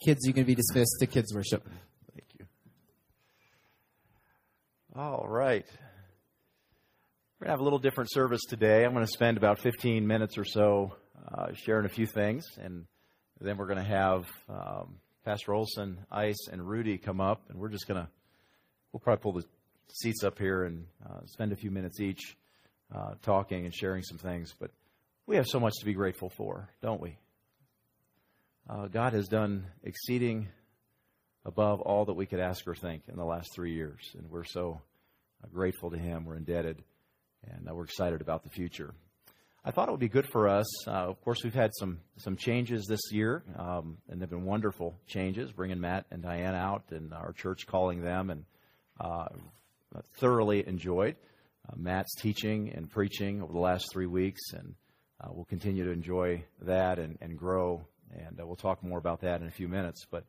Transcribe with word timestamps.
Kids, 0.00 0.26
you 0.26 0.32
can 0.32 0.44
be 0.44 0.54
dismissed 0.54 0.96
to 1.00 1.06
kids 1.06 1.34
worship. 1.34 1.62
Thank 2.14 2.24
you. 2.38 2.46
All 4.96 5.26
right. 5.28 5.66
We're 7.38 7.44
going 7.44 7.48
to 7.48 7.50
have 7.50 7.60
a 7.60 7.64
little 7.64 7.78
different 7.78 8.10
service 8.10 8.40
today. 8.48 8.86
I'm 8.86 8.94
going 8.94 9.04
to 9.04 9.12
spend 9.12 9.36
about 9.36 9.58
15 9.58 10.06
minutes 10.06 10.38
or 10.38 10.46
so 10.46 10.94
uh, 11.30 11.48
sharing 11.52 11.84
a 11.84 11.90
few 11.90 12.06
things, 12.06 12.46
and 12.58 12.86
then 13.42 13.58
we're 13.58 13.66
going 13.66 13.76
to 13.76 13.84
have 13.84 14.24
um, 14.48 14.96
Pastor 15.26 15.52
Olson, 15.52 15.98
Ice, 16.10 16.48
and 16.50 16.66
Rudy 16.66 16.96
come 16.96 17.20
up, 17.20 17.42
and 17.50 17.58
we're 17.58 17.68
just 17.68 17.86
going 17.86 18.00
to, 18.00 18.08
we'll 18.92 19.00
probably 19.00 19.22
pull 19.22 19.32
the 19.34 19.44
seats 19.92 20.24
up 20.24 20.38
here 20.38 20.64
and 20.64 20.86
uh, 21.04 21.26
spend 21.26 21.52
a 21.52 21.56
few 21.56 21.70
minutes 21.70 22.00
each 22.00 22.38
uh, 22.94 23.16
talking 23.20 23.66
and 23.66 23.74
sharing 23.74 24.02
some 24.02 24.16
things. 24.16 24.54
But 24.58 24.70
we 25.26 25.36
have 25.36 25.46
so 25.46 25.60
much 25.60 25.74
to 25.80 25.84
be 25.84 25.92
grateful 25.92 26.30
for, 26.30 26.70
don't 26.80 27.02
we? 27.02 27.18
Uh, 28.70 28.86
God 28.86 29.14
has 29.14 29.26
done 29.26 29.66
exceeding 29.82 30.46
above 31.44 31.80
all 31.80 32.04
that 32.04 32.12
we 32.12 32.24
could 32.24 32.38
ask 32.38 32.68
or 32.68 32.74
think 32.76 33.02
in 33.08 33.16
the 33.16 33.24
last 33.24 33.52
three 33.52 33.74
years, 33.74 34.14
and 34.16 34.30
we're 34.30 34.44
so 34.44 34.80
uh, 35.42 35.48
grateful 35.52 35.90
to 35.90 35.98
Him. 35.98 36.24
We're 36.24 36.36
indebted, 36.36 36.80
and 37.50 37.68
uh, 37.68 37.74
we're 37.74 37.82
excited 37.82 38.20
about 38.20 38.44
the 38.44 38.48
future. 38.48 38.94
I 39.64 39.72
thought 39.72 39.88
it 39.88 39.90
would 39.90 39.98
be 39.98 40.08
good 40.08 40.28
for 40.30 40.48
us. 40.48 40.86
Uh, 40.86 41.08
of 41.08 41.20
course, 41.22 41.42
we've 41.42 41.52
had 41.52 41.72
some 41.80 41.98
some 42.18 42.36
changes 42.36 42.86
this 42.86 43.00
year, 43.10 43.42
um, 43.58 43.96
and 44.08 44.22
they've 44.22 44.30
been 44.30 44.44
wonderful 44.44 44.94
changes. 45.08 45.50
Bringing 45.50 45.80
Matt 45.80 46.06
and 46.12 46.22
Diane 46.22 46.54
out, 46.54 46.84
and 46.90 47.12
our 47.12 47.32
church 47.32 47.66
calling 47.66 48.04
them, 48.04 48.30
and 48.30 48.44
uh, 49.00 49.30
thoroughly 50.20 50.64
enjoyed 50.64 51.16
uh, 51.68 51.72
Matt's 51.76 52.14
teaching 52.14 52.70
and 52.72 52.88
preaching 52.88 53.42
over 53.42 53.52
the 53.52 53.58
last 53.58 53.86
three 53.92 54.06
weeks, 54.06 54.52
and 54.52 54.76
uh, 55.20 55.26
we'll 55.32 55.44
continue 55.44 55.86
to 55.86 55.90
enjoy 55.90 56.44
that 56.62 57.00
and, 57.00 57.18
and 57.20 57.36
grow. 57.36 57.84
And 58.12 58.40
uh, 58.40 58.46
we'll 58.46 58.56
talk 58.56 58.82
more 58.82 58.98
about 58.98 59.20
that 59.20 59.40
in 59.40 59.46
a 59.46 59.52
few 59.52 59.68
minutes. 59.68 60.06
But 60.10 60.24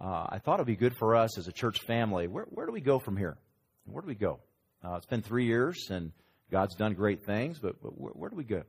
uh, 0.00 0.26
I 0.28 0.38
thought 0.38 0.58
it 0.58 0.62
would 0.62 0.66
be 0.66 0.76
good 0.76 0.96
for 0.96 1.16
us 1.16 1.38
as 1.38 1.48
a 1.48 1.52
church 1.52 1.80
family. 1.86 2.26
Where, 2.26 2.44
where 2.44 2.66
do 2.66 2.72
we 2.72 2.80
go 2.80 2.98
from 2.98 3.16
here? 3.16 3.36
Where 3.84 4.02
do 4.02 4.08
we 4.08 4.14
go? 4.14 4.40
it's 4.84 5.06
been 5.06 5.22
three 5.22 5.46
years, 5.46 5.90
and 5.90 6.10
God's 6.50 6.74
done 6.74 6.94
great 6.94 7.24
things, 7.24 7.58
but, 7.60 7.80
but 7.82 7.98
where, 7.98 8.12
where 8.12 8.30
do 8.30 8.36
we 8.36 8.44
go? 8.44 8.62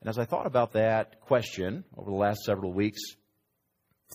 And 0.00 0.08
as 0.08 0.18
I 0.18 0.24
thought 0.24 0.46
about 0.46 0.72
that 0.72 1.20
question 1.20 1.84
over 1.96 2.10
the 2.10 2.16
last 2.16 2.40
several 2.44 2.72
weeks, 2.72 3.00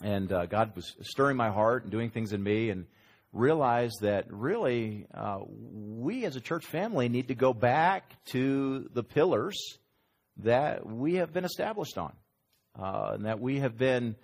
and 0.02 0.32
uh, 0.32 0.46
God 0.46 0.76
was 0.76 0.94
stirring 1.02 1.38
my 1.38 1.50
heart 1.50 1.84
and 1.84 1.92
doing 1.92 2.10
things 2.10 2.34
in 2.34 2.44
me, 2.44 2.70
and 2.70 2.86
realized 3.34 4.02
that 4.02 4.26
really 4.32 5.06
uh, 5.14 5.40
we 5.48 6.26
as 6.26 6.36
a 6.36 6.42
church 6.42 6.66
family 6.66 7.08
need 7.08 7.30
to 7.30 7.36
go 7.36 7.54
back 7.54 8.12
to 8.26 8.90
the 8.94 9.04
pillars 9.04 9.58
that 10.38 10.86
we 10.86 11.16
have 11.16 11.34
been 11.34 11.46
established 11.46 11.98
on, 11.98 12.14
uh, 12.80 13.12
and 13.14 13.26
that 13.26 13.40
we 13.40 13.60
have 13.60 13.78
been 13.78 14.16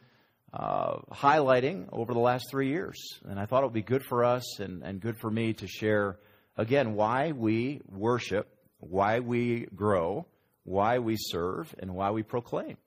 uh, 0.53 0.97
highlighting 1.11 1.87
over 1.91 2.13
the 2.13 2.19
last 2.19 2.45
three 2.51 2.69
years. 2.69 2.97
And 3.27 3.39
I 3.39 3.45
thought 3.45 3.63
it 3.63 3.65
would 3.67 3.73
be 3.73 3.81
good 3.81 4.03
for 4.03 4.23
us 4.23 4.59
and, 4.59 4.83
and 4.83 4.99
good 5.01 5.17
for 5.17 5.29
me 5.29 5.53
to 5.53 5.67
share 5.67 6.17
again 6.57 6.93
why 6.93 7.31
we 7.31 7.81
worship 7.89 8.47
why 8.89 9.19
we 9.19 9.67
grow, 9.75 10.25
why 10.63 10.99
we 10.99 11.15
serve, 11.17 11.73
and 11.79 11.93
why 11.95 12.11
we 12.11 12.23
proclaim. 12.23 12.77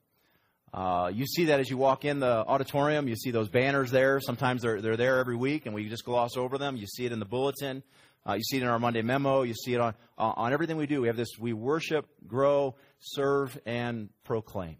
Uh, 0.72 1.11
you 1.12 1.27
see 1.27 1.47
that 1.47 1.61
as 1.61 1.70
you 1.70 1.77
walk 1.77 2.05
in 2.05 2.20
the 2.20 2.27
auditorium. 2.27 3.09
You 3.09 3.17
see 3.17 3.31
those 3.31 3.48
banners 3.48 3.91
there. 3.91 4.20
Sometimes 4.20 4.62
they're, 4.62 4.81
they're 4.81 4.97
there 4.97 5.19
every 5.19 5.37
week, 5.37 5.67
and 5.67 5.75
we 5.75 5.89
just 5.89 6.05
gloss 6.05 6.37
over 6.37 6.59
them. 6.59 6.77
You 6.77 6.87
see 6.87 7.06
it 7.06 7.12
in 7.12 7.19
the 7.19 7.25
bulletin. 7.25 7.83
Uh, 8.28 8.34
you 8.34 8.42
see 8.42 8.56
it 8.59 8.62
in 8.62 8.69
our 8.69 8.78
Monday 8.78 9.03
memo. 9.03 9.42
You 9.42 9.55
see 9.55 9.75
it 9.75 9.81
on, 9.81 9.94
uh, 10.19 10.33
on 10.37 10.53
everything 10.53 10.77
we 10.77 10.87
do. 10.87 11.00
We 11.00 11.06
have 11.06 11.17
this 11.17 11.28
we 11.39 11.53
worship, 11.53 12.06
grow, 12.27 12.75
serve, 12.98 13.59
and 13.64 14.11
proclaim. 14.25 14.77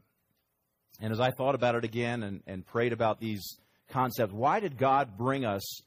And 1.01 1.13
as 1.13 1.21
I 1.21 1.31
thought 1.31 1.55
about 1.55 1.75
it 1.75 1.85
again 1.85 2.23
and, 2.23 2.43
and 2.47 2.67
prayed 2.67 2.93
about 2.93 3.21
these 3.21 3.59
concepts, 3.91 4.33
why 4.33 4.61
did 4.61 4.79
God 4.79 5.17
bring 5.19 5.45
us 5.45 5.81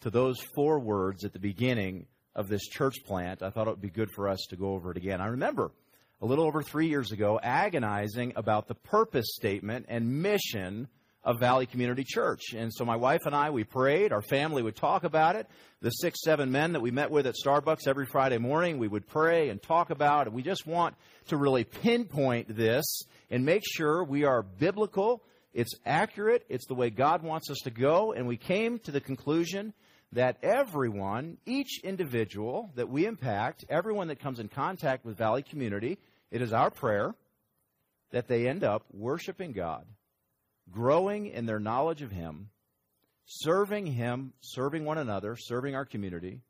to 0.00 0.10
those 0.10 0.40
four 0.54 0.78
words 0.78 1.24
at 1.24 1.32
the 1.32 1.38
beginning 1.38 2.06
of 2.34 2.48
this 2.48 2.66
church 2.68 2.96
plant, 3.06 3.42
I 3.42 3.50
thought 3.50 3.66
it 3.66 3.70
would 3.70 3.80
be 3.80 3.90
good 3.90 4.10
for 4.10 4.28
us 4.28 4.46
to 4.50 4.56
go 4.56 4.72
over 4.74 4.90
it 4.90 4.96
again. 4.96 5.20
I 5.20 5.28
remember 5.28 5.72
a 6.20 6.26
little 6.26 6.44
over 6.44 6.62
three 6.62 6.88
years 6.88 7.12
ago 7.12 7.40
agonizing 7.42 8.34
about 8.36 8.68
the 8.68 8.74
purpose 8.74 9.34
statement 9.34 9.86
and 9.88 10.22
mission 10.22 10.88
of 11.26 11.40
Valley 11.40 11.66
Community 11.66 12.04
Church. 12.06 12.54
And 12.56 12.72
so 12.72 12.84
my 12.84 12.96
wife 12.96 13.26
and 13.26 13.34
I, 13.34 13.50
we 13.50 13.64
prayed. 13.64 14.12
Our 14.12 14.22
family 14.22 14.62
would 14.62 14.76
talk 14.76 15.02
about 15.04 15.34
it. 15.34 15.48
The 15.82 15.90
six, 15.90 16.20
seven 16.24 16.52
men 16.52 16.72
that 16.72 16.80
we 16.80 16.92
met 16.92 17.10
with 17.10 17.26
at 17.26 17.34
Starbucks 17.34 17.88
every 17.88 18.06
Friday 18.06 18.38
morning, 18.38 18.78
we 18.78 18.86
would 18.86 19.08
pray 19.08 19.48
and 19.48 19.60
talk 19.60 19.90
about 19.90 20.28
it. 20.28 20.32
We 20.32 20.42
just 20.42 20.66
want 20.66 20.94
to 21.26 21.36
really 21.36 21.64
pinpoint 21.64 22.56
this 22.56 23.02
and 23.28 23.44
make 23.44 23.64
sure 23.66 24.04
we 24.04 24.24
are 24.24 24.42
biblical. 24.42 25.24
It's 25.52 25.74
accurate. 25.84 26.46
It's 26.48 26.66
the 26.68 26.74
way 26.74 26.90
God 26.90 27.22
wants 27.22 27.50
us 27.50 27.58
to 27.64 27.70
go. 27.70 28.12
And 28.12 28.28
we 28.28 28.36
came 28.36 28.78
to 28.80 28.92
the 28.92 29.00
conclusion 29.00 29.74
that 30.12 30.36
everyone, 30.44 31.38
each 31.44 31.80
individual 31.82 32.70
that 32.76 32.88
we 32.88 33.04
impact, 33.04 33.64
everyone 33.68 34.08
that 34.08 34.20
comes 34.20 34.38
in 34.38 34.48
contact 34.48 35.04
with 35.04 35.18
Valley 35.18 35.42
Community, 35.42 35.98
it 36.30 36.40
is 36.40 36.52
our 36.52 36.70
prayer 36.70 37.14
that 38.12 38.28
they 38.28 38.48
end 38.48 38.62
up 38.62 38.84
worshiping 38.92 39.50
God, 39.52 39.84
growing 40.70 41.26
in 41.26 41.46
their 41.46 41.58
knowledge 41.58 42.02
of 42.02 42.10
Him, 42.10 42.50
serving 43.24 43.86
Him, 43.86 44.32
serving 44.40 44.84
one 44.84 44.98
another, 44.98 45.36
serving 45.36 45.74
our 45.74 45.84
community, 45.84 46.40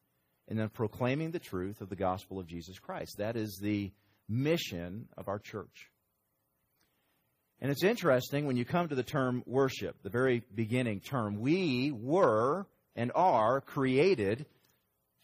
and 0.49 0.59
then 0.59 0.69
proclaiming 0.69 1.31
the 1.31 1.39
truth 1.39 1.81
of 1.81 1.89
the 1.89 1.97
gospel 1.97 2.39
of 2.39 2.47
Jesus 2.47 2.79
Christ. 2.79 3.19
That 3.19 3.37
is 3.37 3.59
the 3.61 3.93
mission 4.29 5.09
of 5.17 5.29
our 5.29 5.39
church. 5.39 5.91
And 7.61 7.71
it's 7.71 7.85
interesting 7.85 8.47
when 8.47 8.57
you 8.57 8.65
come 8.65 8.89
to 8.89 8.95
the 8.95 9.03
term 9.03 9.43
worship, 9.47 10.03
the 10.03 10.11
very 10.11 10.43
beginning 10.55 11.01
term. 11.01 11.41
We 11.41 11.91
were 11.91 12.67
and 12.95 13.13
are 13.15 13.61
created 13.61 14.47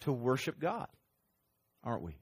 to 0.00 0.12
worship 0.12 0.58
God, 0.58 0.88
aren't 1.84 2.02
we? 2.02 2.16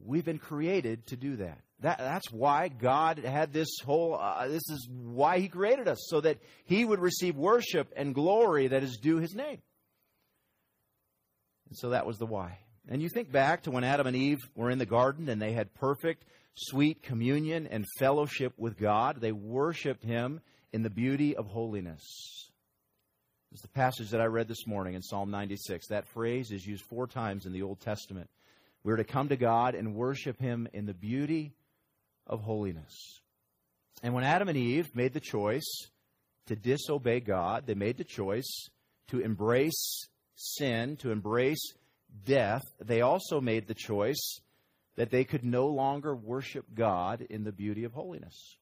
We've 0.00 0.24
been 0.24 0.38
created 0.38 1.06
to 1.08 1.16
do 1.16 1.36
that. 1.36 1.58
That 1.80 1.98
that's 1.98 2.32
why 2.32 2.68
God 2.68 3.18
had 3.18 3.52
this 3.52 3.68
whole, 3.84 4.18
uh, 4.20 4.48
this 4.48 4.68
is 4.68 4.88
why 4.90 5.38
He 5.38 5.48
created 5.48 5.86
us, 5.86 6.06
so 6.08 6.20
that 6.20 6.38
He 6.64 6.84
would 6.84 7.00
receive 7.00 7.36
worship 7.36 7.92
and 7.96 8.14
glory 8.14 8.68
that 8.68 8.82
is 8.82 8.96
due 8.96 9.18
His 9.18 9.34
name. 9.34 9.62
And 11.68 11.76
so 11.76 11.90
that 11.90 12.06
was 12.06 12.18
the 12.18 12.26
why. 12.26 12.58
And 12.88 13.02
you 13.02 13.08
think 13.08 13.30
back 13.30 13.62
to 13.64 13.70
when 13.70 13.84
Adam 13.84 14.06
and 14.06 14.16
Eve 14.16 14.38
were 14.54 14.70
in 14.70 14.78
the 14.78 14.86
garden 14.86 15.28
and 15.28 15.40
they 15.40 15.52
had 15.52 15.74
perfect, 15.74 16.24
sweet 16.54 17.02
communion 17.02 17.66
and 17.66 17.84
fellowship 17.98 18.54
with 18.56 18.78
God. 18.78 19.20
They 19.20 19.32
worshiped 19.32 20.02
Him 20.02 20.40
in 20.72 20.82
the 20.82 20.90
beauty 20.90 21.36
of 21.36 21.46
holiness. 21.46 22.02
It's 23.52 23.62
the 23.62 23.68
passage 23.68 24.10
that 24.10 24.20
I 24.20 24.26
read 24.26 24.48
this 24.48 24.66
morning 24.66 24.94
in 24.94 25.02
Psalm 25.02 25.30
96. 25.30 25.88
That 25.88 26.08
phrase 26.08 26.50
is 26.50 26.66
used 26.66 26.84
four 26.84 27.06
times 27.06 27.46
in 27.46 27.52
the 27.52 27.62
Old 27.62 27.80
Testament. 27.80 28.28
We're 28.82 28.96
to 28.96 29.04
come 29.04 29.28
to 29.28 29.36
God 29.36 29.74
and 29.74 29.94
worship 29.94 30.40
Him 30.40 30.68
in 30.72 30.86
the 30.86 30.94
beauty 30.94 31.54
of 32.28 32.42
holiness. 32.42 33.20
And 34.02 34.14
when 34.14 34.24
Adam 34.24 34.48
and 34.48 34.56
Eve 34.56 34.94
made 34.94 35.12
the 35.12 35.20
choice 35.20 35.88
to 36.46 36.56
disobey 36.56 37.20
God, 37.20 37.66
they 37.66 37.74
made 37.74 37.96
the 37.96 38.04
choice 38.04 38.68
to 39.08 39.20
embrace 39.20 40.08
sin, 40.34 40.96
to 40.98 41.10
embrace 41.10 41.74
death. 42.24 42.62
They 42.80 43.00
also 43.00 43.40
made 43.40 43.66
the 43.66 43.74
choice 43.74 44.40
that 44.96 45.10
they 45.10 45.24
could 45.24 45.44
no 45.44 45.66
longer 45.66 46.14
worship 46.14 46.66
God 46.74 47.22
in 47.28 47.44
the 47.44 47.52
beauty 47.52 47.84
of 47.84 47.92
holiness. 47.92 48.56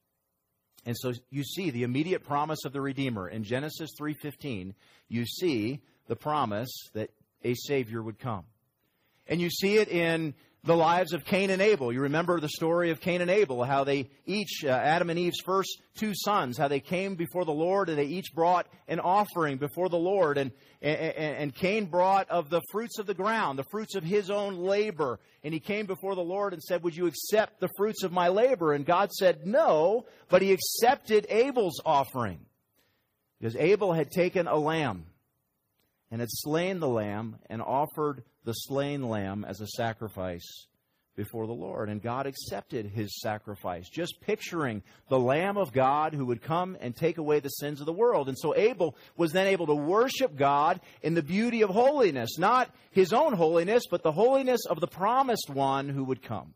And 0.85 0.95
so 0.97 1.13
you 1.29 1.43
see 1.43 1.69
the 1.69 1.83
immediate 1.83 2.23
promise 2.23 2.63
of 2.63 2.73
the 2.73 2.81
Redeemer. 2.81 3.27
In 3.27 3.43
Genesis 3.43 3.91
3:15, 3.99 4.73
you 5.09 5.25
see 5.25 5.81
the 6.07 6.15
promise 6.15 6.69
that 6.93 7.11
a 7.43 7.53
savior 7.55 8.01
would 8.01 8.19
come. 8.19 8.45
And 9.27 9.41
you 9.41 9.49
see 9.49 9.77
it 9.77 9.89
in 9.89 10.33
the 10.63 10.75
lives 10.75 11.13
of 11.13 11.23
Cain 11.23 11.49
and 11.49 11.61
Abel. 11.61 11.93
You 11.93 12.01
remember 12.01 12.39
the 12.39 12.49
story 12.49 12.91
of 12.91 12.99
Cain 12.99 13.21
and 13.21 13.31
Abel, 13.31 13.63
how 13.63 13.83
they 13.83 14.09
each, 14.25 14.63
uh, 14.65 14.69
Adam 14.69 15.09
and 15.09 15.17
Eve's 15.17 15.41
first 15.45 15.81
two 15.95 16.13
sons, 16.13 16.57
how 16.57 16.67
they 16.67 16.79
came 16.79 17.15
before 17.15 17.45
the 17.45 17.53
Lord 17.53 17.89
and 17.89 17.97
they 17.97 18.05
each 18.05 18.33
brought 18.33 18.67
an 18.87 18.99
offering 18.99 19.57
before 19.57 19.89
the 19.89 19.97
Lord. 19.97 20.37
And, 20.37 20.51
and, 20.81 20.95
and 21.01 21.55
Cain 21.55 21.85
brought 21.85 22.29
of 22.29 22.49
the 22.49 22.61
fruits 22.71 22.99
of 22.99 23.05
the 23.05 23.13
ground, 23.13 23.57
the 23.57 23.65
fruits 23.71 23.95
of 23.95 24.03
his 24.03 24.29
own 24.29 24.57
labor. 24.57 25.19
And 25.43 25.53
he 25.53 25.59
came 25.59 25.85
before 25.85 26.15
the 26.15 26.21
Lord 26.21 26.53
and 26.53 26.61
said, 26.61 26.83
Would 26.83 26.95
you 26.95 27.07
accept 27.07 27.59
the 27.59 27.69
fruits 27.77 28.03
of 28.03 28.11
my 28.11 28.27
labor? 28.27 28.73
And 28.73 28.85
God 28.85 29.11
said, 29.11 29.45
No, 29.45 30.05
but 30.29 30.41
he 30.41 30.51
accepted 30.51 31.25
Abel's 31.29 31.81
offering. 31.85 32.39
Because 33.39 33.55
Abel 33.55 33.93
had 33.93 34.11
taken 34.11 34.47
a 34.47 34.57
lamb 34.57 35.05
and 36.11 36.21
had 36.21 36.29
slain 36.31 36.79
the 36.79 36.87
lamb 36.87 37.37
and 37.49 37.61
offered 37.61 38.23
the 38.45 38.53
slain 38.53 39.07
lamb 39.07 39.45
as 39.47 39.61
a 39.61 39.67
sacrifice 39.67 40.67
before 41.17 41.47
the 41.47 41.53
Lord. 41.53 41.89
And 41.89 42.01
God 42.01 42.27
accepted 42.27 42.85
his 42.85 43.19
sacrifice, 43.19 43.89
just 43.89 44.21
picturing 44.21 44.83
the 45.09 45.19
Lamb 45.19 45.57
of 45.57 45.73
God 45.73 46.13
who 46.13 46.27
would 46.27 46.41
come 46.41 46.77
and 46.79 46.95
take 46.95 47.17
away 47.17 47.41
the 47.41 47.49
sins 47.49 47.81
of 47.81 47.85
the 47.85 47.91
world. 47.91 48.29
And 48.29 48.37
so 48.37 48.55
Abel 48.55 48.95
was 49.17 49.33
then 49.33 49.47
able 49.47 49.65
to 49.65 49.75
worship 49.75 50.37
God 50.37 50.79
in 51.01 51.15
the 51.15 51.23
beauty 51.23 51.63
of 51.63 51.71
holiness, 51.71 52.37
not 52.37 52.73
his 52.91 53.11
own 53.11 53.33
holiness, 53.33 53.83
but 53.89 54.03
the 54.03 54.11
holiness 54.11 54.65
of 54.69 54.79
the 54.79 54.87
promised 54.87 55.49
one 55.49 55.89
who 55.89 56.05
would 56.05 56.21
come. 56.21 56.53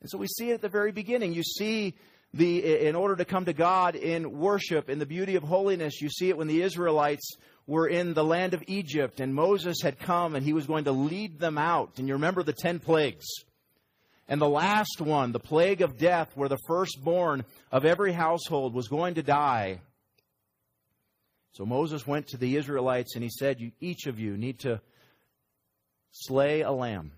And 0.00 0.10
so 0.10 0.18
we 0.18 0.26
see 0.26 0.50
it 0.50 0.54
at 0.54 0.62
the 0.62 0.68
very 0.68 0.90
beginning. 0.90 1.32
You 1.32 1.44
see 1.44 1.94
the, 2.34 2.86
in 2.86 2.96
order 2.96 3.14
to 3.16 3.24
come 3.24 3.44
to 3.44 3.52
God 3.52 3.94
in 3.94 4.38
worship, 4.38 4.88
in 4.88 4.98
the 4.98 5.06
beauty 5.06 5.36
of 5.36 5.42
holiness, 5.42 6.00
you 6.00 6.08
see 6.08 6.30
it 6.30 6.36
when 6.36 6.48
the 6.48 6.62
Israelites 6.62 7.36
were 7.72 7.88
in 7.88 8.12
the 8.12 8.22
land 8.22 8.52
of 8.52 8.62
Egypt 8.66 9.18
and 9.18 9.34
Moses 9.34 9.78
had 9.82 9.98
come 9.98 10.34
and 10.34 10.44
he 10.44 10.52
was 10.52 10.66
going 10.66 10.84
to 10.84 10.92
lead 10.92 11.38
them 11.38 11.56
out. 11.56 11.98
And 11.98 12.06
you 12.06 12.14
remember 12.14 12.42
the 12.42 12.52
ten 12.52 12.78
plagues. 12.78 13.24
And 14.28 14.38
the 14.40 14.48
last 14.48 15.00
one, 15.00 15.32
the 15.32 15.40
plague 15.40 15.80
of 15.80 15.96
death, 15.96 16.30
where 16.36 16.50
the 16.50 16.58
firstborn 16.66 17.46
of 17.70 17.86
every 17.86 18.12
household 18.12 18.74
was 18.74 18.88
going 18.88 19.14
to 19.14 19.22
die. 19.22 19.80
So 21.52 21.64
Moses 21.64 22.06
went 22.06 22.28
to 22.28 22.36
the 22.36 22.56
Israelites 22.56 23.14
and 23.14 23.24
he 23.24 23.30
said, 23.30 23.72
Each 23.80 24.06
of 24.06 24.20
you 24.20 24.36
need 24.36 24.60
to 24.60 24.82
slay 26.10 26.60
a 26.60 26.72
lamb 26.72 27.12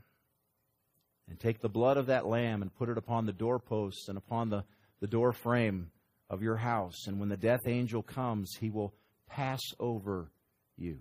and 1.28 1.38
take 1.38 1.60
the 1.60 1.68
blood 1.68 1.96
of 1.96 2.06
that 2.06 2.26
lamb 2.26 2.62
and 2.62 2.72
put 2.72 2.88
it 2.88 2.96
upon 2.96 3.26
the 3.26 3.32
doorposts 3.32 4.08
and 4.08 4.16
upon 4.16 4.50
the, 4.50 4.62
the 5.00 5.08
door 5.08 5.32
frame 5.32 5.90
of 6.30 6.42
your 6.42 6.56
house. 6.56 7.08
And 7.08 7.18
when 7.18 7.28
the 7.28 7.36
death 7.36 7.66
angel 7.66 8.04
comes, 8.04 8.54
he 8.60 8.70
will 8.70 8.94
pass 9.28 9.60
over 9.80 10.30
you 10.76 10.98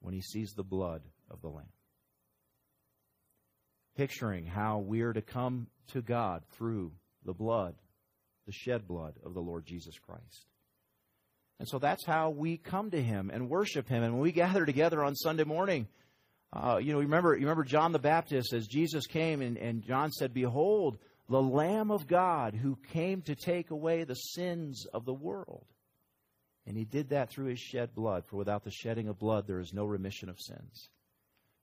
when 0.00 0.14
he 0.14 0.20
sees 0.20 0.52
the 0.52 0.62
blood 0.62 1.02
of 1.30 1.40
the 1.42 1.48
lamb. 1.48 1.66
Picturing 3.96 4.46
how 4.46 4.78
we're 4.78 5.12
to 5.12 5.22
come 5.22 5.66
to 5.88 6.00
God 6.00 6.42
through 6.52 6.92
the 7.24 7.34
blood, 7.34 7.74
the 8.46 8.52
shed 8.52 8.86
blood 8.86 9.14
of 9.24 9.34
the 9.34 9.40
Lord 9.40 9.66
Jesus 9.66 9.98
Christ. 9.98 10.46
And 11.58 11.68
so 11.68 11.78
that's 11.78 12.06
how 12.06 12.30
we 12.30 12.56
come 12.56 12.90
to 12.92 13.02
him 13.02 13.30
and 13.30 13.50
worship 13.50 13.88
him. 13.88 14.02
And 14.02 14.14
when 14.14 14.22
we 14.22 14.32
gather 14.32 14.64
together 14.64 15.04
on 15.04 15.14
Sunday 15.14 15.44
morning, 15.44 15.86
uh, 16.52 16.80
you 16.82 16.92
know, 16.92 17.00
remember, 17.00 17.34
you 17.34 17.42
remember 17.42 17.64
John 17.64 17.92
the 17.92 17.98
Baptist 17.98 18.52
as 18.52 18.66
Jesus 18.66 19.06
came 19.06 19.40
and, 19.42 19.56
and 19.56 19.82
John 19.82 20.10
said, 20.10 20.32
Behold, 20.32 20.98
the 21.28 21.40
Lamb 21.40 21.90
of 21.90 22.08
God 22.08 22.54
who 22.54 22.76
came 22.92 23.22
to 23.22 23.36
take 23.36 23.70
away 23.70 24.02
the 24.02 24.14
sins 24.14 24.86
of 24.92 25.04
the 25.04 25.14
world. 25.14 25.64
And 26.66 26.76
he 26.76 26.84
did 26.84 27.10
that 27.10 27.30
through 27.30 27.46
his 27.46 27.58
shed 27.58 27.94
blood, 27.94 28.24
for 28.26 28.36
without 28.36 28.64
the 28.64 28.70
shedding 28.70 29.08
of 29.08 29.18
blood, 29.18 29.46
there 29.46 29.60
is 29.60 29.72
no 29.72 29.84
remission 29.84 30.28
of 30.28 30.38
sins. 30.38 30.88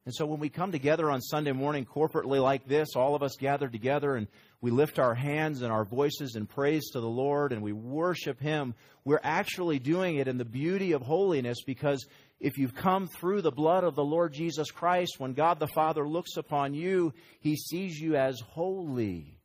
And 0.08 0.16
so 0.16 0.26
when 0.26 0.40
we 0.40 0.48
come 0.48 0.72
together 0.72 1.12
on 1.12 1.20
Sunday 1.20 1.52
morning 1.52 1.86
corporately 1.86 2.42
like 2.42 2.66
this, 2.66 2.96
all 2.96 3.14
of 3.14 3.22
us 3.22 3.36
gather 3.38 3.68
together 3.68 4.16
and 4.16 4.28
we 4.62 4.72
lift 4.72 5.00
our 5.00 5.14
hands 5.14 5.62
and 5.62 5.70
our 5.70 5.84
voices 5.84 6.38
in 6.38 6.46
praise 6.46 6.92
to 6.92 7.02
the 7.02 7.10
Lord 7.10 7.52
and 7.52 7.62
we 7.62 7.74
worship 7.74 8.40
Him, 8.40 8.74
we're 9.04 9.20
actually 9.22 9.80
doing 9.80 10.16
it 10.16 10.30
in 10.30 10.38
the 10.38 10.46
beauty 10.46 10.94
of 10.94 11.02
holiness 11.02 11.58
because 11.66 12.08
if 12.40 12.58
you've 12.58 12.74
come 12.74 13.08
through 13.08 13.42
the 13.42 13.52
blood 13.52 13.84
of 13.84 13.96
the 13.96 14.04
Lord 14.04 14.32
Jesus 14.32 14.72
Christ, 14.72 15.20
when 15.20 15.34
God 15.34 15.60
the 15.60 15.68
Father 15.68 16.08
looks 16.08 16.38
upon 16.38 16.74
you, 16.74 17.14
He 17.42 17.58
sees 17.58 18.00
you 18.00 18.16
as 18.16 18.40
holy, 18.40 19.42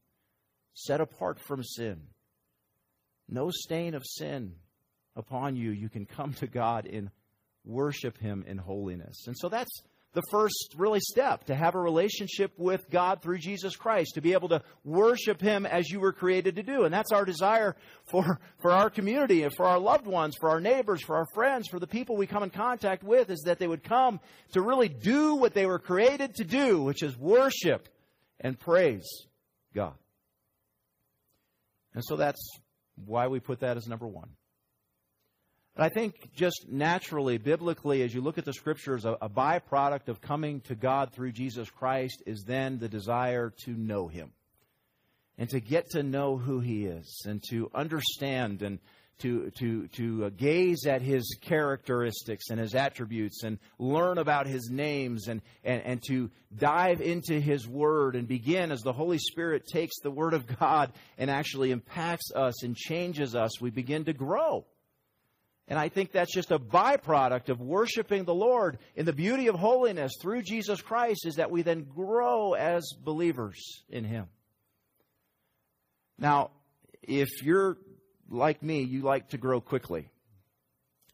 set 0.75 1.01
apart 1.01 1.41
from 1.41 1.65
sin. 1.65 2.03
No 3.29 3.51
stain 3.51 3.95
of 3.95 4.05
sin 4.07 4.55
upon 5.17 5.57
you. 5.57 5.71
You 5.71 5.89
can 5.89 6.07
come 6.07 6.35
to 6.35 6.47
God 6.47 6.87
and 6.87 7.11
worship 7.65 8.19
Him 8.19 8.45
in 8.47 8.59
holiness. 8.59 9.27
And 9.27 9.37
so 9.39 9.49
that's 9.49 9.83
the 10.15 10.23
first 10.31 10.75
really 10.77 11.01
step 11.01 11.45
to 11.45 11.55
have 11.55 11.75
a 11.75 11.81
relationship 11.81 12.53
with 12.59 12.89
God 12.91 13.23
through 13.23 13.39
Jesus 13.39 13.77
Christ, 13.77 14.13
to 14.15 14.21
be 14.21 14.35
able 14.35 14.51
to 14.51 14.63
worship 14.85 15.41
Him 15.41 15.65
as 15.65 15.89
you 15.89 16.01
were 16.01 16.13
created 16.13 16.57
to 16.57 16.63
do. 16.63 16.85
And 16.85 16.93
that's 16.93 17.13
our 17.13 17.25
desire 17.25 17.77
for, 18.11 18.39
for 18.61 18.73
our 18.73 18.91
community 18.91 19.43
and 19.43 19.55
for 19.55 19.65
our 19.65 19.79
loved 19.79 20.07
ones, 20.07 20.35
for 20.39 20.51
our 20.51 20.61
neighbors, 20.61 21.03
for 21.03 21.17
our 21.17 21.27
friends, 21.35 21.69
for 21.69 21.79
the 21.79 21.87
people 21.87 22.17
we 22.17 22.27
come 22.27 22.43
in 22.43 22.51
contact 22.51 23.03
with, 23.03 23.31
is 23.31 23.43
that 23.47 23.59
they 23.59 23.67
would 23.67 23.85
come 23.85 24.21
to 24.53 24.61
really 24.61 24.89
do 24.89 25.37
what 25.37 25.55
they 25.55 25.67
were 25.67 25.79
created 25.79 26.35
to 26.37 26.45
do, 26.45 26.83
which 26.83 27.03
is 27.03 27.17
worship 27.17 27.89
and 28.39 28.59
praise 28.59 29.09
God. 29.75 29.95
And 31.95 32.05
so 32.05 32.17
that's 32.17 32.41
why 33.07 33.29
we 33.29 33.41
put 33.41 33.61
that 33.61 33.77
as 33.77 33.87
number 33.87 34.07
one. 34.07 34.29
But 35.75 35.85
I 35.85 35.89
think 35.89 36.35
just 36.35 36.67
naturally, 36.69 37.39
biblically, 37.39 38.03
as 38.03 38.13
you 38.13 38.21
look 38.21 38.37
at 38.37 38.45
the 38.45 38.53
scriptures, 38.53 39.07
a, 39.07 39.17
a, 39.23 39.29
byproduct 39.29 40.09
of 40.09 40.21
coming 40.21 40.61
to 40.63 40.75
God 40.75 41.13
through 41.13 41.33
Jesus 41.33 41.71
Christ 41.71 42.23
is 42.27 42.45
then 42.47 42.79
the 42.79 42.89
desire 42.89 43.55
to 43.65 43.71
know 43.71 44.07
Him 44.07 44.33
and 45.39 45.49
to 45.49 45.61
get 45.61 45.89
to 45.91 46.03
know 46.03 46.37
who 46.37 46.61
He 46.61 46.85
is 46.85 47.25
and 47.27 47.43
to 47.49 47.71
understand 47.75 48.61
and 48.61 48.81
to, 49.21 49.51
to, 49.53 49.89
to 49.89 50.27
uh, 50.27 50.31
gaze 50.37 50.85
at 50.87 51.01
His 51.01 51.39
characteristics 51.41 52.51
and 52.51 52.61
His 52.61 52.75
attributes 52.75 53.43
and 53.43 53.59
learn 53.79 54.19
about 54.19 54.47
His 54.47 54.69
names 54.71 55.27
and, 55.27 55.41
and, 55.65 55.81
and 55.87 56.03
to 56.09 56.31
dive 56.55 57.01
into 57.01 57.41
His 57.41 57.67
Word 57.67 58.15
and 58.15 58.29
begin 58.29 58.73
as 58.73 58.83
the 58.83 58.93
Holy 58.93 59.19
Spirit 59.19 59.67
takes 59.67 60.01
the 60.01 60.11
Word 60.11 60.35
of 60.35 60.47
God 60.59 60.93
and 61.17 61.31
actually 61.31 61.71
impacts 61.71 62.31
us 62.35 62.63
and 62.63 62.77
changes 62.77 63.35
us, 63.35 63.59
we 63.59 63.71
begin 63.71 64.05
to 64.05 64.13
grow 64.13 64.67
and 65.73 65.81
I 65.81 65.89
think 65.89 66.13
that's 66.13 66.35
just 66.35 66.51
a 66.51 66.59
byproduct 66.59 67.49
of 67.49 67.59
worshiping 67.59 68.25
the 68.25 68.35
Lord 68.35 68.77
in 68.95 69.07
the 69.07 69.13
beauty 69.15 69.47
of 69.47 69.55
holiness 69.55 70.13
through 70.21 70.43
Jesus 70.43 70.83
Christ, 70.83 71.25
is 71.25 71.37
that 71.37 71.51
we 71.51 71.63
then 71.63 71.85
grow 71.85 72.53
as 72.53 72.93
believers 73.03 73.83
in 73.89 74.05
Him. 74.05 74.27
Now, 76.19 76.51
if 77.01 77.43
you're 77.43 77.79
like 78.29 78.63
me, 78.63 78.83
you 78.83 79.01
like 79.01 79.31
to 79.31 79.39
grow 79.39 79.63
quickly. 79.63 80.11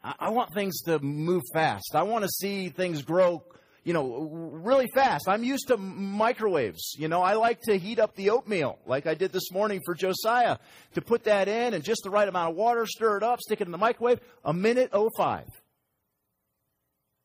I, 0.02 0.30
want 0.30 0.52
things 0.52 0.82
to 0.86 0.98
move 0.98 1.44
fast. 1.54 1.94
I 1.94 2.02
want 2.02 2.24
to 2.24 2.28
see 2.28 2.68
things 2.68 3.02
grow 3.02 3.44
you 3.84 3.92
know, 3.92 4.28
really 4.52 4.86
fast. 4.94 5.28
I'm 5.28 5.44
used 5.44 5.68
to 5.68 5.76
microwaves. 5.76 6.94
You 6.98 7.08
know, 7.08 7.22
I 7.22 7.34
like 7.34 7.60
to 7.62 7.78
heat 7.78 7.98
up 7.98 8.14
the 8.14 8.30
oatmeal 8.30 8.78
like 8.86 9.06
I 9.06 9.14
did 9.14 9.32
this 9.32 9.50
morning 9.52 9.80
for 9.84 9.94
Josiah 9.94 10.58
to 10.94 11.00
put 11.00 11.24
that 11.24 11.48
in 11.48 11.74
and 11.74 11.84
just 11.84 12.02
the 12.04 12.10
right 12.10 12.28
amount 12.28 12.50
of 12.50 12.56
water, 12.56 12.86
stir 12.86 13.18
it 13.18 13.22
up, 13.22 13.40
stick 13.40 13.60
it 13.60 13.66
in 13.66 13.72
the 13.72 13.78
microwave, 13.78 14.20
a 14.44 14.52
minute 14.52 14.92
05. 14.92 15.44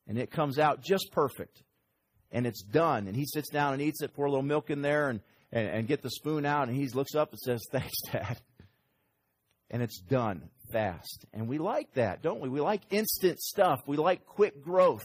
And 0.06 0.18
it 0.18 0.30
comes 0.30 0.58
out 0.58 0.82
just 0.82 1.10
perfect. 1.12 1.62
And 2.30 2.46
it's 2.46 2.62
done. 2.62 3.06
And 3.06 3.16
he 3.16 3.26
sits 3.26 3.48
down 3.50 3.74
and 3.74 3.82
eats 3.82 4.02
it, 4.02 4.14
pour 4.14 4.26
a 4.26 4.30
little 4.30 4.42
milk 4.42 4.70
in 4.70 4.82
there 4.82 5.08
and, 5.08 5.20
and, 5.52 5.68
and 5.68 5.88
get 5.88 6.02
the 6.02 6.10
spoon 6.10 6.44
out. 6.44 6.68
And 6.68 6.76
he 6.76 6.86
looks 6.88 7.14
up 7.14 7.30
and 7.30 7.38
says, 7.38 7.62
Thanks, 7.72 7.94
Dad. 8.10 8.40
And 9.70 9.82
it's 9.82 10.00
done 10.00 10.50
fast. 10.72 11.24
And 11.32 11.48
we 11.48 11.58
like 11.58 11.92
that, 11.94 12.22
don't 12.22 12.40
we? 12.40 12.48
We 12.48 12.60
like 12.60 12.82
instant 12.90 13.40
stuff. 13.40 13.80
We 13.86 13.96
like 13.96 14.26
quick 14.26 14.62
growth. 14.62 15.04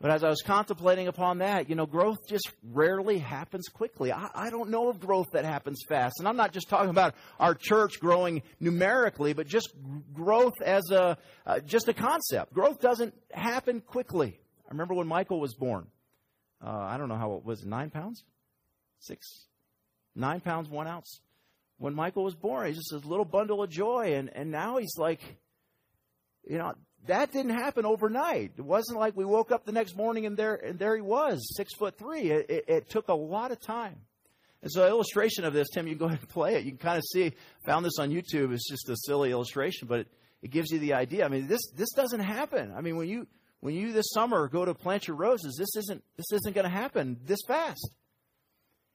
But 0.00 0.10
as 0.10 0.24
I 0.24 0.30
was 0.30 0.40
contemplating 0.40 1.08
upon 1.08 1.38
that, 1.38 1.68
you 1.68 1.74
know, 1.74 1.84
growth 1.84 2.26
just 2.26 2.50
rarely 2.62 3.18
happens 3.18 3.68
quickly. 3.68 4.10
I, 4.10 4.30
I, 4.34 4.50
don't 4.50 4.70
know 4.70 4.88
of 4.88 4.98
growth 4.98 5.32
that 5.32 5.44
happens 5.44 5.82
fast. 5.86 6.14
And 6.18 6.26
I'm 6.26 6.38
not 6.38 6.52
just 6.52 6.70
talking 6.70 6.88
about 6.88 7.14
our 7.38 7.54
church 7.54 8.00
growing 8.00 8.40
numerically, 8.60 9.34
but 9.34 9.46
just 9.46 9.74
growth 10.14 10.54
as 10.64 10.90
a, 10.90 11.18
uh, 11.44 11.60
just 11.60 11.88
a 11.88 11.92
concept. 11.92 12.54
Growth 12.54 12.80
doesn't 12.80 13.12
happen 13.30 13.82
quickly. 13.82 14.40
I 14.66 14.70
remember 14.70 14.94
when 14.94 15.06
Michael 15.06 15.38
was 15.38 15.54
born. 15.54 15.86
Uh, 16.64 16.70
I 16.70 16.96
don't 16.96 17.08
know 17.08 17.16
how 17.16 17.34
it 17.34 17.44
was, 17.44 17.66
nine 17.66 17.90
pounds? 17.90 18.24
Six? 19.00 19.46
Nine 20.14 20.40
pounds, 20.40 20.70
one 20.70 20.86
ounce. 20.86 21.20
When 21.76 21.94
Michael 21.94 22.24
was 22.24 22.34
born, 22.34 22.68
he's 22.68 22.76
just 22.76 23.04
a 23.04 23.08
little 23.08 23.26
bundle 23.26 23.62
of 23.62 23.68
joy. 23.68 24.14
And, 24.14 24.30
and 24.34 24.50
now 24.50 24.78
he's 24.78 24.96
like, 24.96 25.20
you 26.48 26.56
know, 26.56 26.72
that 27.06 27.32
didn't 27.32 27.54
happen 27.54 27.86
overnight. 27.86 28.52
It 28.56 28.64
wasn't 28.64 28.98
like 28.98 29.16
we 29.16 29.24
woke 29.24 29.50
up 29.50 29.64
the 29.64 29.72
next 29.72 29.96
morning 29.96 30.26
and 30.26 30.36
there 30.36 30.54
and 30.54 30.78
there 30.78 30.94
he 30.94 31.02
was, 31.02 31.54
six 31.56 31.74
foot 31.74 31.96
three. 31.98 32.30
It, 32.30 32.50
it, 32.50 32.64
it 32.68 32.90
took 32.90 33.08
a 33.08 33.14
lot 33.14 33.52
of 33.52 33.60
time. 33.60 33.96
And 34.62 34.70
so, 34.70 34.86
illustration 34.86 35.44
of 35.44 35.54
this, 35.54 35.68
Tim, 35.70 35.86
you 35.86 35.94
can 35.94 35.98
go 35.98 36.06
ahead 36.06 36.20
and 36.20 36.28
play 36.28 36.56
it. 36.56 36.64
You 36.64 36.72
can 36.72 36.78
kind 36.78 36.98
of 36.98 37.04
see. 37.10 37.32
Found 37.64 37.84
this 37.84 37.98
on 37.98 38.10
YouTube. 38.10 38.52
It's 38.52 38.68
just 38.68 38.88
a 38.90 38.96
silly 38.96 39.30
illustration, 39.30 39.88
but 39.88 40.00
it, 40.00 40.08
it 40.42 40.50
gives 40.50 40.70
you 40.70 40.78
the 40.78 40.92
idea. 40.92 41.24
I 41.24 41.28
mean, 41.28 41.46
this 41.46 41.60
this 41.74 41.90
doesn't 41.92 42.20
happen. 42.20 42.74
I 42.76 42.82
mean, 42.82 42.96
when 42.96 43.08
you 43.08 43.26
when 43.60 43.74
you 43.74 43.92
this 43.92 44.10
summer 44.12 44.48
go 44.48 44.64
to 44.64 44.74
plant 44.74 45.08
your 45.08 45.16
roses, 45.16 45.56
this 45.58 45.74
isn't 45.76 46.04
this 46.16 46.30
isn't 46.32 46.54
going 46.54 46.64
to 46.64 46.70
happen 46.70 47.18
this 47.24 47.40
fast. 47.46 47.94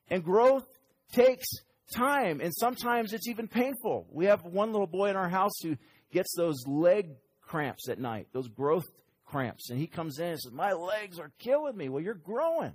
And 0.10 0.24
growth 0.24 0.68
takes 1.12 1.48
time, 1.96 2.42
and 2.42 2.54
sometimes 2.56 3.14
it's 3.14 3.28
even 3.28 3.48
painful. 3.48 4.08
We 4.12 4.26
have 4.26 4.44
one 4.44 4.72
little 4.72 4.88
boy 4.88 5.10
in 5.10 5.16
our 5.16 5.30
house 5.30 5.54
who 5.64 5.78
gets 6.12 6.36
those 6.38 6.64
leg 6.68 7.10
cramps 7.48 7.90
at 7.90 8.00
night, 8.00 8.28
those 8.34 8.48
growth 8.48 8.86
cramps. 9.26 9.70
And 9.70 9.80
he 9.80 9.88
comes 9.88 10.20
in 10.20 10.28
and 10.28 10.40
says, 10.40 10.52
My 10.52 10.74
legs 10.74 11.20
are 11.20 11.32
killing 11.40 11.76
me. 11.76 11.90
Well, 11.90 12.04
you're 12.04 12.14
growing. 12.14 12.74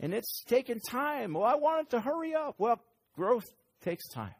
And 0.00 0.12
it's 0.12 0.42
taking 0.46 0.80
time. 0.80 1.34
Well, 1.34 1.44
I 1.44 1.54
want 1.54 1.86
it 1.86 1.90
to 1.90 2.00
hurry 2.00 2.34
up. 2.34 2.56
Well, 2.58 2.80
growth 3.16 3.44
takes 3.82 4.08
time. 4.08 4.34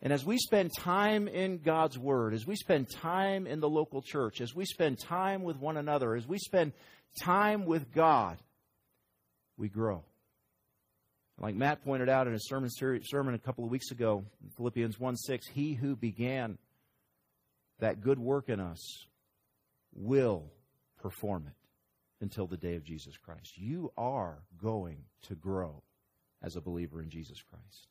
And 0.00 0.12
as 0.12 0.24
we 0.24 0.38
spend 0.38 0.70
time 0.76 1.26
in 1.26 1.58
God's 1.58 1.98
Word, 1.98 2.32
as 2.32 2.46
we 2.46 2.54
spend 2.54 2.88
time 2.88 3.46
in 3.46 3.58
the 3.58 3.68
local 3.68 4.00
church, 4.00 4.40
as 4.40 4.54
we 4.54 4.64
spend 4.64 5.00
time 5.00 5.42
with 5.42 5.56
one 5.56 5.76
another, 5.76 6.14
as 6.14 6.26
we 6.26 6.38
spend 6.38 6.72
time 7.20 7.66
with 7.66 7.92
God, 7.92 8.38
we 9.56 9.68
grow. 9.68 10.04
Like 11.40 11.54
Matt 11.54 11.84
pointed 11.84 12.08
out 12.08 12.26
in 12.26 12.32
his 12.32 12.48
sermon, 12.48 12.70
sermon 12.70 13.34
a 13.34 13.38
couple 13.38 13.64
of 13.64 13.70
weeks 13.70 13.90
ago, 13.90 14.24
Philippians 14.56 14.98
1 14.98 15.16
6, 15.16 15.46
he 15.48 15.74
who 15.74 15.96
began 15.96 16.58
that 17.80 18.00
good 18.00 18.18
work 18.18 18.48
in 18.48 18.60
us 18.60 19.06
will 19.94 20.52
perform 21.00 21.46
it 21.46 21.54
until 22.20 22.46
the 22.46 22.56
day 22.56 22.74
of 22.74 22.84
Jesus 22.84 23.16
Christ. 23.16 23.56
You 23.56 23.92
are 23.96 24.42
going 24.60 25.04
to 25.28 25.34
grow 25.34 25.82
as 26.42 26.56
a 26.56 26.60
believer 26.60 27.02
in 27.02 27.10
Jesus 27.10 27.38
Christ. 27.42 27.88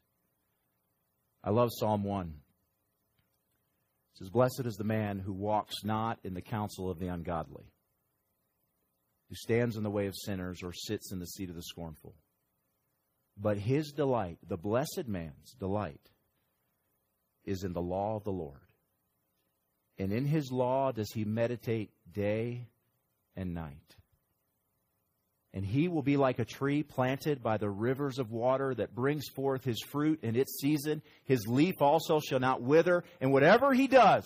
I 1.43 1.51
love 1.51 1.69
Psalm 1.71 2.03
1. 2.03 2.27
It 2.27 4.17
says, 4.17 4.29
Blessed 4.29 4.63
is 4.65 4.75
the 4.75 4.83
man 4.83 5.19
who 5.19 5.33
walks 5.33 5.75
not 5.83 6.19
in 6.23 6.33
the 6.33 6.41
counsel 6.41 6.89
of 6.89 6.99
the 6.99 7.07
ungodly, 7.07 7.71
who 9.29 9.35
stands 9.35 9.77
in 9.77 9.83
the 9.83 9.89
way 9.89 10.07
of 10.07 10.15
sinners, 10.15 10.63
or 10.63 10.73
sits 10.73 11.11
in 11.11 11.19
the 11.19 11.27
seat 11.27 11.49
of 11.49 11.55
the 11.55 11.63
scornful. 11.63 12.15
But 13.39 13.57
his 13.57 13.91
delight, 13.91 14.39
the 14.47 14.57
blessed 14.57 15.07
man's 15.07 15.53
delight, 15.59 16.01
is 17.45 17.63
in 17.63 17.73
the 17.73 17.81
law 17.81 18.15
of 18.15 18.23
the 18.23 18.31
Lord. 18.31 18.66
And 19.99 20.11
in 20.11 20.25
his 20.25 20.51
law 20.51 20.91
does 20.91 21.11
he 21.11 21.25
meditate 21.25 21.91
day 22.11 22.67
and 23.35 23.53
night. 23.53 23.95
And 25.53 25.65
he 25.65 25.87
will 25.87 26.03
be 26.03 26.17
like 26.17 26.39
a 26.39 26.45
tree 26.45 26.83
planted 26.83 27.41
by 27.41 27.57
the 27.57 27.69
rivers 27.69 28.19
of 28.19 28.31
water 28.31 28.75
that 28.75 28.93
brings 28.93 29.27
forth 29.35 29.63
his 29.63 29.81
fruit 29.81 30.19
in 30.21 30.35
its 30.35 30.59
season. 30.61 31.01
His 31.25 31.47
leaf 31.47 31.81
also 31.81 32.19
shall 32.19 32.39
not 32.39 32.61
wither, 32.61 33.03
and 33.21 33.31
whatever 33.31 33.73
he 33.73 33.87
does 33.87 34.25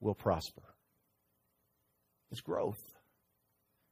will 0.00 0.14
prosper. 0.14 0.62
It's 2.30 2.40
growth. 2.40 2.78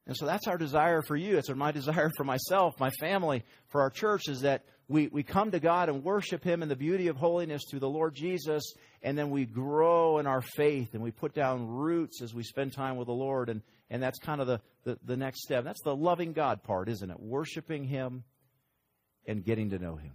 And 0.06 0.16
so 0.16 0.24
that's 0.24 0.46
our 0.46 0.56
desire 0.56 1.02
for 1.02 1.16
you. 1.16 1.36
It's 1.36 1.50
my 1.50 1.72
desire 1.72 2.10
for 2.16 2.24
myself, 2.24 2.78
my 2.78 2.90
family, 3.00 3.44
for 3.68 3.80
our 3.80 3.90
church 3.90 4.28
is 4.28 4.42
that 4.42 4.64
we, 4.88 5.08
we 5.08 5.22
come 5.24 5.50
to 5.50 5.58
God 5.58 5.88
and 5.88 6.04
worship 6.04 6.44
Him 6.44 6.62
in 6.62 6.68
the 6.68 6.76
beauty 6.76 7.08
of 7.08 7.16
holiness 7.16 7.64
through 7.68 7.80
the 7.80 7.88
Lord 7.88 8.14
Jesus, 8.14 8.74
and 9.02 9.18
then 9.18 9.30
we 9.30 9.44
grow 9.44 10.18
in 10.18 10.26
our 10.26 10.40
faith 10.40 10.94
and 10.94 11.02
we 11.02 11.10
put 11.10 11.34
down 11.34 11.66
roots 11.66 12.22
as 12.22 12.32
we 12.32 12.44
spend 12.44 12.72
time 12.72 12.96
with 12.96 13.06
the 13.06 13.12
Lord. 13.12 13.48
And, 13.48 13.62
and 13.90 14.00
that's 14.02 14.18
kind 14.18 14.40
of 14.40 14.46
the, 14.46 14.60
the, 14.84 14.98
the 15.04 15.16
next 15.16 15.42
step. 15.42 15.64
That's 15.64 15.82
the 15.82 15.96
loving 15.96 16.32
God 16.32 16.62
part, 16.62 16.88
isn't 16.88 17.10
it? 17.10 17.18
Worshiping 17.18 17.84
Him 17.84 18.22
and 19.26 19.44
getting 19.44 19.70
to 19.70 19.78
know 19.78 19.96
Him. 19.96 20.12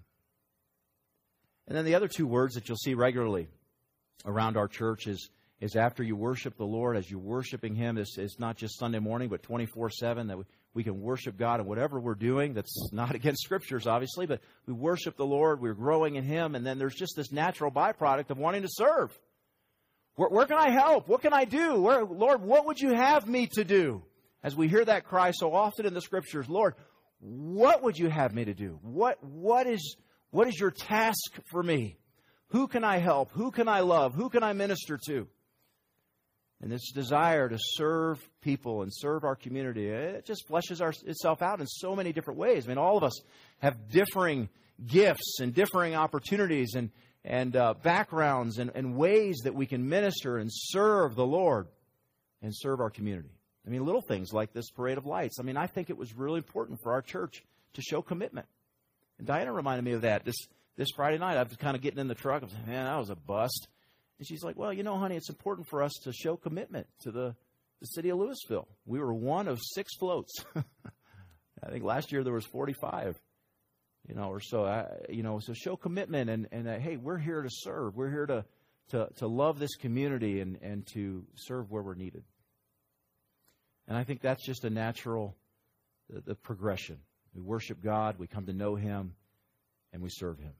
And 1.68 1.78
then 1.78 1.86
the 1.86 1.96
other 1.96 2.08
two 2.08 2.28
words 2.28 2.56
that 2.56 2.68
you'll 2.70 2.78
see 2.78 2.94
regularly 2.94 3.50
around 4.26 4.56
our 4.56 4.68
church 4.68 5.08
is, 5.08 5.30
is 5.62 5.76
after 5.76 6.02
you 6.02 6.16
worship 6.16 6.58
the 6.58 6.66
Lord, 6.66 6.98
as 6.98 7.10
you're 7.10 7.20
worshiping 7.20 7.76
Him, 7.76 8.00
it's, 8.00 8.18
it's 8.18 8.40
not 8.40 8.58
just 8.58 8.80
Sunday 8.80 8.98
morning, 8.98 9.30
but 9.30 9.44
24 9.44 9.92
7 9.92 10.28
that 10.28 10.38
we, 10.40 10.44
we 10.74 10.84
can 10.84 11.00
worship 11.00 11.38
God 11.38 11.60
in 11.60 11.68
whatever 11.68 12.00
we're 12.00 12.16
doing. 12.16 12.56
That's 12.56 12.90
not 12.92 13.14
against 13.14 13.44
scriptures, 13.44 13.86
obviously, 13.86 14.26
but 14.26 14.42
we 14.66 14.74
worship 14.74 15.16
the 15.16 15.26
Lord, 15.26 15.62
we're 15.62 15.76
growing 15.76 16.16
in 16.16 16.24
Him, 16.24 16.56
and 16.56 16.66
then 16.66 16.80
there's 16.80 16.96
just 16.96 17.16
this 17.16 17.32
natural 17.32 17.72
byproduct 17.72 18.32
of 18.32 18.40
wanting 18.40 18.64
to 18.64 18.70
serve. 18.70 19.18
Where, 20.16 20.30
where 20.30 20.46
can 20.48 20.58
I 20.58 20.72
help? 20.72 21.08
What 21.08 21.22
can 21.22 21.34
I 21.34 21.46
do? 21.46 21.80
Where, 21.80 22.04
Lord, 22.04 22.42
what 22.42 22.66
would 22.66 22.80
you 22.80 22.94
have 22.96 23.28
me 23.28 23.48
to 23.54 23.64
do? 23.64 24.04
As 24.44 24.56
we 24.56 24.68
hear 24.68 24.84
that 24.84 25.06
cry 25.06 25.30
so 25.30 25.54
often 25.54 25.86
in 25.86 25.94
the 25.94 26.02
scriptures, 26.02 26.50
Lord, 26.50 26.74
what 27.20 27.84
would 27.84 28.00
you 28.00 28.10
have 28.10 28.34
me 28.34 28.46
to 28.46 28.56
do? 28.56 28.80
What, 28.82 29.24
what, 29.24 29.68
is, 29.68 29.96
what 30.32 30.48
is 30.48 30.60
your 30.60 30.72
task 30.72 31.40
for 31.52 31.62
me? 31.62 31.98
Who 32.48 32.68
can 32.68 32.84
I 32.84 32.98
help? 32.98 33.32
Who 33.34 33.52
can 33.52 33.68
I 33.68 33.82
love? 33.82 34.16
Who 34.16 34.30
can 34.30 34.42
I 34.42 34.54
minister 34.54 35.00
to? 35.06 35.28
And 36.62 36.72
this 36.72 36.92
desire 36.92 37.50
to 37.50 37.58
serve 37.60 38.20
people 38.42 38.84
and 38.84 38.92
serve 38.94 39.24
our 39.24 39.36
community, 39.36 39.88
it 39.88 40.26
just 40.26 40.48
fleshes 40.48 40.80
our, 40.80 40.94
itself 41.08 41.42
out 41.42 41.60
in 41.60 41.66
so 41.66 41.96
many 41.96 42.14
different 42.14 42.40
ways. 42.40 42.66
I 42.66 42.70
mean, 42.70 42.78
all 42.78 42.98
of 42.98 43.04
us 43.04 43.20
have 43.60 43.90
differing 43.90 44.48
gifts 44.86 45.40
and 45.42 45.56
differing 45.56 45.96
opportunities 45.96 46.76
and, 46.76 46.92
and 47.26 47.56
uh, 47.56 47.74
backgrounds 47.82 48.60
and, 48.60 48.72
and 48.76 48.96
ways 48.96 49.40
that 49.44 49.56
we 49.56 49.66
can 49.66 49.90
minister 49.90 50.38
and 50.38 50.52
serve 50.54 51.16
the 51.16 51.26
Lord 51.26 51.68
and 52.44 52.52
serve 52.56 52.80
our 52.80 52.92
community. 52.92 53.32
I 53.66 53.70
mean, 53.70 53.84
little 53.84 54.02
things 54.02 54.32
like 54.32 54.54
this 54.54 54.70
parade 54.70 55.00
of 55.00 55.06
lights. 55.06 55.40
I 55.40 55.44
mean, 55.44 55.58
I 55.58 55.66
think 55.68 55.90
it 55.90 55.98
was 55.98 56.16
really 56.16 56.38
important 56.38 56.80
for 56.84 56.92
our 56.92 57.02
church 57.02 57.44
to 57.74 57.82
show 57.82 58.02
commitment. 58.02 58.48
And 59.18 59.28
Diana 59.28 59.52
reminded 59.52 59.84
me 59.84 59.94
of 59.94 60.02
that 60.02 60.26
this 60.26 60.36
this 60.78 60.90
Friday 60.96 61.18
night. 61.18 61.38
I 61.38 61.44
was 61.44 61.56
kind 61.58 61.76
of 61.76 61.82
getting 61.82 62.00
in 62.00 62.08
the 62.08 62.16
truck. 62.16 62.42
I 62.42 62.46
was 62.46 62.54
like, 62.54 62.68
man, 62.68 62.86
that 62.86 62.98
was 62.98 63.10
a 63.10 63.16
bust. 63.16 63.68
And 64.22 64.28
she's 64.28 64.44
like, 64.44 64.56
well, 64.56 64.72
you 64.72 64.84
know, 64.84 65.00
honey, 65.00 65.16
it's 65.16 65.30
important 65.30 65.68
for 65.68 65.82
us 65.82 65.94
to 66.04 66.14
show 66.14 66.38
commitment 66.38 66.86
to 67.00 67.10
the, 67.10 67.36
the 67.80 67.88
city 67.88 68.10
of 68.10 68.20
Louisville. 68.20 68.68
We 68.86 69.00
were 69.00 69.12
one 69.12 69.48
of 69.48 69.58
six 69.74 69.96
floats. 69.96 70.32
I 70.56 71.72
think 71.72 71.84
last 71.84 72.12
year 72.12 72.24
there 72.24 72.32
was 72.32 72.46
45, 72.46 73.20
you 74.08 74.14
know, 74.14 74.30
or 74.30 74.40
so. 74.40 74.64
I, 74.64 74.86
you 75.10 75.24
know, 75.24 75.40
so 75.40 75.54
show 75.54 75.76
commitment 75.76 76.30
and, 76.30 76.48
and 76.52 76.68
uh, 76.68 76.78
hey, 76.78 76.98
we're 76.98 77.18
here 77.18 77.42
to 77.42 77.50
serve. 77.52 77.96
We're 77.96 78.12
here 78.12 78.28
to, 78.28 78.46
to, 78.90 79.10
to 79.16 79.28
love 79.28 79.58
this 79.58 79.76
community 79.76 80.40
and, 80.40 80.60
and 80.62 80.86
to 80.94 81.26
serve 81.34 81.72
where 81.72 81.82
we're 81.82 81.96
needed. 81.96 82.24
And 83.88 83.98
I 83.98 84.04
think 84.04 84.22
that's 84.22 84.46
just 84.46 84.66
a 84.66 84.70
natural 84.70 85.36
the, 86.12 86.22
the 86.22 86.36
progression. 86.36 87.00
We 87.34 87.42
worship 87.42 87.82
God, 87.82 88.20
we 88.20 88.28
come 88.28 88.46
to 88.46 88.54
know 88.54 88.76
Him, 88.76 89.16
and 89.92 90.04
we 90.04 90.10
serve 90.12 90.38
Him. 90.38 90.54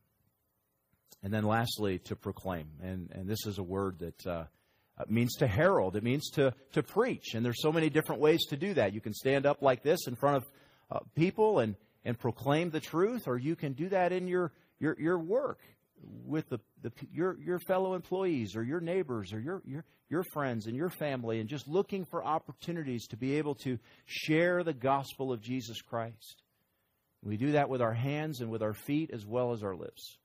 And 1.24 1.34
then 1.34 1.46
lastly, 1.46 2.00
to 2.06 2.16
proclaim. 2.16 2.68
And, 2.82 3.10
and 3.12 3.30
this 3.30 3.46
is 3.46 3.58
a 3.58 3.64
word 3.64 4.00
that 4.00 4.28
uh, 4.28 4.46
means 5.08 5.36
to 5.38 5.48
herald. 5.48 5.96
It 5.96 6.04
means 6.04 6.30
to, 6.32 6.54
to 6.74 6.84
preach. 6.84 7.34
And 7.34 7.46
there's 7.46 7.62
so 7.62 7.72
many 7.72 7.90
different 7.90 8.22
ways 8.22 8.46
to 8.50 8.58
do 8.58 8.74
that. 8.74 8.94
You 8.94 9.02
can 9.02 9.14
stand 9.14 9.46
up 9.46 9.62
like 9.62 9.84
this 9.84 10.08
in 10.08 10.16
front 10.16 10.38
of 10.38 10.46
uh, 10.92 11.00
people 11.16 11.60
and, 11.60 11.76
and 12.04 12.18
proclaim 12.18 12.70
the 12.70 12.80
truth, 12.80 13.28
or 13.28 13.38
you 13.38 13.56
can 13.56 13.74
do 13.74 13.90
that 13.90 14.12
in 14.12 14.28
your, 14.28 14.52
your, 14.80 14.98
your 15.00 15.20
work 15.20 15.60
with 16.26 16.50
the, 16.50 16.60
the, 16.82 16.92
your, 17.14 17.38
your 17.40 17.60
fellow 17.60 17.94
employees 17.94 18.56
or 18.56 18.64
your 18.64 18.80
neighbors 18.80 19.34
or 19.34 19.40
your, 19.40 19.62
your, 19.66 19.84
your 20.10 20.24
friends 20.24 20.68
and 20.68 20.76
your 20.76 20.90
family 20.90 21.40
and 21.40 21.50
just 21.50 21.68
looking 21.68 22.06
for 22.06 22.24
opportunities 22.24 23.08
to 23.08 23.18
be 23.18 23.38
able 23.38 23.56
to 23.56 23.78
share 24.06 24.64
the 24.64 24.74
gospel 24.74 25.32
of 25.32 25.42
Jesus 25.42 25.82
Christ. 25.82 26.44
We 27.24 27.38
do 27.38 27.52
that 27.52 27.70
with 27.70 27.82
our 27.82 27.94
hands 27.94 28.42
and 28.42 28.50
with 28.50 28.64
our 28.64 28.74
feet 28.74 29.12
as 29.12 29.26
well 29.26 29.54
as 29.54 29.64
our 29.64 29.76
lips. 29.76 30.18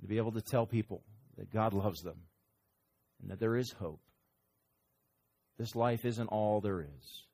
To 0.00 0.06
be 0.06 0.16
able 0.16 0.32
to 0.32 0.40
tell 0.40 0.66
people 0.66 1.02
that 1.36 1.52
God 1.52 1.74
loves 1.74 2.02
them 2.02 2.16
and 3.20 3.30
that 3.30 3.38
there 3.38 3.56
is 3.56 3.70
hope. 3.72 4.00
This 5.58 5.74
life 5.74 6.04
isn't 6.04 6.28
all 6.28 6.60
there 6.60 6.80
is. 6.80 7.24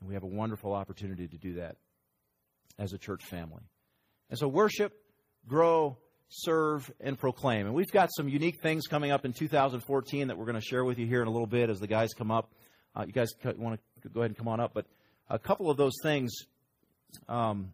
And 0.00 0.08
we 0.08 0.14
have 0.14 0.22
a 0.22 0.28
wonderful 0.28 0.72
opportunity 0.72 1.28
to 1.28 1.36
do 1.36 1.54
that 1.54 1.76
as 2.78 2.92
a 2.92 2.98
church 2.98 3.24
family. 3.24 3.62
And 4.30 4.38
so 4.38 4.48
worship, 4.48 4.92
grow, 5.46 5.98
serve, 6.28 6.90
and 7.00 7.18
proclaim. 7.18 7.66
And 7.66 7.74
we've 7.74 7.92
got 7.92 8.08
some 8.16 8.28
unique 8.28 8.60
things 8.62 8.86
coming 8.86 9.10
up 9.10 9.24
in 9.24 9.32
2014 9.32 10.28
that 10.28 10.38
we're 10.38 10.46
going 10.46 10.54
to 10.54 10.60
share 10.60 10.84
with 10.84 10.98
you 10.98 11.06
here 11.06 11.20
in 11.20 11.28
a 11.28 11.30
little 11.30 11.46
bit 11.46 11.68
as 11.68 11.78
the 11.78 11.86
guys 11.86 12.14
come 12.14 12.30
up. 12.30 12.50
Uh, 12.96 13.04
you 13.06 13.12
guys 13.12 13.28
want 13.44 13.78
to 14.02 14.08
go 14.08 14.20
ahead 14.20 14.30
and 14.30 14.38
come 14.38 14.48
on 14.48 14.58
up, 14.58 14.72
but 14.74 14.86
a 15.28 15.38
couple 15.38 15.70
of 15.70 15.76
those 15.76 15.94
things 16.02 16.32
um, 17.28 17.72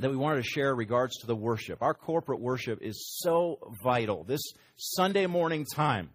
that 0.00 0.10
we 0.10 0.16
wanted 0.16 0.42
to 0.42 0.48
share 0.48 0.74
regards 0.74 1.18
to 1.18 1.26
the 1.26 1.34
worship. 1.34 1.82
Our 1.82 1.94
corporate 1.94 2.40
worship 2.40 2.80
is 2.82 3.18
so 3.20 3.58
vital. 3.82 4.24
This 4.24 4.40
Sunday 4.76 5.26
morning 5.26 5.66
time. 5.74 6.10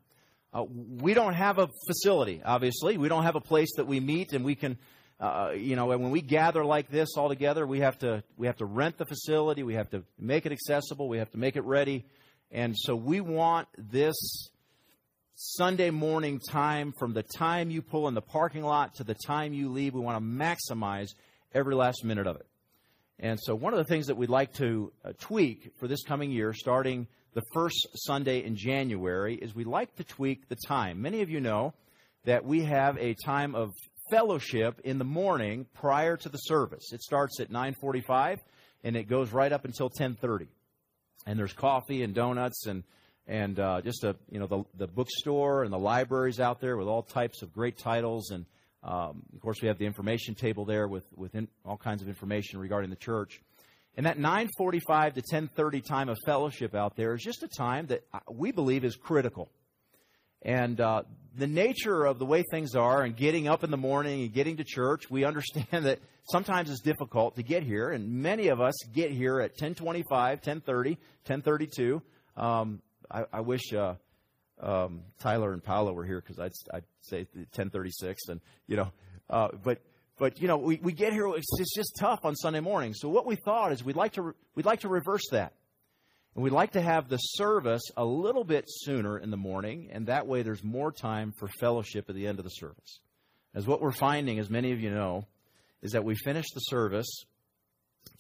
Uh, 0.54 0.66
we 0.70 1.16
don't 1.16 1.34
have 1.34 1.58
a 1.58 1.68
facility, 1.88 2.42
obviously. 2.46 2.98
We 2.98 3.10
don't 3.10 3.24
have 3.24 3.36
a 3.36 3.42
place 3.42 3.72
that 3.78 3.88
we 3.88 4.00
meet 4.00 4.34
and 4.34 4.46
we 4.46 4.56
can 4.56 4.78
uh, 5.20 5.52
you 5.56 5.76
know, 5.78 5.86
when 5.86 6.12
we 6.12 6.22
gather 6.22 6.66
like 6.66 6.90
this 6.90 7.16
all 7.16 7.30
together, 7.30 7.66
we 7.66 7.80
have 7.80 7.98
to 8.00 8.24
we 8.36 8.48
have 8.48 8.58
to 8.58 8.66
rent 8.66 8.98
the 8.98 9.06
facility, 9.06 9.64
we 9.64 9.76
have 9.76 9.90
to 9.90 10.04
make 10.20 10.46
it 10.46 10.52
accessible, 10.52 11.08
we 11.08 11.18
have 11.18 11.32
to 11.32 11.38
make 11.38 11.56
it 11.56 11.64
ready, 11.64 12.06
and 12.52 12.76
so 12.78 12.94
we 12.94 13.22
want 13.22 13.70
this 13.78 14.50
Sunday 15.36 15.92
morning 15.92 16.42
time 16.50 16.94
from 17.00 17.14
the 17.14 17.24
time 17.24 17.70
you 17.70 17.82
pull 17.82 18.08
in 18.10 18.16
the 18.16 18.22
parking 18.22 18.64
lot 18.64 18.96
to 18.96 19.06
the 19.06 19.16
time 19.16 19.54
you 19.54 19.70
leave. 19.70 19.94
We 19.94 20.02
want 20.02 20.18
to 20.18 20.24
maximize 20.24 21.10
every 21.54 21.76
last 21.76 22.04
minute 22.04 22.28
of 22.28 22.36
it. 22.36 22.46
And 23.20 23.40
so, 23.40 23.56
one 23.56 23.74
of 23.74 23.78
the 23.78 23.86
things 23.86 24.08
that 24.08 24.18
we'd 24.18 24.30
like 24.30 24.54
to 24.54 24.92
uh, 25.06 25.14
tweak 25.20 25.72
for 25.80 25.88
this 25.88 26.04
coming 26.04 26.32
year, 26.32 26.54
starting 26.54 27.08
the 27.34 27.44
first 27.54 27.88
Sunday 27.96 28.44
in 28.44 28.56
January, 28.56 29.36
is 29.36 29.56
we 29.56 29.64
like 29.64 29.96
to 29.96 30.04
tweak 30.04 30.50
the 30.50 30.58
time. 30.68 31.02
Many 31.02 31.22
of 31.22 31.30
you 31.30 31.40
know 31.40 31.74
that 32.26 32.46
we 32.46 32.64
have 32.64 32.98
a 32.98 33.16
time 33.26 33.56
of 33.56 33.72
fellowship 34.10 34.82
in 34.84 34.98
the 34.98 35.06
morning 35.06 35.66
prior 35.74 36.18
to 36.18 36.30
the 36.30 36.38
service. 36.38 36.92
It 36.92 37.02
starts 37.02 37.40
at 37.40 37.50
9:45 37.50 38.40
and 38.84 38.96
it 38.96 39.08
goes 39.08 39.32
right 39.32 39.52
up 39.52 39.66
until 39.66 39.90
10:30. 39.90 40.48
And 41.26 41.40
there's 41.40 41.54
coffee 41.54 42.04
and 42.04 42.14
donuts 42.14 42.68
and 42.68 42.84
and 43.26 43.60
uh, 43.60 43.82
just 43.82 44.04
a 44.04 44.16
you 44.30 44.40
know 44.40 44.48
the 44.48 44.64
the 44.78 44.88
bookstore 44.88 45.64
and 45.64 45.72
the 45.72 45.80
libraries 45.80 46.40
out 46.40 46.60
there 46.60 46.78
with 46.78 46.88
all 46.88 47.04
types 47.04 47.42
of 47.42 47.54
great 47.54 47.78
titles 47.78 48.32
and 48.32 48.46
um, 48.84 49.24
of 49.34 49.42
course 49.42 49.62
we 49.62 49.68
have 49.68 49.78
the 49.78 49.86
information 49.86 50.36
table 50.36 50.66
there 50.66 50.88
with 50.88 51.06
with 51.16 51.36
in, 51.36 51.48
all 51.66 51.78
kinds 51.78 52.02
of 52.02 52.08
information 52.08 52.60
regarding 52.60 52.90
the 52.90 52.96
church. 52.96 53.42
And 53.96 54.06
that 54.06 54.18
9:45 54.18 55.14
to 55.16 55.22
10:30 55.22 55.86
time 55.86 56.10
of 56.10 56.18
fellowship 56.26 56.76
out 56.76 56.96
there 56.96 57.14
is 57.14 57.22
just 57.22 57.44
a 57.44 57.48
time 57.48 57.88
that 57.88 58.04
we 58.30 58.52
believe 58.52 58.84
is 58.84 58.96
critical. 58.96 59.50
And 60.42 60.80
uh, 60.82 61.04
the 61.36 61.48
nature 61.48 62.06
of 62.06 62.20
the 62.20 62.26
way 62.26 62.44
things 62.52 62.76
are 62.76 63.04
and 63.04 63.16
getting 63.16 63.48
up 63.48 63.64
in 63.64 63.72
the 63.72 63.78
morning 63.78 64.24
and 64.24 64.34
getting 64.34 64.58
to 64.58 64.64
church, 64.64 65.10
we 65.10 65.24
understand 65.24 65.68
that 65.86 66.00
sometimes 66.30 66.70
it's 66.70 66.82
difficult 66.82 67.38
to 67.38 67.44
get 67.44 67.64
here. 67.64 67.90
And 67.90 68.22
many 68.22 68.50
of 68.50 68.60
us 68.60 68.74
get 68.94 69.12
here 69.12 69.40
at 69.40 69.52
1025, 69.52 70.40
1030, 70.40 70.90
1032. 71.26 72.02
Um, 72.36 72.82
I, 73.10 73.24
I, 73.32 73.42
wish 73.42 73.74
uh, 73.74 73.96
um, 74.60 75.02
Tyler 75.20 75.54
and 75.54 75.64
Paula 75.64 75.94
were 75.94 76.04
here 76.04 76.20
because 76.20 76.40
I'd, 76.40 76.52
I'd 76.74 76.84
say 77.04 77.28
1036. 77.34 78.30
And, 78.30 78.42
you 78.68 78.78
know, 78.78 78.92
uh, 79.30 79.50
but 79.64 79.80
but 80.18 80.40
you 80.40 80.48
know, 80.48 80.58
we, 80.58 80.80
we 80.82 80.94
get 80.94 81.14
here. 81.14 81.28
It's, 81.28 81.60
it's 81.60 81.76
just 81.76 81.96
tough 81.98 82.24
on 82.24 82.36
Sunday 82.36 82.60
morning. 82.60 82.94
So 82.94 83.10
what 83.10 83.26
we 83.26 83.36
thought 83.36 83.72
is 83.72 83.84
we'd 83.84 83.96
like 83.96 84.14
to 84.14 84.36
we'd 84.56 84.66
like 84.66 84.82
to 84.82 84.90
reverse 84.90 85.28
that, 85.32 85.54
and 86.36 86.44
we'd 86.44 86.54
like 86.54 86.72
to 86.74 86.82
have 86.82 87.10
the 87.10 87.18
service 87.18 87.82
a 87.98 88.06
little 88.06 88.44
bit 88.44 88.66
sooner 88.68 89.18
in 89.18 89.32
the 89.32 89.38
morning, 89.38 89.90
and 89.92 90.08
that 90.08 90.28
way 90.28 90.44
there's 90.44 90.64
more 90.64 90.92
time 90.92 91.34
for 91.40 91.48
fellowship 91.60 92.10
at 92.10 92.16
the 92.16 92.28
end 92.28 92.40
of 92.40 92.46
the 92.46 92.52
service. 92.52 93.00
As 93.56 93.68
what 93.68 93.82
we're 93.82 93.92
finding, 93.92 94.40
as 94.40 94.50
many 94.50 94.72
of 94.72 94.80
you 94.80 94.92
know, 94.92 95.28
is 95.82 95.92
that 95.92 96.04
we 96.04 96.16
finish 96.16 96.46
the 96.54 96.60
service 96.62 97.26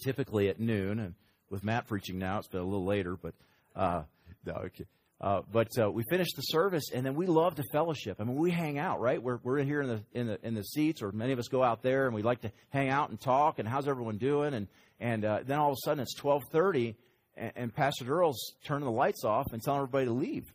typically 0.03 0.49
at 0.49 0.59
noon, 0.59 0.99
and 0.99 1.15
with 1.49 1.63
Matt 1.63 1.87
preaching 1.87 2.17
now, 2.17 2.39
it's 2.39 2.47
been 2.47 2.61
a 2.61 2.65
little 2.65 2.85
later, 2.85 3.15
but 3.15 3.33
uh, 3.75 4.03
no, 4.45 4.53
okay. 4.53 4.85
Uh, 5.23 5.41
but 5.49 5.69
uh, 5.81 5.89
we 5.89 6.03
finish 6.09 6.33
the 6.35 6.41
service, 6.41 6.91
and 6.93 7.05
then 7.05 7.15
we 7.15 7.27
love 7.27 7.55
to 7.55 7.63
fellowship. 7.71 8.17
I 8.19 8.25
mean, 8.25 8.35
we 8.35 8.51
hang 8.51 8.77
out, 8.77 8.99
right? 8.99 9.23
We're 9.23 9.39
we're 9.41 9.57
in 9.57 9.67
here 9.67 9.81
in 9.81 9.87
the 9.87 10.03
in 10.11 10.27
the 10.27 10.45
in 10.45 10.53
the 10.53 10.63
seats, 10.63 11.01
or 11.01 11.13
many 11.13 11.31
of 11.31 11.39
us 11.39 11.47
go 11.47 11.63
out 11.63 11.81
there, 11.81 12.07
and 12.07 12.13
we 12.13 12.21
like 12.21 12.41
to 12.41 12.51
hang 12.71 12.89
out 12.89 13.09
and 13.09 13.17
talk. 13.17 13.57
And 13.57 13.65
how's 13.65 13.87
everyone 13.87 14.17
doing? 14.17 14.53
And 14.53 14.67
and 14.99 15.23
uh, 15.23 15.39
then 15.45 15.59
all 15.59 15.69
of 15.69 15.77
a 15.77 15.85
sudden 15.85 16.01
it's 16.01 16.13
twelve 16.13 16.43
thirty, 16.51 16.97
and, 17.37 17.53
and 17.55 17.73
Pastor 17.73 18.03
Durrell's 18.03 18.55
turning 18.65 18.83
the 18.83 18.91
lights 18.91 19.23
off 19.23 19.47
and 19.53 19.63
telling 19.63 19.79
everybody 19.79 20.07
to 20.07 20.11
leave, 20.11 20.53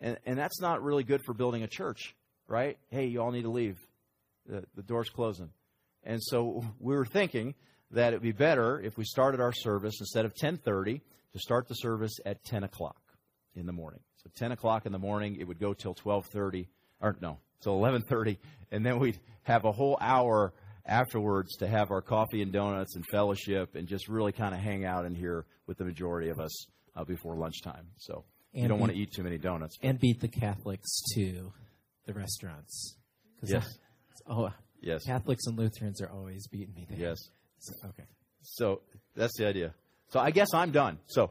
and 0.00 0.16
and 0.24 0.38
that's 0.38 0.58
not 0.58 0.82
really 0.82 1.04
good 1.04 1.20
for 1.26 1.34
building 1.34 1.62
a 1.62 1.68
church, 1.68 2.14
right? 2.48 2.78
Hey, 2.88 3.08
you 3.08 3.20
all 3.20 3.30
need 3.30 3.42
to 3.42 3.50
leave. 3.50 3.76
The 4.46 4.64
the 4.74 4.82
door's 4.82 5.10
closing, 5.10 5.50
and 6.02 6.18
so 6.22 6.64
we 6.80 6.96
were 6.96 7.04
thinking 7.04 7.54
that 7.90 8.14
it 8.14 8.16
would 8.16 8.22
be 8.22 8.32
better 8.32 8.80
if 8.80 8.96
we 8.96 9.04
started 9.04 9.38
our 9.38 9.52
service 9.52 9.96
instead 10.00 10.24
of 10.24 10.34
ten 10.34 10.56
thirty 10.56 11.02
to 11.34 11.38
start 11.38 11.68
the 11.68 11.74
service 11.74 12.14
at 12.24 12.42
ten 12.42 12.64
o'clock 12.64 13.01
in 13.54 13.66
the 13.66 13.72
morning. 13.72 14.00
So 14.16 14.30
10 14.34 14.52
o'clock 14.52 14.86
in 14.86 14.92
the 14.92 14.98
morning, 14.98 15.36
it 15.40 15.44
would 15.48 15.58
go 15.58 15.72
till 15.74 15.94
12:30, 15.94 16.68
or 17.00 17.16
no, 17.20 17.38
till 17.60 17.74
11:30, 17.78 18.38
and 18.70 18.84
then 18.84 18.98
we'd 18.98 19.18
have 19.42 19.64
a 19.64 19.72
whole 19.72 19.98
hour 20.00 20.52
afterwards 20.86 21.56
to 21.58 21.66
have 21.68 21.90
our 21.90 22.02
coffee 22.02 22.42
and 22.42 22.52
donuts 22.52 22.96
and 22.96 23.04
fellowship 23.06 23.74
and 23.76 23.86
just 23.86 24.08
really 24.08 24.32
kind 24.32 24.54
of 24.54 24.60
hang 24.60 24.84
out 24.84 25.04
in 25.04 25.14
here 25.14 25.44
with 25.66 25.78
the 25.78 25.84
majority 25.84 26.28
of 26.28 26.40
us 26.40 26.66
uh, 26.96 27.04
before 27.04 27.36
lunchtime. 27.36 27.86
So 27.98 28.24
And 28.52 28.62
you 28.62 28.68
don't 28.68 28.78
beat- 28.78 28.80
want 28.80 28.92
to 28.92 28.98
eat 28.98 29.12
too 29.12 29.22
many 29.22 29.38
donuts. 29.38 29.76
but- 29.78 29.88
and 29.88 29.98
beat 30.00 30.20
the 30.20 30.28
Catholics 30.28 31.00
to 31.14 31.52
the 32.06 32.12
restaurants. 32.14 32.96
Yes. 33.42 33.78
I- 34.26 34.32
oh, 34.32 34.50
Yes. 34.80 35.04
Catholics 35.04 35.46
and 35.46 35.56
Lutherans 35.56 36.00
are 36.00 36.10
always 36.10 36.48
beating 36.48 36.74
me 36.74 36.84
there. 36.88 36.98
Yes. 36.98 37.18
So, 37.60 37.72
okay. 37.90 38.04
So 38.42 38.82
that's 39.14 39.36
the 39.38 39.46
idea. 39.46 39.72
So 40.08 40.18
I 40.18 40.32
guess 40.32 40.52
I'm 40.52 40.72
done. 40.72 40.98
So 41.06 41.30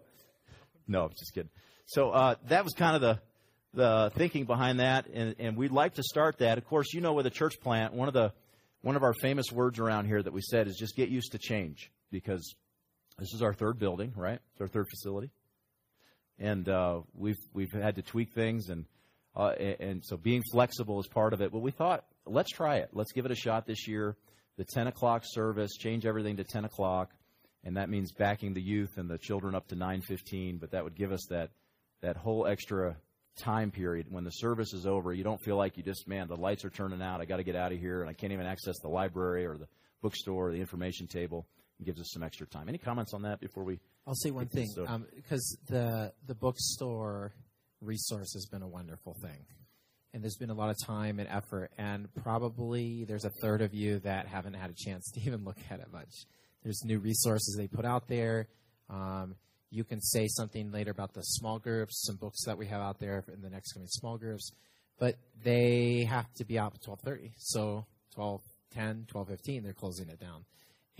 no, 0.88 1.04
I'm 1.04 1.10
just 1.12 1.34
kidding. 1.34 1.50
So 1.92 2.12
uh, 2.12 2.36
that 2.48 2.64
was 2.64 2.74
kind 2.74 2.96
of 2.96 3.02
the 3.02 3.20
the 3.74 4.12
thinking 4.16 4.46
behind 4.46 4.80
that, 4.80 5.08
and, 5.14 5.36
and 5.40 5.58
we'd 5.58 5.72
like 5.72 5.96
to 5.96 6.04
start 6.04 6.38
that. 6.38 6.58
Of 6.58 6.66
course, 6.66 6.94
you 6.94 7.02
know, 7.02 7.12
with 7.12 7.26
a 7.26 7.30
church 7.30 7.60
plant, 7.60 7.94
one 7.94 8.08
of 8.08 8.14
the 8.14 8.32
one 8.82 8.96
of 8.96 9.04
our 9.04 9.14
famous 9.14 9.52
words 9.52 9.78
around 9.78 10.06
here 10.06 10.24
that 10.24 10.32
we 10.32 10.40
said 10.42 10.68
is 10.68 10.78
just 10.78 10.96
get 10.96 11.10
used 11.10 11.34
to 11.34 11.38
change 11.38 11.92
because 12.10 12.56
this 13.20 13.34
is 13.34 13.42
our 13.42 13.54
third 13.54 13.78
building, 13.78 14.14
right? 14.16 14.40
It's 14.54 14.62
our 14.62 14.70
third 14.70 14.88
facility, 14.88 15.32
and 16.40 16.70
uh, 16.70 17.02
we've 17.14 17.36
we've 17.54 17.74
had 17.74 17.96
to 17.96 18.02
tweak 18.02 18.32
things, 18.34 18.70
and 18.70 18.86
uh, 19.36 19.50
and, 19.50 20.02
so 20.06 20.16
being 20.16 20.44
flexible 20.50 20.98
is 21.02 21.08
part 21.08 21.34
of 21.34 21.42
it. 21.42 21.52
But 21.52 21.60
we 21.60 21.72
thought, 21.72 22.06
let's 22.26 22.52
try 22.52 22.78
it. 22.78 22.92
Let's 22.94 23.12
give 23.12 23.26
it 23.26 23.32
a 23.32 23.36
shot 23.36 23.66
this 23.66 23.86
year. 23.86 24.16
The 24.58 24.66
10 24.66 24.88
o'clock 24.88 25.24
service, 25.26 25.72
change 25.78 26.06
everything 26.06 26.38
to 26.38 26.46
10 26.46 26.64
o'clock, 26.64 27.12
and 27.66 27.76
that 27.76 27.90
means 27.90 28.14
backing 28.14 28.54
the 28.54 28.62
youth 28.62 28.92
and 28.96 29.10
the 29.10 29.18
children 29.18 29.56
up 29.56 29.68
to 29.68 29.76
9:15. 29.76 30.58
But 30.58 30.72
that 30.72 30.86
would 30.86 30.96
give 30.96 31.12
us 31.12 31.26
that 31.30 31.52
that 32.01 32.17
whole 32.17 32.48
extra 32.48 32.96
time 33.38 33.72
period 33.72 34.08
when 34.10 34.24
the 34.24 34.31
service 34.31 34.74
is 34.74 34.86
over. 34.86 35.13
You 35.13 35.24
don't 35.24 35.41
feel 35.41 35.55
like 35.55 35.77
you 35.77 35.84
just, 35.84 36.08
man, 36.08 36.27
the 36.27 36.36
lights 36.36 36.65
are 36.65 36.70
turning 36.70 37.01
out. 37.01 37.22
I 37.22 37.25
got 37.25 37.38
to 37.38 37.43
get 37.43 37.55
out 37.55 37.72
of 37.72 37.79
here, 37.79 38.01
and 38.01 38.10
I 38.10 38.13
can't 38.13 38.34
even 38.34 38.46
access 38.46 38.75
the 38.81 38.89
library 38.89 39.46
or 39.46 39.58
the 39.58 39.67
bookstore 40.01 40.50
or 40.50 40.51
the 40.51 40.60
information 40.60 41.08
table. 41.08 41.48
It 41.79 41.86
gives 41.86 42.00
us 42.00 42.12
some 42.12 42.24
extra 42.24 42.46
time. 42.46 42.70
Any 42.70 42.77
comments 42.77 43.13
on 43.13 43.24
that 43.24 43.39
before 43.39 43.63
we? 43.63 43.79
I'll 44.05 44.15
say 44.15 44.31
one 44.31 44.48
thing 44.48 44.67
because 45.15 45.58
the 45.67 46.12
the 46.27 46.36
bookstore 46.36 47.33
resource 47.81 48.33
has 48.33 48.46
been 48.46 48.61
a 48.61 48.68
wonderful 48.68 49.16
thing, 49.22 49.46
and 50.14 50.22
there's 50.24 50.37
been 50.37 50.51
a 50.51 50.55
lot 50.55 50.70
of 50.70 50.75
time 50.85 51.20
and 51.20 51.27
effort, 51.29 51.72
and 51.77 52.07
probably 52.24 53.05
there's 53.05 53.25
a 53.25 53.31
third 53.42 53.61
of 53.61 53.74
you 53.74 54.00
that 54.00 54.27
haven't 54.27 54.53
had 54.53 54.70
a 54.70 54.75
chance 54.75 55.09
to 55.11 55.22
even 55.25 55.44
look 55.44 55.57
at 55.72 55.79
it 55.79 55.87
much. 55.92 56.25
There's 56.64 56.83
new 56.83 57.00
resources 57.00 57.55
they 57.57 57.68
put 57.68 57.85
out 57.85 58.07
there. 58.07 58.48
Um, 58.90 59.35
you 59.72 59.84
can 59.84 60.01
say 60.01 60.27
something 60.27 60.72
later 60.72 60.92
about 60.92 61.14
the 61.14 61.22
small 61.22 61.57
groups, 61.57 62.03
some 62.05 62.18
books 62.18 62.46
that 62.46 62.57
we 62.57 62.68
have 62.68 62.81
out 62.81 63.00
there 63.00 63.24
in 63.34 63.42
the 63.42 63.50
next 63.50 63.74
coming 63.74 63.88
small 63.88 64.18
groups, 64.18 64.51
but 65.00 65.16
they 65.44 66.05
have 66.10 66.31
to 66.34 66.46
be 66.46 66.60
out 66.60 66.75
at 66.75 66.81
12:30. 66.81 67.31
So 67.38 67.86
12, 68.14 68.42
10, 68.74 69.07
12:15, 69.12 69.64
they're 69.64 69.74
closing 69.74 70.10
it 70.10 70.20
down 70.20 70.46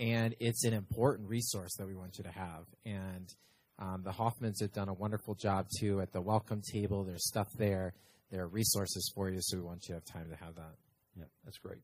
and 0.02 0.34
it's 0.40 0.64
an 0.64 0.72
important 0.72 1.28
resource 1.28 1.76
that 1.76 1.86
we 1.86 1.94
want 1.94 2.18
you 2.18 2.24
to 2.24 2.30
have. 2.30 2.64
And 2.84 3.32
um, 3.78 4.02
the 4.04 4.10
Hoffmans 4.10 4.60
have 4.60 4.72
done 4.72 4.88
a 4.88 4.94
wonderful 4.94 5.34
job 5.34 5.66
too 5.78 6.00
at 6.00 6.12
the 6.12 6.20
welcome 6.20 6.60
table. 6.72 7.04
There's 7.04 7.26
stuff 7.26 7.48
there. 7.56 7.94
There 8.30 8.42
are 8.42 8.48
resources 8.48 9.12
for 9.14 9.30
you, 9.30 9.38
so 9.40 9.58
we 9.58 9.62
want 9.62 9.88
you 9.88 9.94
to 9.94 9.94
have 9.94 10.04
time 10.04 10.30
to 10.30 10.44
have 10.44 10.56
that. 10.56 10.74
Yeah, 11.16 11.24
that's 11.44 11.58
great. 11.58 11.78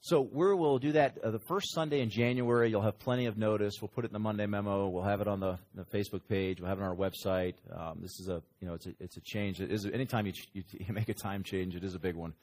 So 0.00 0.20
we 0.20 0.54
will 0.54 0.78
do 0.78 0.92
that 0.92 1.18
uh, 1.24 1.32
the 1.32 1.40
first 1.40 1.74
Sunday 1.74 2.00
in 2.00 2.08
January. 2.08 2.70
You'll 2.70 2.82
have 2.82 2.98
plenty 2.98 3.26
of 3.26 3.36
notice. 3.36 3.74
We'll 3.82 3.88
put 3.88 4.04
it 4.04 4.08
in 4.08 4.12
the 4.12 4.20
Monday 4.20 4.46
memo. 4.46 4.88
We'll 4.88 5.02
have 5.02 5.20
it 5.20 5.26
on 5.26 5.40
the, 5.40 5.58
the 5.74 5.84
Facebook 5.84 6.22
page. 6.28 6.60
We'll 6.60 6.68
have 6.68 6.78
it 6.78 6.82
on 6.82 6.88
our 6.88 6.94
website. 6.94 7.54
Um, 7.76 7.98
this 8.00 8.20
is 8.20 8.28
a 8.28 8.40
you 8.60 8.68
know 8.68 8.74
it's 8.74 8.86
a 8.86 8.94
it's 9.00 9.16
a 9.16 9.20
change. 9.22 9.60
It 9.60 9.72
is 9.72 9.86
anytime 9.86 10.26
you, 10.26 10.32
ch- 10.32 10.48
you, 10.52 10.62
make 10.90 11.08
a 11.08 11.14
time 11.14 11.42
change, 11.42 11.74
it 11.74 11.82
is 11.82 11.94
a 11.94 11.98
big 11.98 12.14
one. 12.14 12.34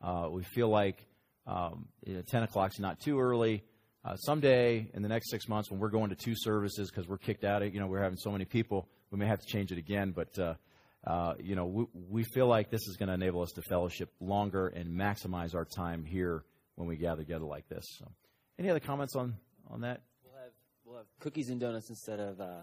Uh, 0.00 0.28
we 0.30 0.44
feel 0.44 0.68
like 0.68 1.04
um, 1.46 1.88
you 2.06 2.14
know, 2.14 2.22
10 2.22 2.44
o'clock 2.44 2.72
is 2.72 2.80
not 2.80 3.00
too 3.00 3.18
early. 3.18 3.64
Uh, 4.04 4.16
someday 4.16 4.88
in 4.94 5.02
the 5.02 5.08
next 5.08 5.30
six 5.30 5.48
months, 5.48 5.70
when 5.70 5.80
we're 5.80 5.90
going 5.90 6.10
to 6.10 6.16
two 6.16 6.34
services 6.36 6.90
because 6.90 7.08
we're 7.08 7.18
kicked 7.18 7.44
out 7.44 7.62
of, 7.62 7.74
you 7.74 7.80
know, 7.80 7.86
we're 7.86 8.02
having 8.02 8.16
so 8.16 8.30
many 8.30 8.44
people, 8.44 8.88
we 9.10 9.18
may 9.18 9.26
have 9.26 9.40
to 9.40 9.46
change 9.46 9.72
it 9.72 9.78
again. 9.78 10.12
But 10.12 10.38
uh, 10.38 10.54
uh, 11.06 11.34
you 11.38 11.56
know, 11.56 11.66
we, 11.66 11.84
we 12.08 12.24
feel 12.24 12.46
like 12.46 12.70
this 12.70 12.86
is 12.88 12.96
going 12.96 13.08
to 13.08 13.14
enable 13.14 13.42
us 13.42 13.50
to 13.52 13.62
fellowship 13.62 14.10
longer 14.20 14.68
and 14.68 14.88
maximize 14.88 15.54
our 15.54 15.64
time 15.64 16.04
here 16.04 16.44
when 16.80 16.88
we 16.88 16.96
gather 16.96 17.22
together 17.22 17.44
like 17.44 17.68
this. 17.68 17.84
So, 17.98 18.10
any 18.58 18.70
other 18.70 18.80
comments 18.80 19.14
on 19.14 19.36
on 19.70 19.82
that? 19.82 20.00
We'll 20.24 20.34
have 20.42 20.52
we'll 20.84 20.96
have 20.96 21.06
cookies 21.20 21.50
and 21.50 21.60
donuts 21.60 21.90
instead 21.90 22.18
of 22.18 22.40
uh, 22.40 22.60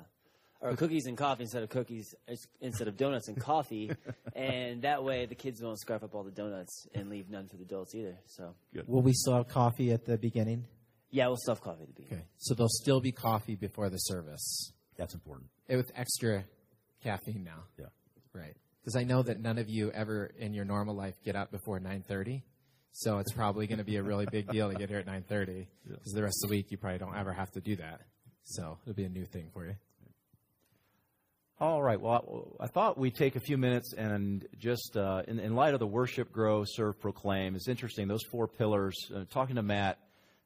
or 0.60 0.76
cookies 0.76 1.06
and 1.06 1.16
coffee 1.16 1.44
instead 1.44 1.62
of 1.62 1.70
cookies 1.70 2.16
instead 2.62 2.88
of 2.88 2.98
donuts 2.98 3.28
and 3.28 3.40
coffee, 3.40 3.92
and 4.36 4.82
that 4.82 5.04
way 5.04 5.28
the 5.28 5.36
kids 5.36 5.62
won't 5.62 5.80
scarf 5.80 6.04
up 6.04 6.16
all 6.16 6.24
the 6.24 6.32
donuts 6.32 6.88
and 6.96 7.10
leave 7.10 7.30
none 7.30 7.48
for 7.48 7.58
the 7.58 7.64
adults 7.64 7.94
either. 7.94 8.18
So 8.26 8.56
Will 8.88 9.04
we 9.04 9.14
still 9.14 9.36
have 9.36 9.48
coffee 9.48 9.92
at 9.92 10.06
the 10.06 10.18
beginning? 10.18 10.66
yeah, 11.12 11.28
we'll 11.28 11.38
still 11.38 11.54
have 11.56 11.64
coffee 11.64 11.84
at 11.84 11.88
the 11.96 12.02
beginning. 12.02 12.18
Okay. 12.20 12.28
So 12.38 12.56
there'll 12.56 12.70
still 12.70 13.00
be 13.00 13.12
coffee 13.12 13.56
before 13.56 13.90
the 13.90 13.98
service 13.98 14.74
That's 14.98 15.14
important. 15.14 15.50
eh, 15.70 15.76
with 15.76 15.92
extra 15.96 16.44
caffeine 17.04 17.44
now. 17.44 17.64
Yeah. 17.80 17.86
Right. 18.34 18.56
Because 18.82 18.96
I 18.96 19.04
know 19.04 19.22
that 19.24 19.40
none 19.40 19.58
of 19.58 19.70
you 19.70 19.92
ever 19.92 20.32
in 20.38 20.54
your 20.54 20.66
normal 20.66 20.96
life 20.96 21.16
get 21.24 21.36
up 21.36 21.52
before 21.52 21.80
9:30. 21.80 22.42
So 23.00 23.20
it's 23.20 23.32
probably 23.32 23.68
going 23.68 23.78
to 23.78 23.84
be 23.84 23.98
a 23.98 24.04
really 24.04 24.26
big 24.26 24.48
deal 24.52 24.72
to 24.72 24.76
get 24.76 24.90
here 24.90 24.98
at 24.98 25.06
9:30 25.06 25.68
because 25.88 26.14
the 26.14 26.24
rest 26.24 26.44
of 26.44 26.50
the 26.50 26.56
week 26.56 26.72
you 26.72 26.78
probably 26.78 26.98
don't 26.98 27.16
ever 27.16 27.32
have 27.32 27.52
to 27.52 27.62
do 27.62 27.76
that. 27.76 28.02
So 28.44 28.80
it'll 28.84 28.96
be 28.96 29.04
a 29.04 29.10
new 29.10 29.26
thing 29.26 29.50
for 29.54 29.68
you. 29.68 29.76
All 31.60 31.82
right. 31.82 32.02
Well, 32.02 32.56
I 32.60 32.64
I 32.64 32.68
thought 32.68 32.98
we'd 32.98 33.14
take 33.14 33.36
a 33.36 33.40
few 33.40 33.58
minutes 33.58 33.94
and 33.94 34.48
just, 34.58 34.98
uh, 34.98 35.24
in, 35.28 35.40
in 35.40 35.56
light 35.56 35.74
of 35.74 35.80
the 35.80 35.88
worship, 35.88 36.32
grow, 36.32 36.64
serve, 36.66 37.00
proclaim. 37.00 37.56
It's 37.56 37.68
interesting 37.68 38.08
those 38.08 38.24
four 38.32 38.48
pillars. 38.48 38.96
Uh, 39.16 39.26
talking 39.30 39.58
to 39.58 39.64
Matt, 39.64 40.00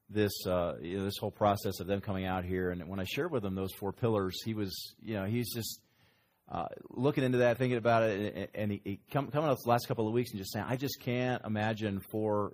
this 0.10 0.32
uh, 0.46 0.76
you 0.82 0.98
know, 0.98 1.06
this 1.06 1.18
whole 1.18 1.32
process 1.32 1.80
of 1.80 1.88
them 1.88 2.02
coming 2.02 2.26
out 2.26 2.44
here, 2.44 2.72
and 2.72 2.86
when 2.90 3.00
I 3.00 3.06
shared 3.06 3.32
with 3.32 3.46
him 3.46 3.56
those 3.56 3.74
four 3.74 3.94
pillars, 3.94 4.42
he 4.44 4.54
was, 4.54 4.94
you 5.02 5.14
know, 5.14 5.24
he's 5.24 5.54
just 5.54 5.80
uh, 6.52 6.66
looking 6.90 7.24
into 7.24 7.38
that, 7.40 7.58
thinking 7.58 7.78
about 7.78 8.04
it, 8.04 8.36
and, 8.36 8.48
and 8.54 8.72
he, 8.72 8.82
he 8.84 9.00
come, 9.10 9.32
coming 9.32 9.50
up 9.50 9.58
the 9.64 9.70
last 9.70 9.88
couple 9.88 10.06
of 10.06 10.14
weeks 10.14 10.32
and 10.32 10.40
just 10.40 10.52
saying, 10.52 10.66
I 10.68 10.76
just 10.76 11.00
can't 11.00 11.42
imagine 11.46 12.02
four 12.12 12.54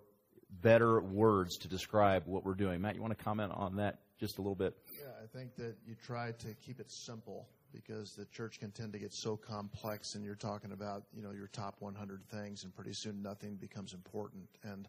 better 0.61 1.01
words 1.01 1.57
to 1.57 1.67
describe 1.67 2.23
what 2.27 2.45
we're 2.45 2.53
doing. 2.53 2.79
Matt, 2.79 2.95
you 2.95 3.01
want 3.01 3.17
to 3.17 3.23
comment 3.23 3.51
on 3.55 3.77
that 3.77 3.99
just 4.19 4.37
a 4.37 4.41
little 4.41 4.55
bit? 4.55 4.77
Yeah, 4.99 5.07
I 5.21 5.25
think 5.35 5.55
that 5.55 5.75
you 5.85 5.95
try 6.05 6.31
to 6.31 6.53
keep 6.63 6.79
it 6.79 6.91
simple 6.91 7.47
because 7.73 8.11
the 8.11 8.25
church 8.25 8.59
can 8.59 8.71
tend 8.71 8.93
to 8.93 8.99
get 8.99 9.13
so 9.13 9.35
complex 9.35 10.13
and 10.13 10.23
you're 10.23 10.35
talking 10.35 10.71
about, 10.71 11.03
you 11.11 11.23
know, 11.23 11.31
your 11.31 11.47
top 11.47 11.75
100 11.79 12.23
things 12.29 12.63
and 12.63 12.75
pretty 12.75 12.93
soon 12.93 13.21
nothing 13.21 13.55
becomes 13.55 13.93
important. 13.93 14.47
And 14.63 14.87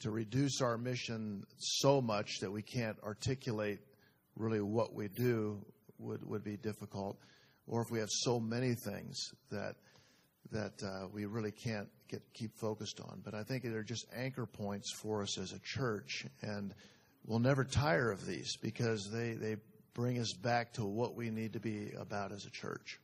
to 0.00 0.10
reduce 0.10 0.60
our 0.60 0.76
mission 0.76 1.44
so 1.56 2.00
much 2.00 2.40
that 2.40 2.50
we 2.50 2.62
can't 2.62 2.96
articulate 3.04 3.78
really 4.36 4.60
what 4.60 4.92
we 4.92 5.08
do 5.08 5.64
would, 5.98 6.24
would 6.28 6.44
be 6.44 6.56
difficult. 6.56 7.18
Or 7.66 7.82
if 7.82 7.90
we 7.90 7.98
have 7.98 8.10
so 8.10 8.38
many 8.38 8.74
things 8.74 9.32
that 9.50 9.76
that 10.50 10.82
uh, 10.82 11.08
we 11.12 11.26
really 11.26 11.50
can't 11.50 11.88
get 12.08 12.22
keep 12.32 12.56
focused 12.56 13.00
on. 13.00 13.20
But 13.24 13.34
I 13.34 13.42
think 13.42 13.64
they're 13.64 13.82
just 13.82 14.06
anchor 14.14 14.46
points 14.46 14.92
for 14.92 15.22
us 15.22 15.38
as 15.38 15.52
a 15.52 15.58
church, 15.60 16.26
and 16.42 16.74
we'll 17.26 17.38
never 17.38 17.64
tire 17.64 18.10
of 18.10 18.26
these 18.26 18.56
because 18.56 19.10
they 19.10 19.32
they 19.32 19.56
bring 19.94 20.18
us 20.18 20.32
back 20.32 20.72
to 20.74 20.84
what 20.84 21.14
we 21.14 21.30
need 21.30 21.52
to 21.54 21.60
be 21.60 21.92
about 21.98 22.32
as 22.32 22.44
a 22.44 22.50
church. 22.50 22.98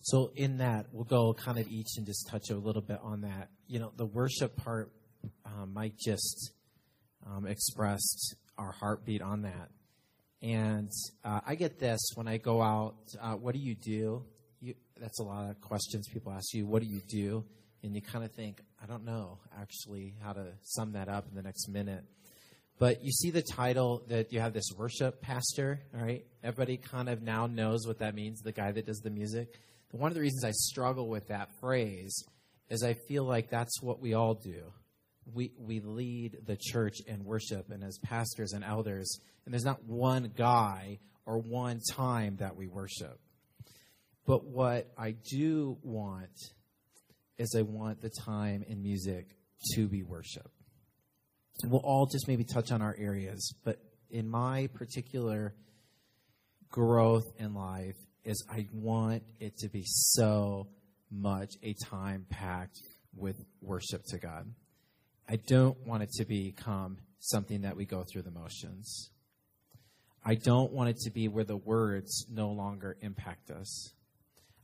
So 0.00 0.32
in 0.34 0.58
that, 0.58 0.86
we'll 0.92 1.04
go 1.04 1.32
kind 1.32 1.58
of 1.58 1.68
each 1.68 1.96
and 1.96 2.06
just 2.06 2.28
touch 2.28 2.50
a 2.50 2.56
little 2.56 2.82
bit 2.82 2.98
on 3.02 3.20
that. 3.20 3.50
You 3.68 3.78
know, 3.78 3.92
the 3.96 4.06
worship 4.06 4.56
part 4.56 4.92
um, 5.44 5.72
might 5.72 5.96
just 5.96 6.52
um, 7.24 7.46
expressed 7.46 8.34
our 8.58 8.72
heartbeat 8.72 9.22
on 9.22 9.42
that. 9.42 9.70
And 10.42 10.90
uh, 11.24 11.40
I 11.46 11.54
get 11.54 11.78
this 11.78 12.00
when 12.14 12.26
I 12.26 12.36
go 12.36 12.60
out. 12.60 12.96
Uh, 13.20 13.34
what 13.34 13.54
do 13.54 13.60
you 13.60 13.76
do? 13.76 14.24
You, 14.60 14.74
that's 15.00 15.20
a 15.20 15.22
lot 15.22 15.48
of 15.48 15.60
questions 15.60 16.08
people 16.08 16.32
ask 16.32 16.52
you. 16.52 16.66
What 16.66 16.82
do 16.82 16.88
you 16.88 17.00
do? 17.08 17.44
And 17.84 17.94
you 17.94 18.02
kind 18.02 18.24
of 18.24 18.32
think, 18.32 18.60
I 18.82 18.86
don't 18.86 19.04
know 19.04 19.38
actually 19.60 20.14
how 20.22 20.32
to 20.32 20.46
sum 20.62 20.92
that 20.92 21.08
up 21.08 21.26
in 21.28 21.36
the 21.36 21.42
next 21.42 21.68
minute. 21.68 22.04
But 22.78 23.04
you 23.04 23.12
see 23.12 23.30
the 23.30 23.42
title 23.42 24.02
that 24.08 24.32
you 24.32 24.40
have 24.40 24.52
this 24.52 24.70
worship 24.76 25.20
pastor, 25.20 25.80
all 25.94 26.04
right? 26.04 26.24
Everybody 26.42 26.76
kind 26.76 27.08
of 27.08 27.22
now 27.22 27.46
knows 27.46 27.86
what 27.86 28.00
that 28.00 28.14
means, 28.14 28.40
the 28.40 28.50
guy 28.50 28.72
that 28.72 28.86
does 28.86 28.98
the 28.98 29.10
music. 29.10 29.60
One 29.92 30.10
of 30.10 30.14
the 30.14 30.20
reasons 30.20 30.44
I 30.44 30.50
struggle 30.52 31.08
with 31.08 31.28
that 31.28 31.50
phrase 31.60 32.24
is 32.68 32.82
I 32.82 32.94
feel 32.94 33.24
like 33.24 33.50
that's 33.50 33.80
what 33.82 34.00
we 34.00 34.14
all 34.14 34.34
do. 34.34 34.72
We, 35.26 35.52
we 35.58 35.80
lead 35.80 36.38
the 36.46 36.56
church 36.56 37.00
in 37.06 37.24
worship 37.24 37.70
and 37.70 37.84
as 37.84 37.98
pastors 37.98 38.52
and 38.52 38.64
elders, 38.64 39.18
and 39.44 39.54
there's 39.54 39.64
not 39.64 39.84
one 39.84 40.32
guy 40.36 40.98
or 41.26 41.38
one 41.38 41.80
time 41.92 42.36
that 42.36 42.56
we 42.56 42.66
worship. 42.66 43.18
But 44.26 44.44
what 44.44 44.92
I 44.96 45.12
do 45.12 45.78
want 45.82 46.30
is 47.38 47.54
I 47.56 47.62
want 47.62 48.00
the 48.00 48.10
time 48.10 48.64
in 48.66 48.82
music 48.82 49.36
to 49.74 49.88
be 49.88 50.02
worship. 50.02 50.50
We'll 51.64 51.80
all 51.80 52.06
just 52.06 52.28
maybe 52.28 52.44
touch 52.44 52.72
on 52.72 52.82
our 52.82 52.94
areas, 52.98 53.54
but 53.64 53.78
in 54.10 54.28
my 54.28 54.68
particular 54.74 55.54
growth 56.70 57.24
in 57.38 57.54
life 57.54 57.96
is 58.24 58.44
I 58.50 58.66
want 58.72 59.22
it 59.40 59.56
to 59.58 59.68
be 59.68 59.82
so 59.84 60.68
much 61.10 61.50
a 61.62 61.74
time 61.90 62.26
packed 62.30 62.78
with 63.14 63.36
worship 63.60 64.02
to 64.08 64.18
God. 64.18 64.46
I 65.28 65.36
don't 65.36 65.86
want 65.86 66.02
it 66.02 66.10
to 66.12 66.24
become 66.24 66.98
something 67.18 67.62
that 67.62 67.76
we 67.76 67.84
go 67.84 68.04
through 68.04 68.22
the 68.22 68.30
motions. 68.30 69.10
I 70.24 70.34
don't 70.34 70.72
want 70.72 70.90
it 70.90 70.98
to 71.04 71.10
be 71.10 71.28
where 71.28 71.44
the 71.44 71.56
words 71.56 72.26
no 72.30 72.50
longer 72.50 72.96
impact 73.00 73.50
us. 73.50 73.92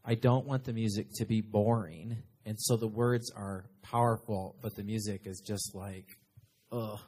I 0.05 0.15
don't 0.15 0.47
want 0.47 0.65
the 0.65 0.73
music 0.73 1.09
to 1.17 1.25
be 1.25 1.41
boring. 1.41 2.19
And 2.47 2.59
so 2.61 2.77
the 2.77 2.89
words 2.89 3.31
are 3.35 3.67
powerful, 3.83 4.57
but 4.63 4.75
the 4.77 4.83
music 4.83 5.23
is 5.27 5.41
just 5.41 5.75
like, 5.75 6.07
ugh. 6.73 7.01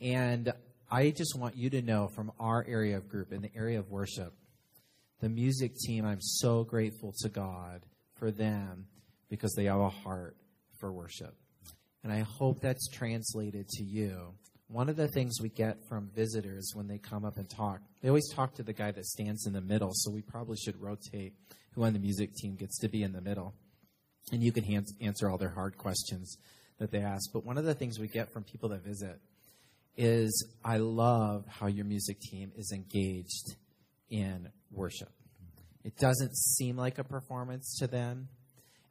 And 0.00 0.52
I 0.90 1.10
just 1.10 1.38
want 1.38 1.56
you 1.56 1.70
to 1.70 1.82
know 1.82 2.08
from 2.08 2.32
our 2.38 2.64
area 2.66 2.96
of 2.96 3.08
group, 3.08 3.32
in 3.32 3.42
the 3.42 3.50
area 3.54 3.78
of 3.78 3.90
worship, 3.90 4.32
the 5.20 5.28
music 5.28 5.74
team, 5.76 6.04
I'm 6.04 6.20
so 6.20 6.64
grateful 6.64 7.14
to 7.20 7.28
God 7.28 7.82
for 8.18 8.30
them 8.30 8.86
because 9.28 9.54
they 9.54 9.64
have 9.64 9.80
a 9.80 9.88
heart 9.88 10.36
for 10.78 10.92
worship. 10.92 11.34
And 12.02 12.12
I 12.12 12.20
hope 12.20 12.60
that's 12.60 12.88
translated 12.88 13.68
to 13.68 13.84
you. 13.84 14.34
One 14.68 14.88
of 14.88 14.96
the 14.96 15.08
things 15.08 15.40
we 15.40 15.48
get 15.48 15.78
from 15.88 16.10
visitors 16.14 16.72
when 16.74 16.88
they 16.88 16.98
come 16.98 17.24
up 17.24 17.36
and 17.36 17.48
talk, 17.48 17.80
they 18.02 18.08
always 18.08 18.28
talk 18.34 18.54
to 18.56 18.62
the 18.62 18.72
guy 18.72 18.90
that 18.90 19.06
stands 19.06 19.46
in 19.46 19.52
the 19.52 19.60
middle, 19.60 19.90
so 19.92 20.10
we 20.10 20.22
probably 20.22 20.56
should 20.56 20.80
rotate 20.80 21.34
who 21.72 21.84
on 21.84 21.92
the 21.92 21.98
music 21.98 22.34
team 22.34 22.56
gets 22.56 22.78
to 22.78 22.88
be 22.88 23.02
in 23.02 23.12
the 23.12 23.20
middle. 23.20 23.54
And 24.32 24.42
you 24.42 24.50
can 24.50 24.64
answer 25.00 25.30
all 25.30 25.38
their 25.38 25.50
hard 25.50 25.78
questions 25.78 26.36
that 26.78 26.90
they 26.90 26.98
ask. 26.98 27.32
But 27.32 27.44
one 27.44 27.58
of 27.58 27.64
the 27.64 27.74
things 27.74 27.98
we 27.98 28.08
get 28.08 28.32
from 28.32 28.42
people 28.42 28.70
that 28.70 28.82
visit 28.82 29.20
is 29.96 30.46
I 30.64 30.78
love 30.78 31.44
how 31.48 31.68
your 31.68 31.84
music 31.84 32.20
team 32.20 32.52
is 32.56 32.72
engaged 32.72 33.56
in 34.10 34.48
worship. 34.70 35.10
It 35.84 35.96
doesn't 35.96 36.36
seem 36.36 36.76
like 36.76 36.98
a 36.98 37.04
performance 37.04 37.76
to 37.78 37.86
them. 37.86 38.28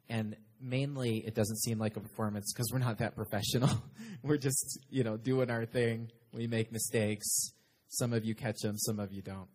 And 0.08 0.36
mainly, 0.60 1.18
it 1.18 1.34
doesn't 1.34 1.58
seem 1.58 1.78
like 1.78 1.96
a 1.96 2.00
performance 2.00 2.52
because 2.52 2.70
we're 2.72 2.78
not 2.78 2.98
that 2.98 3.14
professional. 3.14 3.70
we're 4.22 4.36
just, 4.36 4.78
you 4.90 5.04
know, 5.04 5.16
doing 5.16 5.50
our 5.50 5.64
thing. 5.64 6.10
We 6.32 6.46
make 6.46 6.72
mistakes. 6.72 7.52
Some 7.88 8.12
of 8.12 8.24
you 8.24 8.34
catch 8.34 8.58
them, 8.62 8.76
some 8.78 8.98
of 8.98 9.12
you 9.12 9.22
don't. 9.22 9.48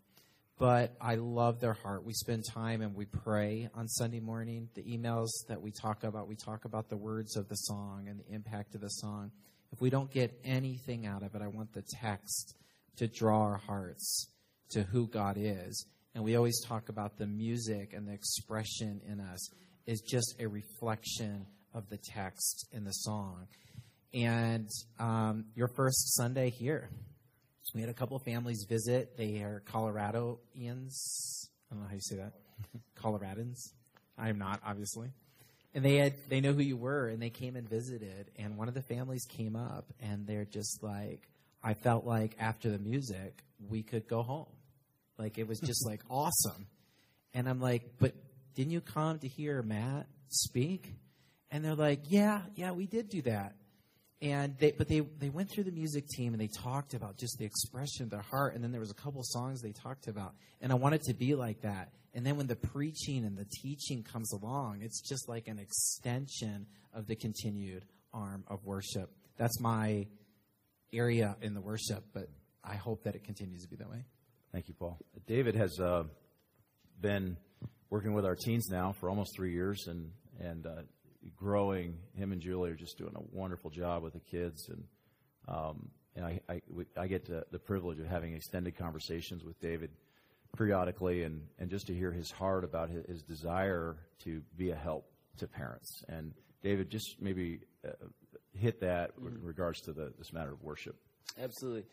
But 0.58 0.96
I 1.02 1.16
love 1.16 1.60
their 1.60 1.74
heart. 1.74 2.06
We 2.06 2.14
spend 2.14 2.44
time 2.46 2.82
and 2.82 2.94
we 2.96 3.06
pray 3.06 3.70
on 3.74 3.88
Sunday 3.88 4.20
morning. 4.20 4.70
The 4.76 4.84
emails 4.84 5.30
that 5.48 5.60
we 5.60 5.72
talk 5.72 6.04
about, 6.04 6.28
we 6.28 6.36
talk 6.36 6.66
about 6.66 6.88
the 6.88 6.98
words 6.98 7.36
of 7.36 7.50
the 7.50 7.56
song 7.56 8.06
and 8.08 8.20
the 8.20 8.32
impact 8.32 8.76
of 8.76 8.82
the 8.82 8.90
song. 8.90 9.32
If 9.72 9.82
we 9.82 9.90
don't 9.90 10.12
get 10.12 10.40
anything 10.44 11.08
out 11.08 11.24
of 11.24 11.34
it, 11.34 11.42
I 11.42 11.48
want 11.48 11.74
the 11.74 11.82
text 11.82 12.56
to 12.98 13.08
draw 13.08 13.42
our 13.42 13.58
hearts 13.58 14.28
to 14.70 14.84
who 14.84 15.08
God 15.08 15.38
is. 15.40 15.86
And 16.14 16.24
we 16.24 16.36
always 16.36 16.62
talk 16.64 16.90
about 16.90 17.18
the 17.18 17.26
music 17.26 17.94
and 17.94 18.08
the 18.08 18.14
expression 18.14 19.02
in 19.08 19.20
us 19.20 19.50
is 19.86 20.02
just 20.02 20.36
a 20.40 20.48
reflection 20.48 21.46
of 21.74 21.90
the 21.90 21.98
text 21.98 22.68
in 22.72 22.84
the 22.84 22.92
song. 22.92 23.48
And 24.14 24.70
um, 25.00 25.46
your 25.56 25.70
first 25.70 26.16
Sunday 26.16 26.50
here, 26.50 26.90
we 27.74 27.82
had 27.82 27.90
a 27.90 27.94
couple 27.94 28.20
families 28.20 28.66
visit. 28.68 29.18
They 29.18 29.38
are 29.38 29.64
Coloradoans. 29.66 31.48
I 31.72 31.74
don't 31.74 31.84
know 31.84 31.88
how 31.88 31.94
you 31.94 32.02
say 32.02 32.18
that. 32.18 32.34
Coloradans. 33.02 33.72
I 34.18 34.30
am 34.30 34.38
not, 34.38 34.60
obviously. 34.66 35.10
And 35.74 35.86
they 35.86 35.96
had 35.96 36.16
they 36.28 36.42
know 36.42 36.52
who 36.52 36.62
you 36.62 36.76
were, 36.76 37.08
and 37.08 37.22
they 37.22 37.30
came 37.30 37.56
and 37.56 37.68
visited. 37.68 38.32
And 38.38 38.58
one 38.58 38.68
of 38.68 38.74
the 38.74 38.82
families 38.82 39.26
came 39.30 39.56
up, 39.56 39.86
and 40.02 40.28
they're 40.28 40.46
just 40.46 40.84
like, 40.84 41.30
I 41.64 41.76
felt 41.76 42.06
like 42.06 42.36
after 42.40 42.70
the 42.70 42.80
music, 42.80 43.42
we 43.70 43.84
could 43.84 44.08
go 44.08 44.22
home. 44.22 44.48
Like 45.18 45.38
it 45.38 45.48
was 45.48 45.60
just 45.62 45.86
like 45.86 46.02
awesome. 46.10 46.68
And 47.34 47.48
I'm 47.48 47.62
like, 47.62 47.84
but 48.00 48.14
didn't 48.56 48.72
you 48.72 48.82
come 48.82 49.20
to 49.20 49.28
hear 49.28 49.62
Matt 49.62 50.08
speak? 50.30 50.94
And 51.50 51.64
they're 51.64 51.76
like, 51.76 52.02
yeah, 52.08 52.42
yeah, 52.56 52.72
we 52.72 52.86
did 52.86 53.10
do 53.10 53.22
that. 53.24 53.56
And 54.22 54.56
they, 54.60 54.72
but 54.72 54.88
they, 54.88 55.00
they 55.00 55.30
went 55.30 55.50
through 55.50 55.64
the 55.64 55.72
music 55.72 56.08
team 56.08 56.34
and 56.34 56.42
they 56.42 56.48
talked 56.48 56.94
about 56.94 57.18
just 57.18 57.40
the 57.40 57.46
expression 57.46 58.04
of 58.04 58.12
their 58.12 58.22
heart. 58.22 58.54
And 58.54 58.64
then 58.64 58.72
there 58.72 58.80
was 58.80 58.92
a 58.92 58.96
couple 58.96 59.24
songs 59.24 59.62
they 59.62 59.72
talked 59.72 60.08
about. 60.08 60.36
And 60.62 60.72
I 60.72 60.76
want 60.76 60.96
it 60.96 61.02
to 61.04 61.14
be 61.14 61.34
like 61.34 61.62
that. 61.62 61.92
And 62.14 62.26
then 62.26 62.38
when 62.38 62.48
the 62.48 62.56
preaching 62.56 63.26
and 63.26 63.38
the 63.38 63.46
teaching 63.46 64.04
comes 64.04 64.32
along, 64.32 64.82
it's 64.82 65.02
just 65.02 65.28
like 65.28 65.48
an 65.48 65.58
extension 65.58 66.68
of 66.94 67.08
the 67.08 67.16
continued 67.16 67.86
arm 68.14 68.44
of 68.48 68.64
worship. 68.64 69.10
That's 69.38 69.60
my 69.60 70.08
area 70.94 71.36
in 71.42 71.54
the 71.54 71.62
worship, 71.62 72.04
but 72.14 72.28
I 72.64 72.76
hope 72.76 73.06
that 73.06 73.16
it 73.16 73.24
continues 73.24 73.64
to 73.64 73.70
be 73.70 73.78
that 73.78 73.90
way. 73.90 74.04
Thank 74.52 74.68
you, 74.68 74.74
Paul. 74.74 75.00
David 75.26 75.56
has 75.56 75.80
uh, 75.80 76.04
been 77.00 77.38
working 77.92 78.14
with 78.14 78.26
our 78.26 78.36
teens 78.36 78.70
now 78.72 78.94
for 78.94 79.10
almost 79.10 79.36
three 79.36 79.52
years 79.52 79.86
and, 79.88 80.10
and 80.40 80.66
uh, 80.66 80.82
growing. 81.36 81.98
Him 82.16 82.32
and 82.32 82.42
Julie 82.42 82.72
are 82.72 82.76
just 82.76 82.98
doing 82.98 83.14
a 83.16 83.38
wonderful 83.38 83.70
job 83.70 84.02
with 84.02 84.14
the 84.14 84.20
kids. 84.20 84.70
And, 84.70 84.84
um, 85.48 85.90
and 86.16 86.26
I, 86.26 86.40
I, 86.50 86.62
I 86.98 87.08
get 87.08 87.28
the 87.28 87.60
privilege 87.60 88.00
of 88.00 88.08
having 88.08 88.34
extended 88.34 88.78
conversations 88.78 89.44
with 89.44 89.60
David 89.60 89.92
periodically 90.58 91.24
and, 91.24 91.42
and 91.60 91.70
just 91.70 91.88
to 91.88 91.94
hear 91.94 92.12
his 92.12 92.32
heart 92.32 92.64
about 92.64 92.90
his, 92.90 93.06
his 93.06 93.22
desire 93.24 93.98
to 94.24 94.42
be 94.58 94.72
a 94.72 94.76
help 94.76 95.06
to 95.38 95.48
parents. 95.48 96.04
And 96.08 96.34
David, 96.64 96.90
just 96.90 97.18
maybe 97.20 97.60
uh, 97.86 97.92
hit 98.54 98.80
that 98.82 99.16
mm-hmm. 99.16 99.28
in 99.28 99.44
regards 99.44 99.82
to 99.82 99.94
the, 99.94 100.14
this 100.18 100.32
matter 100.34 100.52
of 100.52 100.62
worship. 100.64 100.96
Absolutely. 101.42 101.86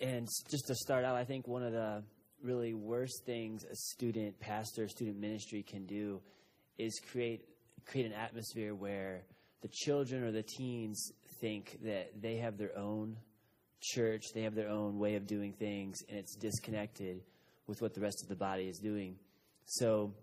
And 0.00 0.26
just 0.50 0.66
to 0.68 0.74
start 0.74 1.04
out, 1.04 1.16
I 1.16 1.24
think 1.24 1.46
one 1.46 1.62
of 1.62 1.72
the 1.72 2.02
really 2.44 2.74
worst 2.74 3.24
things 3.24 3.64
a 3.64 3.74
student 3.74 4.38
pastor, 4.38 4.86
student 4.86 5.18
ministry 5.18 5.62
can 5.62 5.86
do 5.86 6.20
is 6.78 7.00
create 7.10 7.48
create 7.86 8.06
an 8.06 8.12
atmosphere 8.12 8.74
where 8.74 9.22
the 9.62 9.68
children 9.68 10.22
or 10.22 10.32
the 10.32 10.42
teens 10.42 11.12
think 11.40 11.78
that 11.82 12.10
they 12.20 12.36
have 12.36 12.56
their 12.56 12.76
own 12.76 13.16
church, 13.80 14.22
they 14.34 14.42
have 14.42 14.54
their 14.54 14.68
own 14.68 14.98
way 14.98 15.16
of 15.16 15.26
doing 15.26 15.52
things, 15.52 15.98
and 16.08 16.18
it's 16.18 16.34
disconnected 16.36 17.20
with 17.66 17.82
what 17.82 17.94
the 17.94 18.00
rest 18.00 18.22
of 18.22 18.28
the 18.28 18.36
body 18.36 18.68
is 18.68 18.78
doing. 18.78 19.16
So, 19.66 20.14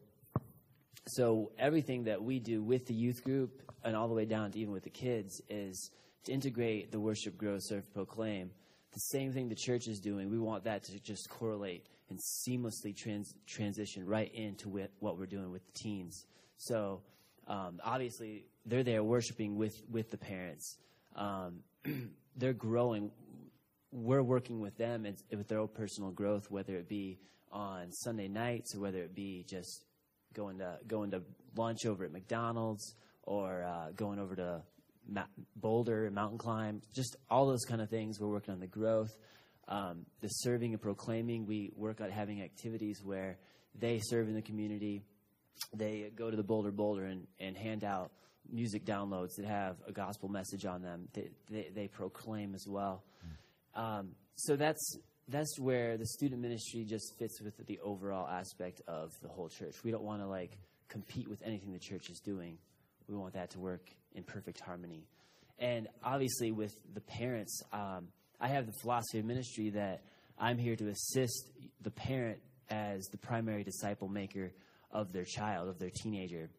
so 1.07 1.51
everything 1.60 2.03
that 2.05 2.21
we 2.21 2.39
do 2.39 2.63
with 2.63 2.88
the 2.88 2.93
youth 2.93 3.23
group 3.23 3.62
and 3.84 3.95
all 3.95 4.07
the 4.07 4.13
way 4.13 4.25
down 4.25 4.51
to 4.51 4.60
even 4.60 4.73
with 4.73 4.84
the 4.84 4.89
kids 4.89 5.41
is 5.49 5.91
to 6.25 6.31
integrate 6.31 6.91
the 6.91 6.99
worship, 6.99 7.38
grow, 7.38 7.57
serve, 7.60 7.91
proclaim 7.93 8.51
the 8.93 8.99
same 8.99 9.31
thing 9.31 9.47
the 9.47 9.55
church 9.55 9.88
is 9.88 9.99
doing, 9.99 10.29
we 10.29 10.39
want 10.39 10.65
that 10.65 10.84
to 10.84 10.99
just 10.99 11.29
correlate 11.29 11.86
and 12.12 12.19
seamlessly 12.19 12.95
trans- 12.95 13.34
transition 13.47 14.06
right 14.06 14.32
into 14.36 14.69
what 15.00 15.17
we're 15.17 15.26
doing 15.26 15.50
with 15.50 15.65
the 15.65 15.71
teens. 15.71 16.26
So 16.58 17.02
um, 17.47 17.80
obviously, 17.84 18.45
they're 18.65 18.84
there 18.84 19.04
worshiping 19.04 19.56
with, 19.56 19.82
with 19.89 20.12
the 20.12 20.17
parents. 20.17 20.78
Um, 21.15 21.62
they're 22.36 22.54
growing. 22.54 23.12
We're 23.91 24.24
working 24.24 24.60
with 24.60 24.78
them 24.78 25.06
and 25.06 25.17
with 25.36 25.47
their 25.47 25.60
own 25.60 25.69
personal 25.69 26.12
growth, 26.12 26.52
whether 26.52 26.76
it 26.76 26.88
be 26.88 27.17
on 27.52 27.91
Sunday 27.91 28.28
nights 28.28 28.76
or 28.76 28.82
whether 28.82 29.00
it 29.00 29.15
be 29.15 29.45
just 29.50 29.86
going 30.34 30.60
to 30.60 30.78
going 30.88 31.12
to 31.12 31.21
lunch 31.58 31.86
over 31.86 32.06
at 32.06 32.12
McDonald's 32.12 32.95
or 33.24 33.63
uh, 33.63 33.91
going 33.95 34.19
over 34.19 34.36
to 34.36 34.62
boulder, 35.56 36.10
mountain 36.12 36.38
climb, 36.38 36.82
just 36.93 37.17
all 37.30 37.47
those 37.47 37.65
kind 37.65 37.82
of 37.82 37.89
things. 37.89 38.19
We're 38.19 38.30
working 38.30 38.54
on 38.54 38.60
the 38.60 38.67
growth, 38.67 39.17
um, 39.71 40.05
the 40.19 40.27
serving 40.27 40.73
and 40.73 40.81
proclaiming. 40.81 41.47
We 41.47 41.71
work 41.75 42.01
on 42.01 42.12
having 42.12 42.41
activities 42.41 43.01
where 43.03 43.38
they 43.73 43.99
serve 44.03 44.27
in 44.27 44.36
the 44.36 44.41
community. 44.41 45.01
They 45.73 46.12
go 46.13 46.29
to 46.29 46.36
the 46.36 46.43
Bolder 46.43 46.71
Boulder 46.71 47.05
and, 47.05 47.25
and 47.39 47.57
hand 47.57 47.84
out 47.84 48.12
music 48.51 48.84
downloads 48.84 49.36
that 49.38 49.45
have 49.45 49.77
a 49.88 49.93
gospel 49.93 50.27
message 50.27 50.65
on 50.65 50.81
them. 50.81 51.07
They 51.13 51.29
they, 51.49 51.69
they 51.73 51.88
proclaim 51.88 52.53
as 52.53 52.65
well. 52.67 53.03
Um, 53.73 54.10
so 54.36 54.57
that's 54.57 54.97
that's 55.29 55.57
where 55.57 55.97
the 55.97 56.05
student 56.05 56.41
ministry 56.41 56.84
just 56.84 57.17
fits 57.17 57.41
with 57.41 57.55
the 57.65 57.79
overall 57.79 58.27
aspect 58.27 58.81
of 58.88 59.12
the 59.21 59.29
whole 59.29 59.47
church. 59.47 59.75
We 59.86 59.91
don't 59.91 60.03
want 60.03 60.21
to 60.21 60.27
like 60.27 60.57
compete 60.89 61.29
with 61.29 61.41
anything 61.45 61.71
the 61.71 61.79
church 61.79 62.10
is 62.10 62.19
doing. 62.19 62.57
We 63.07 63.15
want 63.15 63.34
that 63.36 63.51
to 63.51 63.60
work 63.60 63.88
in 64.13 64.23
perfect 64.23 64.60
harmony. 64.60 65.05
And 65.60 65.88
obviously, 66.03 66.51
with 66.51 66.73
the 66.93 67.01
parents, 67.01 67.62
um, 67.71 68.07
I 68.41 68.47
have 68.47 68.65
the 68.65 68.73
philosophy 68.73 69.19
of 69.19 69.25
ministry 69.25 69.69
that 69.69 70.01
I'm 70.38 70.58
here 70.58 70.75
to 70.75 70.89
assist 70.89 71.45
the 71.82 71.91
parent 71.91 72.39
as 72.71 73.06
the 73.12 73.17
primary 73.17 73.63
disciple 73.63 74.08
maker 74.08 74.51
of 74.91 75.13
their 75.13 75.25
child, 75.25 75.69
of 75.69 75.77
their 75.77 75.91
teenager. 75.91 76.49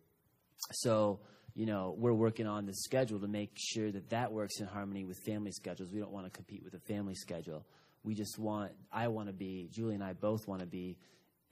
So, 0.70 1.18
you 1.54 1.66
know, 1.66 1.94
we're 1.98 2.12
working 2.12 2.46
on 2.46 2.66
the 2.66 2.74
schedule 2.74 3.18
to 3.18 3.26
make 3.26 3.50
sure 3.56 3.90
that 3.90 4.10
that 4.10 4.30
works 4.30 4.60
in 4.60 4.66
harmony 4.66 5.04
with 5.04 5.18
family 5.26 5.50
schedules. 5.50 5.92
We 5.92 5.98
don't 5.98 6.12
want 6.12 6.26
to 6.26 6.30
compete 6.30 6.62
with 6.62 6.74
a 6.74 6.78
family 6.78 7.16
schedule. 7.16 7.66
We 8.04 8.14
just 8.14 8.38
want, 8.38 8.70
I 8.92 9.08
want 9.08 9.26
to 9.26 9.32
be, 9.32 9.68
Julie 9.72 9.94
and 9.94 10.04
I 10.04 10.12
both 10.12 10.46
want 10.46 10.60
to 10.60 10.66
be 10.66 10.96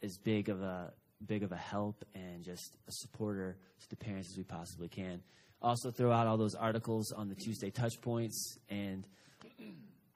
as 0.02 0.16
big 0.18 0.48
of 0.48 0.62
a 0.62 0.92
big 1.26 1.42
of 1.42 1.52
a 1.52 1.56
help 1.56 2.04
and 2.14 2.42
just 2.44 2.76
a 2.88 2.92
supporter 2.92 3.56
to 3.80 3.90
the 3.90 3.96
parents 3.96 4.30
as 4.30 4.38
we 4.38 4.44
possibly 4.44 4.88
can. 4.88 5.20
Also, 5.60 5.90
throw 5.90 6.10
out 6.10 6.26
all 6.26 6.38
those 6.38 6.54
articles 6.54 7.12
on 7.12 7.28
the 7.28 7.34
Tuesday 7.34 7.70
touch 7.70 8.00
points, 8.00 8.56
and 8.70 9.06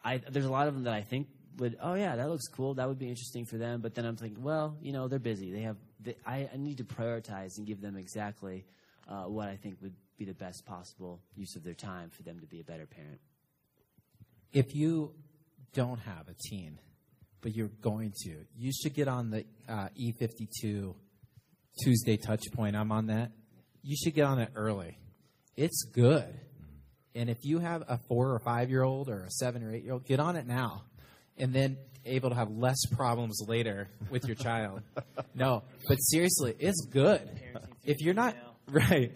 I, 0.04 0.18
there's 0.18 0.44
a 0.44 0.50
lot 0.50 0.68
of 0.68 0.74
them 0.74 0.84
that 0.84 0.94
I 0.94 1.02
think 1.02 1.28
would, 1.58 1.76
oh 1.80 1.94
yeah, 1.94 2.16
that 2.16 2.28
looks 2.28 2.46
cool. 2.48 2.74
That 2.74 2.88
would 2.88 2.98
be 2.98 3.08
interesting 3.08 3.44
for 3.44 3.56
them. 3.56 3.80
But 3.80 3.94
then 3.94 4.04
I'm 4.04 4.16
thinking, 4.16 4.42
well, 4.42 4.76
you 4.80 4.92
know, 4.92 5.08
they're 5.08 5.18
busy. 5.18 5.52
They 5.52 5.62
have, 5.62 5.76
they, 6.00 6.16
I, 6.26 6.48
I 6.52 6.56
need 6.56 6.78
to 6.78 6.84
prioritize 6.84 7.58
and 7.58 7.66
give 7.66 7.80
them 7.80 7.96
exactly 7.96 8.64
uh, 9.08 9.24
what 9.24 9.48
I 9.48 9.56
think 9.56 9.78
would 9.80 9.94
be 10.18 10.24
the 10.24 10.34
best 10.34 10.64
possible 10.66 11.20
use 11.34 11.56
of 11.56 11.64
their 11.64 11.74
time 11.74 12.10
for 12.10 12.22
them 12.22 12.40
to 12.40 12.46
be 12.46 12.60
a 12.60 12.64
better 12.64 12.86
parent. 12.86 13.20
If 14.52 14.74
you 14.74 15.12
don't 15.72 15.98
have 15.98 16.28
a 16.28 16.34
teen, 16.48 16.78
but 17.40 17.54
you're 17.54 17.70
going 17.80 18.12
to, 18.24 18.36
you 18.56 18.72
should 18.72 18.94
get 18.94 19.08
on 19.08 19.30
the 19.30 19.44
uh, 19.68 19.88
E52 20.00 20.94
Tuesday 21.82 22.16
touch 22.16 22.42
point. 22.52 22.76
I'm 22.76 22.92
on 22.92 23.06
that. 23.08 23.32
You 23.82 23.96
should 23.96 24.14
get 24.14 24.24
on 24.24 24.38
it 24.38 24.50
early. 24.54 24.98
It's 25.56 25.84
good. 25.84 26.32
And 27.14 27.30
if 27.30 27.44
you 27.44 27.58
have 27.60 27.82
a 27.88 27.98
four 28.08 28.32
or 28.32 28.38
five 28.40 28.70
year 28.70 28.82
old 28.82 29.08
or 29.08 29.24
a 29.24 29.30
seven 29.30 29.62
or 29.62 29.72
eight 29.72 29.84
year 29.84 29.92
old, 29.92 30.04
get 30.04 30.20
on 30.20 30.36
it 30.36 30.46
now. 30.46 30.82
And 31.36 31.52
then 31.52 31.76
able 32.04 32.30
to 32.30 32.36
have 32.36 32.50
less 32.50 32.84
problems 32.92 33.42
later 33.48 33.88
with 34.10 34.26
your 34.26 34.36
child. 34.36 34.82
No, 35.36 35.64
but 35.88 35.96
seriously, 35.96 36.54
it's 36.60 36.86
good. 36.92 37.28
If 37.84 38.00
you're 38.00 38.14
not, 38.14 38.36
right, 38.68 39.10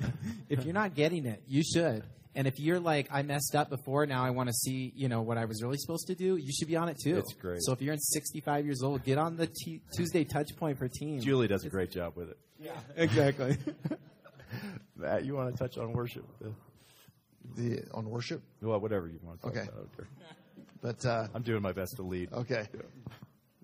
if 0.48 0.64
you're 0.64 0.74
not 0.74 0.96
getting 0.96 1.26
it, 1.26 1.44
you 1.46 1.62
should. 1.62 2.02
And 2.34 2.48
if 2.48 2.58
you're 2.58 2.80
like, 2.80 3.06
I 3.12 3.22
messed 3.22 3.54
up 3.54 3.70
before, 3.70 4.04
now 4.06 4.24
I 4.24 4.30
want 4.30 4.48
to 4.48 4.52
see, 4.52 4.92
you 4.96 5.08
know, 5.08 5.22
what 5.22 5.38
I 5.38 5.44
was 5.44 5.62
really 5.62 5.76
supposed 5.76 6.08
to 6.08 6.16
do, 6.16 6.37
you 6.37 6.52
should 6.52 6.66
be 6.66 6.76
on 6.76 6.88
it 6.88 6.96
too. 7.02 7.18
It's 7.18 7.34
great. 7.34 7.62
So 7.62 7.72
if 7.72 7.80
you're 7.80 7.94
in 7.94 8.00
65 8.00 8.64
years 8.64 8.82
old, 8.82 9.04
get 9.04 9.16
on 9.16 9.37
the 9.37 9.46
t- 9.46 9.80
Tuesday 9.96 10.24
touch 10.24 10.48
point 10.56 10.76
for 10.76 10.88
teens. 10.88 11.24
Julie 11.24 11.46
does 11.46 11.64
a 11.64 11.68
great 11.68 11.92
job 11.92 12.16
with 12.16 12.30
it. 12.30 12.38
Yeah, 12.58 12.72
exactly. 12.96 13.56
Matt, 14.96 15.24
you 15.24 15.37
want 15.37 15.52
to 15.52 15.58
touch 15.58 15.78
on 15.78 15.92
worship? 15.92 16.24
The 17.58 17.82
on 17.92 18.08
worship, 18.08 18.40
Well, 18.62 18.78
whatever 18.80 19.08
you 19.08 19.18
want 19.22 19.40
to 19.40 19.48
talk 19.48 19.56
Okay. 19.56 19.68
about. 19.68 19.88
But 20.80 21.04
uh, 21.04 21.26
I'm 21.34 21.42
doing 21.42 21.60
my 21.60 21.72
best 21.72 21.96
to 21.96 22.02
lead. 22.02 22.32
Okay. 22.32 22.68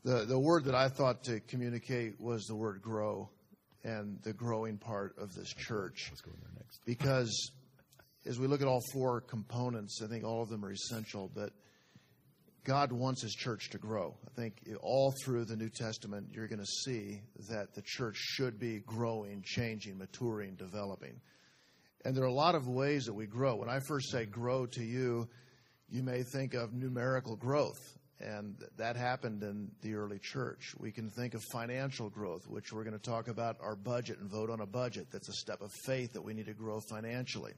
The 0.03 0.25
the 0.25 0.39
word 0.39 0.65
that 0.65 0.75
I 0.75 0.89
thought 0.89 1.23
to 1.25 1.39
communicate 1.41 2.21
was 2.21 2.45
the 2.47 2.57
word 2.57 2.83
grow 2.83 3.31
and 3.85 4.19
the 4.25 4.33
growing 4.33 4.79
part 4.79 5.15
of 5.17 5.33
this 5.33 5.49
church. 5.55 6.09
Let's 6.11 6.23
go 6.23 6.33
in 6.33 6.41
there 6.41 6.51
next. 6.59 6.81
Because 6.85 7.53
as 8.27 8.41
we 8.41 8.49
look 8.49 8.63
at 8.63 8.67
all 8.67 8.81
four 8.93 9.21
components, 9.21 10.01
I 10.03 10.09
think 10.09 10.25
all 10.25 10.43
of 10.43 10.49
them 10.49 10.65
are 10.65 10.73
essential, 10.73 11.31
but 11.33 11.53
God 12.65 12.91
wants 12.91 13.23
his 13.23 13.33
church 13.35 13.71
to 13.71 13.79
grow. 13.79 14.17
I 14.27 14.31
think 14.35 14.55
all 14.83 15.13
through 15.25 15.45
the 15.45 15.55
New 15.57 15.69
Testament, 15.71 16.29
you're 16.33 16.49
going 16.49 16.59
to 16.59 16.67
see 16.67 17.21
that 17.51 17.75
the 17.75 17.83
church 17.85 18.17
should 18.17 18.59
be 18.59 18.81
growing, 18.81 19.43
changing, 19.45 19.99
maturing, 19.99 20.57
developing. 20.57 21.21
And 22.05 22.15
there 22.15 22.25
are 22.25 22.29
a 22.29 22.33
lot 22.33 22.55
of 22.55 22.69
ways 22.69 23.07
that 23.07 23.15
we 23.15 23.27
grow. 23.27 23.57
When 23.57 23.71
I 23.71 23.81
first 23.89 24.11
say 24.11 24.27
grow 24.27 24.67
to 24.67 24.85
you, 24.85 25.29
you 25.89 26.03
may 26.03 26.23
think 26.23 26.53
of 26.53 26.75
numerical 26.75 27.35
growth, 27.35 27.81
and 28.21 28.57
that 28.77 28.97
happened 28.97 29.43
in 29.43 29.71
the 29.81 29.95
early 29.95 30.19
church. 30.19 30.75
We 30.79 30.93
can 30.93 31.09
think 31.09 31.35
of 31.35 31.43
financial 31.53 32.11
growth, 32.11 32.47
which 32.47 32.73
we're 32.73 32.85
going 32.85 32.99
to 32.99 33.11
talk 33.11 33.29
about 33.29 33.57
our 33.61 33.75
budget 33.75 34.19
and 34.19 34.31
vote 34.31 34.51
on 34.51 34.61
a 34.61 34.67
budget. 34.67 35.07
That's 35.11 35.29
a 35.29 35.35
step 35.35 35.63
of 35.63 35.71
faith 35.87 36.13
that 36.13 36.23
we 36.23 36.35
need 36.35 36.47
to 36.47 36.55
grow 36.55 36.81
financially. 36.91 37.55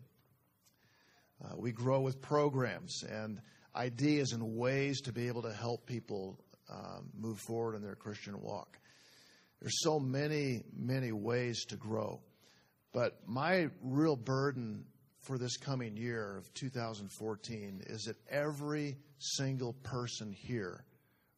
Uh, 1.44 1.54
we 1.56 1.72
grow 1.72 2.00
with 2.00 2.22
programs 2.22 3.02
and 3.02 3.40
ideas 3.74 4.32
and 4.32 4.56
ways 4.56 5.00
to 5.02 5.12
be 5.12 5.26
able 5.26 5.42
to 5.42 5.52
help 5.52 5.86
people 5.86 6.38
um, 6.70 7.10
move 7.18 7.38
forward 7.46 7.74
in 7.74 7.82
their 7.82 7.96
Christian 7.96 8.40
walk. 8.40 8.78
There's 9.60 9.82
so 9.82 9.98
many, 9.98 10.62
many 10.76 11.12
ways 11.12 11.64
to 11.66 11.76
grow. 11.76 12.20
But 12.96 13.18
my 13.26 13.68
real 13.82 14.16
burden 14.16 14.86
for 15.20 15.36
this 15.36 15.58
coming 15.58 15.98
year 15.98 16.38
of 16.38 16.50
2014 16.54 17.82
is 17.88 18.04
that 18.04 18.16
every 18.30 18.96
single 19.18 19.74
person 19.82 20.32
here 20.32 20.82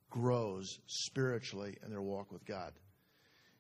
grows 0.09 0.79
spiritually 0.87 1.77
in 1.85 1.91
their 1.91 2.01
walk 2.01 2.31
with 2.31 2.47
God. 2.47 2.75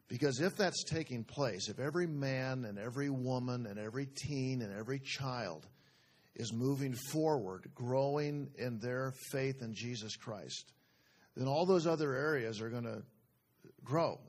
Because 0.06 0.40
if 0.40 0.56
that's 0.56 0.84
taking 0.84 1.24
place, 1.24 1.68
if 1.68 1.80
every 1.80 2.06
man 2.06 2.66
and 2.66 2.78
every 2.78 3.10
woman 3.10 3.66
and 3.66 3.80
every 3.80 4.06
teen 4.06 4.62
and 4.62 4.72
every 4.78 5.00
child 5.00 5.66
is 6.36 6.52
moving 6.52 6.94
forward, 7.10 7.68
growing 7.74 8.48
in 8.58 8.78
their 8.78 9.12
faith 9.32 9.60
in 9.60 9.74
Jesus 9.74 10.14
Christ, 10.14 10.72
then 11.36 11.48
all 11.48 11.66
those 11.66 11.88
other 11.88 12.14
areas 12.14 12.60
are 12.60 12.70
going 12.70 12.84
to 12.84 13.02
grow. 13.82 14.20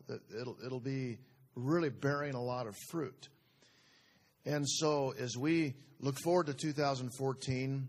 It'll, 0.41 0.57
it'll 0.65 0.79
be 0.79 1.19
really 1.53 1.89
bearing 1.89 2.33
a 2.33 2.41
lot 2.41 2.65
of 2.65 2.75
fruit. 2.89 3.29
And 4.45 4.67
so, 4.67 5.13
as 5.19 5.37
we 5.37 5.75
look 5.99 6.17
forward 6.23 6.47
to 6.47 6.53
2014, 6.53 7.87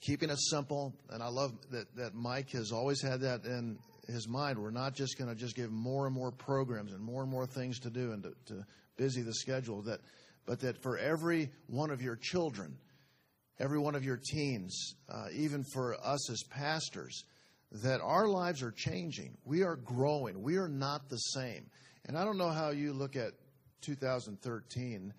keeping 0.00 0.30
it 0.30 0.38
simple, 0.38 0.94
and 1.10 1.22
I 1.22 1.28
love 1.28 1.52
that, 1.70 1.94
that 1.96 2.14
Mike 2.14 2.50
has 2.50 2.72
always 2.72 3.00
had 3.00 3.20
that 3.20 3.44
in 3.44 3.78
his 4.06 4.28
mind. 4.28 4.58
We're 4.58 4.70
not 4.70 4.94
just 4.94 5.16
going 5.16 5.30
to 5.30 5.36
just 5.36 5.56
give 5.56 5.70
more 5.70 6.06
and 6.06 6.14
more 6.14 6.30
programs 6.30 6.92
and 6.92 7.02
more 7.02 7.22
and 7.22 7.30
more 7.30 7.46
things 7.46 7.78
to 7.80 7.90
do 7.90 8.12
and 8.12 8.22
to, 8.22 8.34
to 8.54 8.66
busy 8.96 9.22
the 9.22 9.34
schedule, 9.34 9.82
that, 9.82 10.00
but 10.44 10.60
that 10.60 10.82
for 10.82 10.98
every 10.98 11.50
one 11.68 11.90
of 11.90 12.02
your 12.02 12.16
children, 12.16 12.76
every 13.58 13.78
one 13.78 13.94
of 13.94 14.04
your 14.04 14.18
teens, 14.18 14.94
uh, 15.08 15.26
even 15.32 15.64
for 15.72 15.96
us 16.04 16.30
as 16.30 16.42
pastors, 16.50 17.24
that 17.70 18.00
our 18.02 18.28
lives 18.28 18.62
are 18.62 18.72
changing. 18.72 19.36
We 19.44 19.62
are 19.62 19.76
growing. 19.76 20.42
We 20.42 20.56
are 20.56 20.68
not 20.68 21.08
the 21.08 21.16
same. 21.16 21.70
And 22.04 22.18
I 22.18 22.24
don't 22.24 22.36
know 22.36 22.50
how 22.50 22.70
you 22.70 22.92
look 22.92 23.16
at 23.16 23.32
2013. 23.82 25.14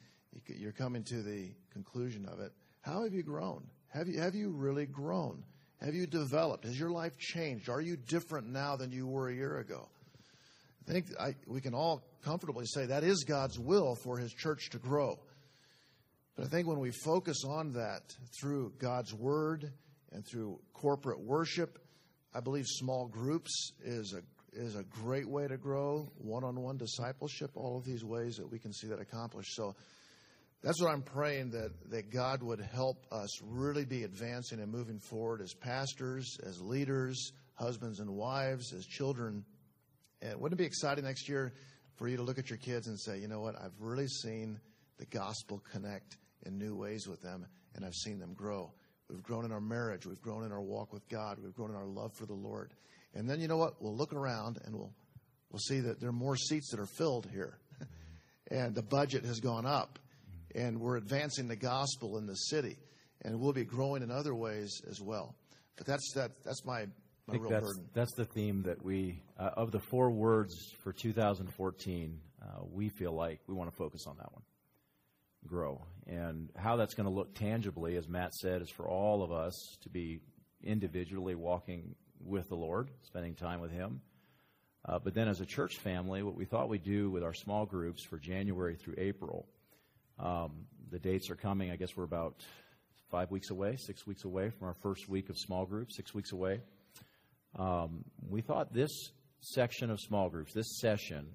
You're 0.48 0.72
coming 0.72 1.04
to 1.06 1.22
the 1.22 1.50
conclusion 1.72 2.26
of 2.26 2.40
it. 2.40 2.52
How 2.82 3.04
have 3.04 3.14
you 3.14 3.24
grown? 3.24 3.64
Have 3.90 4.08
you, 4.08 4.20
have 4.20 4.36
you 4.36 4.50
really 4.50 4.86
grown? 4.86 5.44
Have 5.82 5.94
you 5.94 6.08
developed? 6.08 6.66
Has 6.66 6.80
your 6.80 6.90
life 6.90 7.18
changed? 7.18 7.70
Are 7.70 7.82
you 7.82 7.98
different 7.98 8.48
now 8.48 8.76
than 8.76 8.92
you 8.92 9.08
were 9.08 9.30
a 9.30 9.34
year 9.34 9.60
ago? 9.60 9.88
I 10.88 10.92
think 10.92 11.06
I, 11.20 11.36
we 11.48 11.62
can 11.62 11.74
all 11.74 12.04
comfortably 12.24 12.66
say 12.66 12.86
that 12.88 13.04
is 13.04 13.24
God's 13.24 13.60
will 13.60 13.96
for 13.96 14.18
His 14.18 14.34
church 14.34 14.70
to 14.72 14.80
grow. 14.80 15.20
But 16.36 16.46
I 16.46 16.48
think 16.48 16.68
when 16.68 16.80
we 16.80 16.92
focus 16.92 17.44
on 17.48 17.74
that 17.74 18.02
through 18.40 18.74
God's 18.80 19.14
Word 19.14 19.72
and 20.12 20.26
through 20.26 20.60
corporate 20.74 21.20
worship, 21.20 21.80
I 22.34 22.40
believe 22.40 22.66
small 22.68 23.08
groups 23.08 23.72
is 23.84 24.14
a 24.14 24.22
is 24.56 24.76
a 24.76 24.84
great 24.84 25.28
way 25.28 25.48
to 25.48 25.58
grow. 25.58 26.12
One-on-one 26.18 26.78
discipleship, 26.78 27.52
all 27.56 27.78
of 27.78 27.86
these 27.86 28.04
ways 28.04 28.36
that 28.38 28.50
we 28.50 28.60
can 28.60 28.72
see 28.72 28.88
that 28.88 29.00
accomplished. 29.00 29.56
So 29.56 29.76
that's 30.64 30.82
what 30.82 30.92
I'm 30.92 31.02
praying 31.02 31.52
that 31.52 31.72
that 31.92 32.10
God 32.10 32.42
would 32.42 32.62
help 32.62 33.06
us 33.12 33.42
really 33.44 33.86
be 33.86 34.04
advancing 34.04 34.60
and 34.60 34.72
moving 34.72 34.98
forward 34.98 35.42
as 35.42 35.54
pastors, 35.54 36.38
as 36.46 36.62
leaders, 36.62 37.34
husbands 37.56 38.00
and 38.00 38.10
wives, 38.10 38.74
as 38.74 38.86
children. 38.86 39.44
And 40.22 40.40
wouldn't 40.40 40.60
it 40.60 40.64
be 40.64 40.68
exciting 40.68 41.04
next 41.04 41.28
year 41.28 41.54
for 41.96 42.08
you 42.08 42.18
to 42.18 42.24
look 42.24 42.40
at 42.40 42.50
your 42.50 42.58
kids 42.58 42.88
and 42.88 43.00
say, 43.00 43.20
you 43.20 43.28
know 43.28 43.42
what, 43.42 43.56
I've 43.62 43.80
really 43.80 44.08
seen 44.08 44.60
the 44.98 45.06
gospel 45.06 45.62
connect 45.72 46.18
in 46.46 46.58
new 46.58 46.76
ways 46.76 47.08
with 47.08 47.22
them, 47.22 47.46
and 47.76 47.86
I've 47.86 47.94
seen 47.94 48.20
them 48.20 48.34
grow. 48.34 48.72
We've 49.10 49.24
grown 49.24 49.46
in 49.46 49.52
our 49.52 49.62
marriage. 49.62 50.06
We've 50.06 50.22
grown 50.22 50.44
in 50.44 50.52
our 50.52 50.62
walk 50.62 50.94
with 50.94 51.08
God. 51.10 51.40
We've 51.44 51.54
grown 51.54 51.70
in 51.70 51.76
our 51.76 51.86
love 51.86 52.14
for 52.14 52.26
the 52.26 52.34
Lord. 52.34 52.74
And 53.14 53.30
then 53.30 53.40
you 53.40 53.48
know 53.48 53.58
what? 53.58 53.82
We'll 53.82 53.96
look 53.96 54.14
around 54.14 54.60
and 54.66 54.76
we'll 54.76 54.94
we'll 55.52 55.60
see 55.60 55.82
that 55.82 56.00
there 56.00 56.10
are 56.10 56.14
more 56.14 56.36
seats 56.36 56.72
that 56.72 56.80
are 56.80 56.88
filled 56.88 57.28
here, 57.32 57.58
and 58.50 58.74
the 58.74 58.82
budget 58.82 59.26
has 59.26 59.40
gone 59.40 59.66
up, 59.66 60.00
and 60.56 60.80
we're 60.80 60.98
advancing 60.98 61.48
the 61.48 61.56
gospel 61.56 62.18
in 62.18 62.26
the 62.26 62.36
city, 62.36 62.78
and 63.24 63.40
we'll 63.40 63.54
be 63.54 63.66
growing 63.66 64.04
in 64.04 64.12
other 64.12 64.36
ways 64.36 64.82
as 64.90 65.02
well. 65.02 65.36
But 65.76 65.88
that's 65.88 66.14
that 66.16 66.32
that's 66.44 66.64
my 66.66 66.86
my 67.28 67.36
real 67.36 67.50
that's, 67.50 67.66
burden. 67.66 67.90
that's 67.94 68.14
the 68.16 68.26
theme 68.26 68.64
that 68.64 68.84
we, 68.84 69.22
uh, 69.40 69.52
of 69.56 69.72
the 69.72 69.80
four 69.80 70.12
words 70.12 70.54
for 70.84 70.92
2014, 70.92 72.20
uh, 72.42 72.46
we 72.72 72.90
feel 72.90 73.14
like 73.14 73.40
we 73.48 73.54
want 73.56 73.70
to 73.70 73.76
focus 73.76 74.06
on 74.08 74.18
that 74.18 74.32
one. 74.34 74.44
grow. 75.48 75.82
And 76.06 76.50
how 76.58 76.76
that's 76.76 76.94
going 76.94 77.08
to 77.08 77.14
look 77.14 77.34
tangibly, 77.34 77.96
as 77.96 78.10
Matt 78.10 78.34
said, 78.34 78.62
is 78.62 78.70
for 78.70 78.88
all 78.88 79.24
of 79.24 79.32
us 79.32 79.54
to 79.84 79.90
be 79.90 80.20
individually 80.62 81.36
walking 81.36 81.96
with 82.20 82.50
the 82.50 82.56
Lord, 82.56 82.90
spending 83.04 83.36
time 83.36 83.62
with 83.62 83.72
Him. 83.72 84.02
Uh, 84.86 85.00
but 85.00 85.14
then 85.14 85.30
as 85.30 85.40
a 85.40 85.46
church 85.46 85.78
family, 85.78 86.24
what 86.24 86.36
we 86.36 86.44
thought 86.44 86.68
we'd 86.68 86.84
do 86.84 87.10
with 87.10 87.24
our 87.24 87.34
small 87.34 87.66
groups 87.66 88.04
for 88.04 88.18
January 88.18 88.76
through 88.76 88.96
April, 88.98 89.48
um, 90.20 90.66
the 90.92 91.00
dates 91.00 91.30
are 91.30 91.36
coming. 91.36 91.72
I 91.72 91.76
guess 91.76 91.96
we're 91.96 92.04
about 92.04 92.36
five 93.10 93.32
weeks 93.32 93.50
away, 93.50 93.76
six 93.78 94.08
weeks 94.08 94.26
away 94.26 94.50
from 94.50 94.68
our 94.68 94.76
first 94.82 95.08
week 95.10 95.30
of 95.30 95.38
small 95.38 95.66
groups, 95.66 95.96
six 95.96 96.14
weeks 96.14 96.32
away. 96.32 96.62
Um, 97.58 98.04
we 98.28 98.42
thought 98.42 98.74
this 98.74 99.12
section 99.42 99.90
of 99.90 100.00
small 100.00 100.30
groups, 100.30 100.54
this 100.54 100.80
session, 100.80 101.28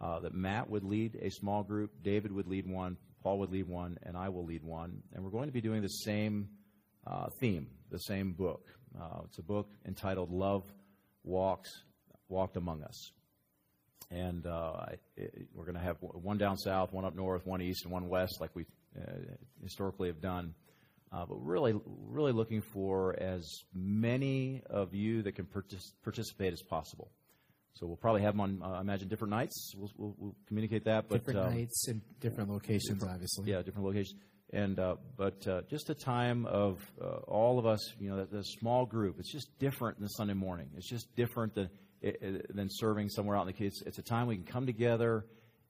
uh, 0.00 0.20
that 0.20 0.34
Matt 0.34 0.68
would 0.68 0.84
lead 0.84 1.18
a 1.20 1.30
small 1.30 1.62
group, 1.62 1.90
David 2.02 2.32
would 2.32 2.46
lead 2.46 2.66
one, 2.66 2.96
Paul 3.22 3.38
would 3.40 3.50
lead 3.50 3.68
one, 3.68 3.98
and 4.02 4.16
I 4.16 4.28
will 4.30 4.44
lead 4.44 4.62
one. 4.62 5.02
And 5.14 5.22
we're 5.22 5.30
going 5.30 5.46
to 5.46 5.52
be 5.52 5.60
doing 5.60 5.82
the 5.82 5.88
same 5.88 6.48
uh, 7.06 7.28
theme, 7.40 7.68
the 7.90 7.98
same 7.98 8.32
book. 8.32 8.66
Uh, 8.98 9.20
it's 9.24 9.38
a 9.38 9.42
book 9.42 9.68
entitled 9.86 10.30
Love 10.30 10.64
Walks 11.22 11.70
Walked 12.28 12.56
Among 12.56 12.82
Us. 12.82 13.12
And 14.10 14.46
uh, 14.46 14.86
it, 15.16 15.46
we're 15.54 15.64
going 15.64 15.76
to 15.76 15.82
have 15.82 15.96
one 16.00 16.36
down 16.36 16.56
south, 16.56 16.92
one 16.92 17.04
up 17.04 17.14
north, 17.14 17.46
one 17.46 17.62
east, 17.62 17.84
and 17.84 17.92
one 17.92 18.08
west, 18.08 18.40
like 18.40 18.50
we 18.54 18.66
uh, 18.98 19.12
historically 19.62 20.08
have 20.08 20.20
done. 20.20 20.54
Uh, 21.12 21.24
but 21.26 21.36
really, 21.36 21.74
really 21.86 22.32
looking 22.32 22.60
for 22.60 23.20
as 23.20 23.64
many 23.74 24.62
of 24.70 24.94
you 24.94 25.22
that 25.22 25.32
can 25.32 25.44
partic- 25.44 25.92
participate 26.02 26.52
as 26.52 26.62
possible. 26.62 27.10
So 27.74 27.86
we'll 27.86 27.96
probably 27.96 28.22
have 28.22 28.34
them 28.34 28.40
on, 28.40 28.62
uh, 28.62 28.76
I 28.76 28.80
imagine, 28.80 29.08
different 29.08 29.30
nights. 29.30 29.74
We'll, 29.76 29.90
we'll, 29.96 30.14
we'll 30.18 30.36
communicate 30.46 30.84
that. 30.84 31.08
But 31.08 31.24
different 31.24 31.40
um, 31.40 31.54
nights 31.54 31.88
and 31.88 32.00
different 32.20 32.50
locations, 32.50 32.98
different, 32.98 33.14
obviously. 33.14 33.50
Yeah, 33.50 33.62
different 33.62 33.86
locations. 33.86 34.14
And 34.52 34.78
uh, 34.78 34.96
but 35.16 35.46
uh, 35.46 35.62
just 35.70 35.90
a 35.90 35.94
time 35.94 36.44
of 36.46 36.80
uh, 37.00 37.18
all 37.28 37.58
of 37.58 37.66
us, 37.66 37.92
you 38.00 38.10
know, 38.10 38.24
the, 38.24 38.42
small 38.42 38.84
group. 38.84 39.16
It's 39.20 39.32
just 39.32 39.48
different 39.60 40.00
than 40.00 40.08
Sunday 40.08 40.34
morning. 40.34 40.70
It's 40.76 40.88
just 40.88 41.14
different 41.14 41.54
than 41.54 41.70
than 42.00 42.68
serving 42.70 43.08
somewhere 43.08 43.36
out 43.36 43.42
in 43.42 43.46
the 43.48 43.52
kids. 43.52 43.82
It's 43.86 43.98
a 43.98 44.02
time 44.02 44.26
we 44.26 44.36
can 44.36 44.44
come 44.44 44.66
together, 44.66 45.26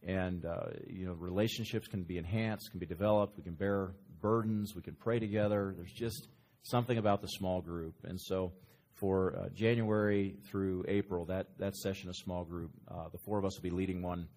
and 0.07 0.45
uh, 0.45 0.67
you 0.87 1.07
know, 1.07 1.13
relationships 1.13 1.89
can 1.89 2.03
be 2.03 2.19
enhanced, 2.19 2.71
can 2.71 2.81
be 2.81 2.87
developed. 2.87 3.37
We 3.37 3.45
can 3.45 3.55
bear 3.55 3.93
burdens. 4.21 4.75
We 4.75 4.83
can 4.83 4.95
pray 4.95 5.19
together. 5.19 5.75
There's 5.77 5.93
just 5.93 6.29
something 6.63 6.99
about 6.99 7.23
the 7.23 7.29
small 7.29 7.61
group, 7.61 7.95
and 8.05 8.21
so 8.21 8.53
for 9.01 9.35
uh, 9.37 9.49
January 9.55 10.37
through 10.51 10.85
April, 10.87 11.25
that, 11.25 11.47
that 11.59 11.75
session 11.75 12.11
of 12.11 12.17
small 12.17 12.45
group, 12.45 12.71
uh, 12.89 13.09
the 13.11 13.19
four 13.25 13.39
of 13.39 13.47
us 13.47 13.57
will 13.57 13.63
be 13.63 13.71
leading 13.71 14.03
one 14.03 14.29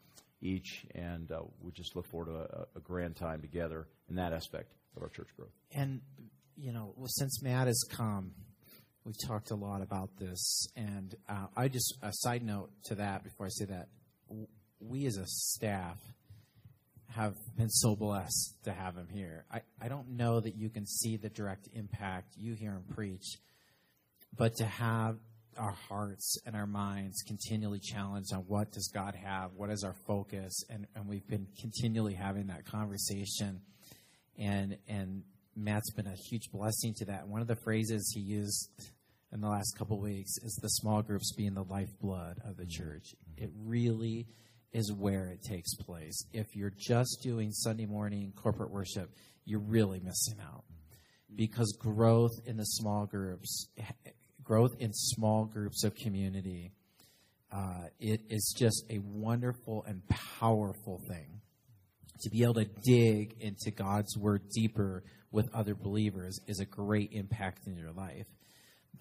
each, 0.42 0.86
and 0.96 1.32
uh, 1.32 1.42
we 1.62 1.72
just 1.72 1.96
look 1.96 2.08
forward 2.08 2.28
to 2.28 2.60
a, 2.60 2.66
a, 2.78 2.80
grand 2.80 3.16
time 3.16 3.42
together 3.42 3.88
in 4.10 4.16
that 4.16 4.34
aspect 4.34 4.74
of 4.96 5.04
our 5.04 5.10
church 5.10 5.28
growth. 5.38 5.52
And, 5.74 6.02
you 6.56 6.72
know, 6.72 6.94
well, 6.96 7.08
since 7.08 7.42
Matt 7.42 7.68
has 7.68 7.82
come, 7.90 8.32
we've 9.06 9.28
talked 9.28 9.52
a 9.52 9.56
lot 9.56 9.82
about 9.82 10.10
this, 10.18 10.68
and 10.76 11.16
uh, 11.28 11.48
I 11.56 11.68
just, 11.68 11.98
a 12.02 12.12
side 12.12 12.44
note 12.44 12.70
to 12.86 12.96
that 12.96 13.24
before 13.24 13.46
I 13.46 13.50
say 13.50 13.66
that, 13.66 13.88
we 14.80 15.06
as 15.06 15.18
a 15.18 15.26
staff 15.26 15.98
have 17.10 17.36
been 17.58 17.70
so 17.70 17.96
blessed 17.96 18.56
to 18.64 18.72
have 18.72 18.96
him 18.96 19.08
here. 19.12 19.46
I, 19.52 19.62
I 19.82 19.88
don't 19.88 20.18
know 20.18 20.40
that 20.40 20.56
you 20.56 20.70
can 20.70 20.86
see 20.86 21.16
the 21.16 21.30
direct 21.30 21.70
impact 21.74 22.34
you 22.38 22.54
hear 22.56 22.72
him 22.72 22.84
preach 22.94 23.38
but 24.38 24.56
to 24.56 24.66
have 24.66 25.18
our 25.58 25.76
hearts 25.88 26.38
and 26.46 26.56
our 26.56 26.66
minds 26.66 27.22
continually 27.28 27.80
challenged 27.80 28.34
on 28.34 28.40
what 28.48 28.72
does 28.72 28.90
God 28.94 29.16
have, 29.16 29.52
what 29.56 29.70
is 29.70 29.84
our 29.84 29.94
focus, 30.08 30.64
and, 30.70 30.88
and 30.96 31.08
we've 31.08 31.28
been 31.28 31.48
continually 31.60 32.14
having 32.14 32.48
that 32.48 32.66
conversation, 32.66 33.62
and 34.38 34.78
and 34.88 35.24
Matt's 35.56 35.92
been 35.92 36.08
a 36.08 36.16
huge 36.30 36.52
blessing 36.52 36.94
to 36.96 37.06
that. 37.06 37.28
One 37.28 37.42
of 37.42 37.48
the 37.48 37.56
phrases 37.56 38.12
he 38.14 38.22
used 38.22 38.70
in 39.32 39.42
the 39.42 39.48
last 39.48 39.76
couple 39.78 40.00
weeks 40.00 40.38
is 40.44 40.58
the 40.62 40.70
small 40.70 41.02
groups 41.02 41.34
being 41.36 41.54
the 41.54 41.64
lifeblood 41.64 42.40
of 42.46 42.58
the 42.58 42.64
mm-hmm. 42.64 42.84
church. 42.84 43.16
Mm-hmm. 43.16 43.44
It 43.44 43.52
really 43.66 44.28
is 44.72 44.92
where 44.92 45.28
it 45.28 45.44
takes 45.44 45.76
place. 45.76 46.26
If 46.34 46.56
you're 46.56 46.74
just 46.76 47.20
doing 47.22 47.52
Sunday 47.52 47.86
morning 47.86 48.34
corporate 48.36 48.72
worship, 48.72 49.12
you're 49.46 49.60
really 49.60 50.00
missing 50.00 50.40
out 50.42 50.64
mm-hmm. 50.64 51.36
because 51.36 51.76
growth 51.80 52.34
in 52.46 52.58
the 52.58 52.64
small 52.64 53.06
groups 53.06 53.68
growth 54.44 54.76
in 54.80 54.94
small 54.94 55.46
groups 55.46 55.84
of 55.84 55.96
community, 55.96 56.72
uh, 57.52 57.86
it 58.00 58.22
is 58.30 58.54
just 58.58 58.84
a 58.90 59.00
wonderful 59.00 59.84
and 59.88 60.02
powerful 60.40 61.02
thing. 61.08 61.40
To 62.22 62.30
be 62.30 62.44
able 62.44 62.54
to 62.56 62.70
dig 62.86 63.36
into 63.42 63.72
God's 63.72 64.18
word 64.18 64.44
deeper 64.54 65.04
with 65.34 65.54
other 65.54 65.76
believers 65.76 66.40
is 66.48 66.60
a 66.60 66.66
great 66.66 67.12
impact 67.12 67.68
in 67.68 67.76
your 67.76 67.92
life. 67.92 68.28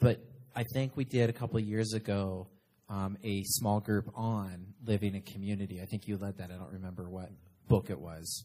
But 0.01 0.18
I 0.57 0.64
think 0.64 0.97
we 0.97 1.05
did 1.05 1.31
a 1.31 1.33
couple 1.33 1.61
years 1.61 1.92
ago 1.92 2.49
um, 2.88 3.16
a 3.23 3.42
small 3.45 3.79
group 3.79 4.11
on 4.16 4.75
living 4.85 5.14
in 5.14 5.23
community. 5.23 5.81
I 5.81 5.85
think 5.85 6.09
you 6.09 6.16
led 6.16 6.38
that. 6.38 6.51
I 6.51 6.55
don't 6.55 6.73
remember 6.73 7.09
what 7.09 7.31
book 7.68 7.90
it 7.90 8.01
was. 8.01 8.45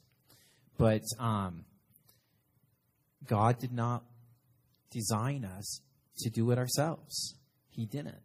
But 0.78 1.02
um, 1.18 1.66
God 3.26 3.58
did 3.58 3.74
not 3.74 4.04
design 4.92 5.46
us 5.46 5.82
to 6.20 6.30
do 6.30 6.52
it 6.52 6.58
ourselves. 6.58 7.36
He 7.70 7.86
didn't. 7.86 8.16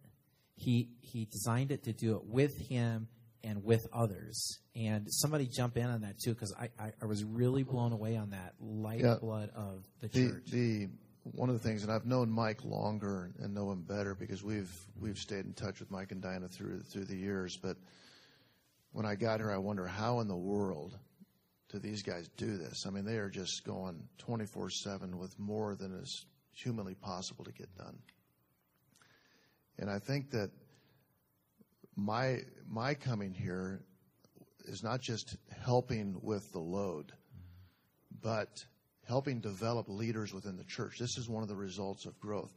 He 0.54 0.90
he 1.00 1.24
designed 1.24 1.72
it 1.72 1.84
to 1.84 1.92
do 1.92 2.16
it 2.16 2.24
with 2.24 2.56
him 2.68 3.08
and 3.44 3.64
with 3.64 3.86
others. 3.92 4.58
And 4.74 5.06
somebody 5.08 5.46
jump 5.46 5.76
in 5.76 5.86
on 5.86 6.02
that 6.02 6.18
too, 6.18 6.34
because 6.34 6.54
I, 6.58 6.70
I, 6.78 6.92
I, 7.00 7.06
was 7.06 7.24
really 7.24 7.62
blown 7.62 7.92
away 7.92 8.16
on 8.16 8.30
that 8.30 8.54
lifeblood 8.60 9.50
yeah. 9.54 9.62
of 9.62 9.84
the, 10.00 10.08
the 10.08 10.28
church. 10.28 10.44
The 10.50 10.88
one 11.24 11.48
of 11.48 11.54
the 11.54 11.68
things, 11.68 11.82
and 11.82 11.92
I've 11.92 12.06
known 12.06 12.30
Mike 12.30 12.64
longer 12.64 13.30
and 13.38 13.54
know 13.54 13.70
him 13.70 13.82
better 13.82 14.14
because 14.14 14.42
we've 14.42 14.72
we've 15.00 15.18
stayed 15.18 15.44
in 15.44 15.52
touch 15.52 15.78
with 15.80 15.90
Mike 15.90 16.12
and 16.12 16.20
Diana 16.20 16.48
through 16.48 16.80
through 16.80 17.04
the 17.04 17.16
years. 17.16 17.56
But 17.56 17.76
when 18.92 19.06
I 19.06 19.14
got 19.14 19.40
here, 19.40 19.52
I 19.52 19.58
wonder 19.58 19.86
how 19.86 20.20
in 20.20 20.28
the 20.28 20.36
world 20.36 20.98
do 21.70 21.78
these 21.78 22.02
guys 22.02 22.28
do 22.36 22.56
this? 22.56 22.84
I 22.86 22.90
mean, 22.90 23.04
they 23.04 23.18
are 23.18 23.30
just 23.30 23.64
going 23.64 24.02
twenty 24.18 24.46
four 24.46 24.68
seven 24.70 25.18
with 25.18 25.38
more 25.38 25.74
than 25.74 25.94
is 25.94 26.26
humanly 26.52 26.94
possible 26.94 27.44
to 27.44 27.52
get 27.52 27.74
done. 27.76 27.98
And 29.78 29.90
I 29.90 29.98
think 29.98 30.30
that 30.30 30.50
my 31.96 32.38
my 32.68 32.94
coming 32.94 33.32
here 33.32 33.82
is 34.64 34.82
not 34.82 35.00
just 35.00 35.36
helping 35.64 36.18
with 36.22 36.50
the 36.52 36.58
load, 36.60 37.12
but 38.22 38.64
helping 39.06 39.40
develop 39.40 39.88
leaders 39.88 40.32
within 40.32 40.56
the 40.56 40.64
church. 40.64 40.98
This 40.98 41.18
is 41.18 41.28
one 41.28 41.42
of 41.42 41.48
the 41.48 41.56
results 41.56 42.06
of 42.06 42.18
growth. 42.20 42.54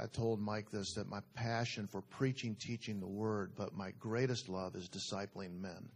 I, 0.00 0.06
told 0.06 0.40
Mike 0.40 0.70
this 0.70 0.94
that 0.94 1.08
my 1.08 1.20
passion 1.34 1.88
for 1.88 2.02
preaching, 2.02 2.56
teaching 2.58 3.00
the 3.00 3.08
word, 3.08 3.52
but 3.56 3.74
my 3.74 3.90
greatest 3.98 4.48
love 4.48 4.76
is 4.76 4.88
discipling 4.88 5.60
men. 5.60 5.88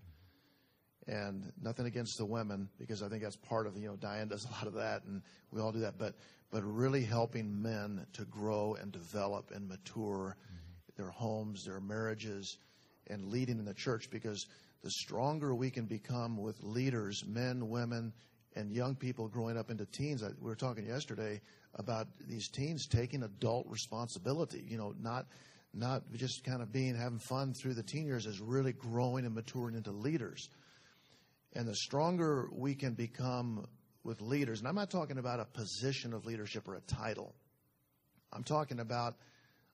And 1.06 1.52
nothing 1.62 1.86
against 1.86 2.18
the 2.18 2.26
women, 2.26 2.68
because 2.78 3.02
I 3.02 3.08
think 3.08 3.22
that's 3.22 3.36
part 3.36 3.68
of, 3.68 3.76
you 3.76 3.86
know, 3.86 3.96
Diane 3.96 4.26
does 4.26 4.44
a 4.44 4.50
lot 4.50 4.66
of 4.66 4.74
that, 4.74 5.04
and 5.04 5.22
we 5.52 5.60
all 5.60 5.70
do 5.70 5.78
that. 5.80 5.98
But, 5.98 6.16
but 6.50 6.64
really 6.64 7.04
helping 7.04 7.62
men 7.62 8.04
to 8.14 8.24
grow 8.24 8.74
and 8.74 8.90
develop 8.90 9.52
and 9.54 9.68
mature 9.68 10.36
mm-hmm. 10.36 10.65
Their 10.96 11.10
homes, 11.10 11.64
their 11.64 11.80
marriages, 11.80 12.58
and 13.08 13.26
leading 13.26 13.58
in 13.58 13.64
the 13.64 13.74
church. 13.74 14.10
Because 14.10 14.46
the 14.82 14.90
stronger 14.90 15.54
we 15.54 15.70
can 15.70 15.86
become 15.86 16.36
with 16.36 16.62
leaders, 16.62 17.24
men, 17.26 17.68
women, 17.68 18.12
and 18.54 18.72
young 18.72 18.94
people 18.94 19.28
growing 19.28 19.58
up 19.58 19.70
into 19.70 19.84
teens. 19.86 20.22
I, 20.22 20.28
we 20.40 20.48
were 20.48 20.56
talking 20.56 20.86
yesterday 20.86 21.40
about 21.74 22.08
these 22.26 22.48
teens 22.48 22.86
taking 22.86 23.22
adult 23.22 23.66
responsibility. 23.68 24.64
You 24.66 24.78
know, 24.78 24.94
not 24.98 25.26
not 25.74 26.02
just 26.14 26.42
kind 26.42 26.62
of 26.62 26.72
being 26.72 26.94
having 26.94 27.18
fun 27.18 27.52
through 27.52 27.74
the 27.74 27.82
teen 27.82 28.06
years, 28.06 28.24
is 28.24 28.40
really 28.40 28.72
growing 28.72 29.26
and 29.26 29.34
maturing 29.34 29.76
into 29.76 29.92
leaders. 29.92 30.48
And 31.52 31.68
the 31.68 31.74
stronger 31.74 32.48
we 32.52 32.74
can 32.74 32.94
become 32.94 33.66
with 34.02 34.20
leaders, 34.20 34.60
and 34.60 34.68
I'm 34.68 34.74
not 34.74 34.90
talking 34.90 35.18
about 35.18 35.40
a 35.40 35.44
position 35.44 36.14
of 36.14 36.24
leadership 36.24 36.66
or 36.68 36.76
a 36.76 36.80
title, 36.80 37.34
I'm 38.32 38.44
talking 38.44 38.80
about 38.80 39.16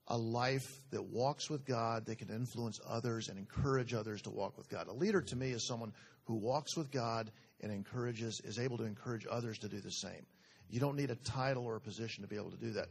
a 0.09 0.17
life 0.17 0.81
that 0.91 1.03
walks 1.03 1.49
with 1.49 1.65
God, 1.65 2.07
that 2.07 2.19
can 2.19 2.29
influence 2.29 2.81
others 2.89 3.29
and 3.29 3.39
encourage 3.39 3.95
others 3.95 4.23
to 4.23 4.31
walk 4.31 4.59
with 4.59 4.69
God. 4.69 4.89
A 4.89 4.93
leader 4.93 5.21
to 5.23 5.37
me 5.37 5.51
is 5.51 5.67
someone 5.67 5.93
who 6.25 6.35
walks 6.35 6.77
with 6.77 6.91
God 6.91 7.31
and 7.61 7.73
encourages, 7.73 8.41
is 8.45 8.59
able 8.59 8.79
to 8.79 8.85
encourage 8.85 9.27
others 9.31 9.59
to 9.59 9.69
do 9.69 9.81
the 9.81 9.91
same. 9.91 10.27
You 10.69 10.81
don't 10.81 10.97
need 10.97 11.11
a 11.11 11.17
title 11.17 11.65
or 11.65 11.77
a 11.77 11.81
position 11.81 12.23
to 12.23 12.29
be 12.29 12.37
able 12.37 12.51
to 12.51 12.57
do 12.57 12.73
that. 12.73 12.89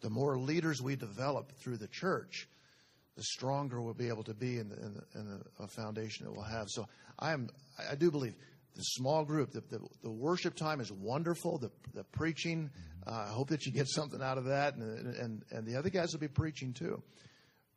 The 0.00 0.10
more 0.10 0.38
leaders 0.38 0.80
we 0.80 0.96
develop 0.96 1.52
through 1.52 1.78
the 1.78 1.88
church, 1.88 2.48
the 3.16 3.22
stronger 3.22 3.80
we'll 3.80 3.94
be 3.94 4.08
able 4.08 4.24
to 4.24 4.34
be 4.34 4.58
in 4.58 4.68
the, 4.68 4.76
in 4.76 4.94
the, 4.94 5.18
in 5.20 5.44
the 5.60 5.68
foundation 5.68 6.26
that 6.26 6.32
we'll 6.32 6.42
have. 6.42 6.68
So 6.68 6.86
I 7.18 7.32
am, 7.32 7.48
I 7.90 7.94
do 7.94 8.10
believe 8.10 8.34
the 8.74 8.82
small 8.82 9.24
group, 9.24 9.52
the, 9.52 9.62
the, 9.70 9.80
the 10.02 10.10
worship 10.10 10.56
time 10.56 10.80
is 10.80 10.90
wonderful. 10.90 11.58
The, 11.58 11.70
the 11.94 12.04
preaching, 12.04 12.70
uh, 13.06 13.26
I 13.28 13.32
hope 13.32 13.48
that 13.48 13.66
you 13.66 13.72
get 13.72 13.88
something 13.88 14.22
out 14.22 14.38
of 14.38 14.44
that, 14.46 14.76
and, 14.76 15.14
and, 15.16 15.42
and 15.50 15.66
the 15.66 15.76
other 15.76 15.90
guys 15.90 16.12
will 16.12 16.20
be 16.20 16.28
preaching 16.28 16.72
too. 16.72 17.02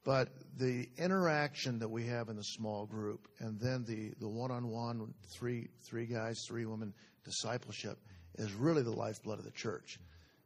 But 0.03 0.29
the 0.57 0.87
interaction 0.97 1.79
that 1.79 1.89
we 1.89 2.05
have 2.07 2.29
in 2.29 2.37
the 2.37 2.43
small 2.43 2.85
group, 2.85 3.27
and 3.39 3.59
then 3.59 3.83
the, 3.85 4.13
the 4.19 4.29
one-on-one 4.29 5.13
three 5.37 5.67
three 5.85 6.05
guys, 6.05 6.41
three 6.47 6.65
women 6.65 6.93
discipleship, 7.25 7.97
is 8.37 8.53
really 8.53 8.83
the 8.83 8.91
lifeblood 8.91 9.39
of 9.39 9.45
the 9.45 9.51
church, 9.51 9.99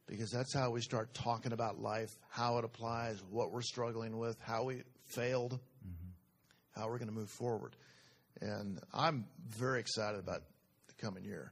because 0.07 0.32
that's 0.32 0.53
how 0.53 0.71
we 0.71 0.82
start 0.82 1.13
talking 1.13 1.53
about 1.53 1.79
life, 1.79 2.09
how 2.29 2.57
it 2.57 2.65
applies, 2.65 3.21
what 3.29 3.51
we're 3.51 3.61
struggling 3.61 4.17
with, 4.17 4.36
how 4.41 4.63
we 4.63 4.82
failed, 5.05 5.59
how 6.75 6.88
we're 6.88 6.97
going 6.97 7.09
to 7.09 7.13
move 7.13 7.29
forward, 7.29 7.75
and 8.39 8.79
I'm 8.93 9.25
very 9.47 9.79
excited 9.79 10.19
about 10.19 10.41
the 10.88 10.93
coming 11.05 11.23
year. 11.23 11.51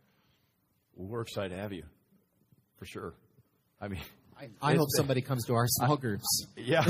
Well, 0.95 1.09
we're 1.09 1.21
excited 1.21 1.49
to 1.49 1.61
have 1.61 1.73
you, 1.73 1.83
for 2.79 2.85
sure. 2.85 3.13
I 3.79 3.89
mean, 3.89 4.01
I 4.61 4.75
hope 4.75 4.87
somebody 4.95 5.21
comes 5.21 5.45
to 5.45 5.53
our 5.53 5.67
small 5.67 5.97
groups. 5.97 6.45
yeah, 6.55 6.83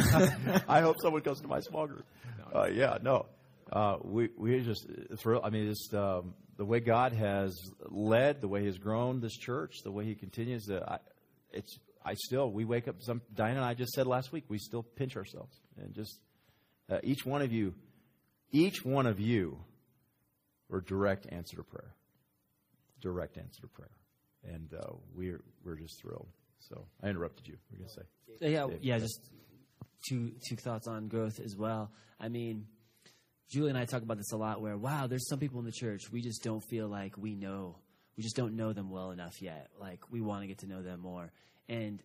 I 0.67 0.81
hope 0.81 0.95
someone 1.01 1.21
comes 1.21 1.41
to 1.41 1.47
my 1.47 1.59
small 1.59 1.87
group. 1.87 2.05
Uh, 2.53 2.67
yeah, 2.67 2.97
no, 3.01 3.25
uh, 3.71 3.97
we 4.03 4.29
we 4.37 4.59
just 4.61 4.87
thrilled. 5.17 5.43
I 5.43 5.49
mean, 5.49 5.67
it's 5.67 5.89
um, 5.93 6.33
the 6.57 6.65
way 6.65 6.79
God 6.79 7.13
has 7.13 7.55
led, 7.89 8.41
the 8.41 8.47
way 8.47 8.63
He's 8.63 8.77
grown 8.77 9.19
this 9.19 9.35
church, 9.35 9.77
the 9.83 9.91
way 9.91 10.05
He 10.05 10.15
continues 10.15 10.65
to. 10.65 10.83
I, 10.87 10.99
it's 11.51 11.77
I 12.05 12.13
still 12.15 12.51
we 12.51 12.65
wake 12.65 12.87
up. 12.87 12.95
Some 12.99 13.21
Diana 13.33 13.57
and 13.57 13.65
I 13.65 13.73
just 13.73 13.91
said 13.93 14.07
last 14.07 14.31
week 14.31 14.45
we 14.47 14.57
still 14.57 14.83
pinch 14.83 15.15
ourselves 15.15 15.59
and 15.77 15.93
just 15.93 16.19
uh, 16.89 16.99
each 17.03 17.25
one 17.25 17.41
of 17.41 17.51
you, 17.51 17.73
each 18.51 18.83
one 18.83 19.05
of 19.05 19.19
you, 19.19 19.59
were 20.69 20.81
direct 20.81 21.27
answer 21.31 21.57
to 21.57 21.63
prayer, 21.63 21.93
direct 23.01 23.37
answer 23.37 23.61
to 23.61 23.67
prayer, 23.67 23.91
and 24.43 24.73
uh, 24.73 24.93
we're 25.13 25.41
we're 25.63 25.75
just 25.75 26.01
thrilled. 26.01 26.27
So 26.59 26.85
I 27.03 27.07
interrupted 27.07 27.47
you. 27.47 27.57
We're 27.71 27.79
gonna 27.79 27.89
say. 27.89 28.01
Yeah, 28.41 28.67
Dave, 28.67 28.79
yeah. 28.81 28.99
Just 28.99 29.21
two 30.07 30.31
two 30.47 30.55
thoughts 30.55 30.87
on 30.87 31.07
growth 31.07 31.39
as 31.39 31.55
well. 31.55 31.91
I 32.19 32.29
mean, 32.29 32.65
Julie 33.49 33.69
and 33.69 33.77
I 33.77 33.85
talk 33.85 34.01
about 34.01 34.17
this 34.17 34.31
a 34.31 34.37
lot. 34.37 34.61
Where 34.61 34.77
wow, 34.77 35.07
there's 35.07 35.27
some 35.27 35.39
people 35.39 35.59
in 35.59 35.65
the 35.65 35.71
church 35.71 36.11
we 36.11 36.21
just 36.21 36.43
don't 36.43 36.63
feel 36.69 36.87
like 36.87 37.17
we 37.17 37.35
know. 37.35 37.77
We 38.17 38.23
just 38.23 38.35
don't 38.35 38.55
know 38.55 38.73
them 38.73 38.89
well 38.89 39.11
enough 39.11 39.41
yet. 39.41 39.69
Like 39.79 40.11
we 40.11 40.21
want 40.21 40.41
to 40.41 40.47
get 40.47 40.59
to 40.59 40.67
know 40.67 40.81
them 40.81 40.99
more. 40.99 41.31
And 41.69 42.01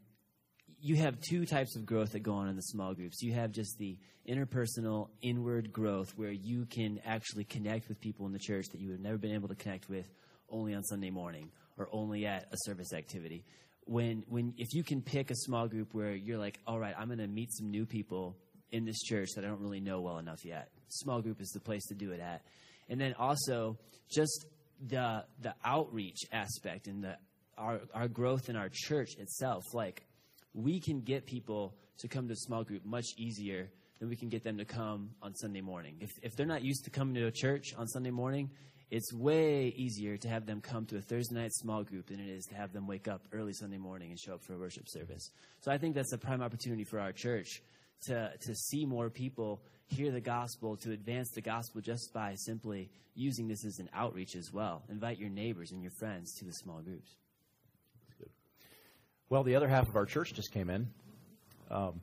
you 0.81 0.97
have 0.97 1.19
two 1.21 1.47
types 1.47 1.77
of 1.77 1.87
growth 1.87 2.13
that 2.13 2.21
go 2.21 2.35
on 2.35 2.49
in 2.49 2.57
the 2.57 2.63
small 2.63 2.95
groups. 2.95 3.23
You 3.23 3.33
have 3.33 3.53
just 3.53 3.79
the 3.79 3.99
interpersonal, 4.29 5.09
inward 5.23 5.73
growth 5.73 6.13
where 6.17 6.31
you 6.31 6.67
can 6.67 7.01
actually 7.05 7.45
connect 7.45 7.89
with 7.89 8.01
people 8.01 8.27
in 8.27 8.33
the 8.33 8.39
church 8.39 8.67
that 8.73 8.81
you 8.81 8.91
have 8.93 9.01
never 9.01 9.19
been 9.19 9.33
able 9.33 9.49
to 9.49 9.55
connect 9.55 9.89
with 9.89 10.07
only 10.49 10.75
on 10.75 10.83
Sunday 10.85 11.11
morning 11.11 11.51
or 11.79 11.89
only 11.93 12.27
at 12.27 12.47
a 12.53 12.57
service 12.65 12.93
activity. 12.93 13.45
When, 13.87 14.25
when, 14.29 14.55
if 14.57 14.73
you 14.73 14.83
can 14.83 15.03
pick 15.03 15.31
a 15.31 15.37
small 15.37 15.69
group 15.69 15.93
where 15.93 16.15
you're 16.15 16.39
like, 16.39 16.59
all 16.67 16.79
right, 16.79 16.95
I'm 16.99 17.09
going 17.09 17.19
to 17.19 17.27
meet 17.27 17.53
some 17.53 17.71
new 17.71 17.85
people 17.85 18.37
in 18.73 18.85
this 18.85 19.01
church 19.03 19.29
that 19.37 19.45
I 19.45 19.49
don't 19.49 19.61
really 19.61 19.81
know 19.81 20.01
well 20.01 20.19
enough 20.19 20.45
yet, 20.45 20.71
small 20.89 21.21
group 21.21 21.41
is 21.41 21.51
the 21.51 21.61
place 21.61 21.85
to 21.87 21.95
do 21.95 22.13
it 22.13 22.21
at. 22.21 22.43
And 22.89 23.01
then 23.01 23.15
also 23.19 23.79
just 24.11 24.47
the 24.87 25.25
the 25.41 25.55
outreach 25.65 26.19
aspect 26.33 26.89
and 26.89 27.03
the 27.05 27.17
our 27.57 27.81
our 27.95 28.09
growth 28.09 28.49
in 28.49 28.57
our 28.57 28.69
church 28.73 29.11
itself. 29.19 29.63
Like 29.73 30.05
we 30.53 30.81
can 30.81 31.01
get 31.01 31.27
people 31.27 31.75
to 31.99 32.09
come 32.09 32.29
to 32.29 32.35
small 32.37 32.65
group 32.65 32.85
much 32.85 33.07
easier 33.17 33.71
than 33.99 34.09
we 34.09 34.17
can 34.17 34.29
get 34.29 34.43
them 34.43 34.59
to 34.59 34.65
come 34.65 35.11
on 35.23 35.35
Sunday 35.35 35.61
morning. 35.61 35.97
If 36.01 36.11
if 36.23 36.37
they're 36.37 36.47
not 36.47 36.63
used 36.63 36.85
to 36.85 36.91
coming 36.91 37.15
to 37.15 37.27
a 37.27 37.31
church 37.31 37.75
on 37.77 37.87
Sunday 37.87 38.11
morning, 38.11 38.51
it's 38.91 39.13
way 39.13 39.69
easier 39.77 40.17
to 40.17 40.29
have 40.29 40.47
them 40.47 40.61
come 40.61 40.87
to 40.87 40.97
a 40.97 41.01
Thursday 41.01 41.35
night 41.35 41.53
small 41.53 41.83
group 41.83 42.07
than 42.07 42.21
it 42.21 42.29
is 42.29 42.45
to 42.47 42.55
have 42.55 42.73
them 42.73 42.87
wake 42.87 43.09
up 43.09 43.23
early 43.33 43.53
Sunday 43.53 43.79
morning 43.79 44.11
and 44.11 44.19
show 44.19 44.35
up 44.35 44.43
for 44.43 44.55
a 44.55 44.59
worship 44.59 44.85
service. 44.89 45.31
So 45.61 45.73
I 45.73 45.79
think 45.79 45.95
that's 45.95 46.13
a 46.13 46.19
prime 46.19 46.43
opportunity 46.43 46.85
for 46.85 47.01
our 47.01 47.13
church 47.13 47.63
to 48.07 48.33
to 48.41 48.55
see 48.55 48.85
more 48.85 49.11
people 49.11 49.63
hear 49.87 50.11
the 50.11 50.21
gospel, 50.21 50.77
to 50.79 50.93
advance 50.93 51.31
the 51.31 51.41
gospel 51.41 51.81
just 51.81 52.13
by 52.13 52.35
simply 52.37 52.91
using 53.15 53.49
this 53.49 53.65
as 53.65 53.79
an 53.79 53.89
outreach 53.95 54.35
as 54.35 54.53
well. 54.53 54.83
Invite 54.89 55.19
your 55.19 55.29
neighbors 55.29 55.73
and 55.73 55.83
your 55.83 55.93
friends 55.93 56.35
to 56.39 56.45
the 56.45 56.53
small 56.53 56.81
groups. 56.81 57.17
Well, 59.29 59.43
the 59.43 59.57
other 59.57 59.69
half 59.69 59.89
of 59.89 59.97
our 59.97 60.07
church 60.07 60.35
just 60.35 60.53
came 60.53 60.71
in. 60.71 60.89
Um, 61.71 62.01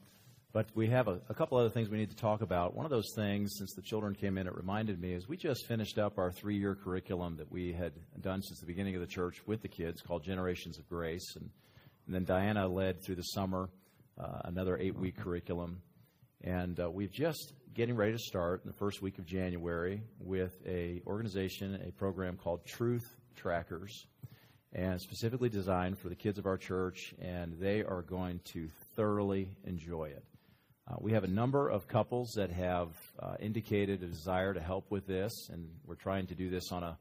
but 0.54 0.68
we 0.76 0.88
have 0.88 1.08
a, 1.08 1.20
a 1.30 1.34
couple 1.34 1.58
other 1.58 1.70
things 1.70 1.90
we 1.90 1.98
need 1.98 2.10
to 2.10 2.16
talk 2.16 2.42
about. 2.42 2.76
One 2.76 2.86
of 2.86 2.90
those 2.90 3.14
things, 3.16 3.56
since 3.58 3.74
the 3.74 3.82
children 3.82 4.14
came 4.14 4.38
in, 4.38 4.48
it 4.48 4.56
reminded 4.56 5.00
me 5.00 5.14
is 5.14 5.28
we 5.28 5.38
just 5.38 5.66
finished 5.68 5.98
up 5.98 6.18
our 6.18 6.32
three 6.32 6.58
year 6.58 6.76
curriculum 6.76 7.38
that 7.38 7.52
we 7.52 7.72
had 7.72 7.94
done 8.20 8.42
since 8.42 8.60
the 8.60 8.66
beginning 8.66 8.96
of 8.96 9.02
the 9.02 9.08
church 9.08 9.42
with 9.46 9.62
the 9.62 9.68
kids 9.68 10.02
called 10.02 10.24
Generations 10.24 10.78
of 10.78 10.88
Grace. 10.90 11.36
And, 11.36 11.50
and 12.06 12.16
then 12.16 12.26
Diana 12.26 12.68
led 12.68 13.02
through 13.04 13.16
the 13.16 13.24
summer 13.24 13.70
uh, 14.20 14.42
another 14.46 14.78
eight 14.78 14.98
week 14.98 15.18
curriculum. 15.18 15.82
And 16.42 16.80
uh, 16.80 16.90
we've 16.90 17.12
just 17.12 17.54
getting 17.74 17.96
ready 17.96 18.12
to 18.12 18.20
start 18.20 18.62
in 18.66 18.70
the 18.70 18.78
first 18.78 19.02
week 19.02 19.20
of 19.20 19.26
January 19.26 20.02
with 20.20 20.54
a 20.68 21.02
organization, 21.08 21.82
a 21.88 21.92
program 21.92 22.36
called 22.36 22.66
Truth 22.66 23.16
Trackers 23.36 24.06
and 24.74 25.02
specifically 25.02 25.50
designed 25.50 25.98
for 25.98 26.08
the 26.08 26.16
kids 26.16 26.40
of 26.40 26.46
our 26.46 26.58
church, 26.58 27.14
and 27.22 27.54
they 27.60 27.84
are 27.84 28.02
going 28.02 28.40
to 28.46 28.70
thoroughly 28.96 29.50
enjoy 29.66 30.06
it. 30.06 30.24
Uh, 30.88 30.96
we 31.00 31.12
have 31.12 31.24
a 31.24 31.28
number 31.28 31.70
of 31.70 31.88
couples 31.88 32.34
that 32.36 32.52
have 32.52 32.90
uh, 33.20 33.36
indicated 33.40 34.02
a 34.02 34.08
desire 34.08 34.54
to 34.54 34.60
help 34.60 34.90
with 34.90 35.06
this, 35.06 35.50
and 35.52 35.70
we're 35.86 35.96
trying 35.96 36.26
to 36.26 36.36
do 36.36 36.50
this 36.50 36.72
on 36.72 36.84
a, 36.84 36.98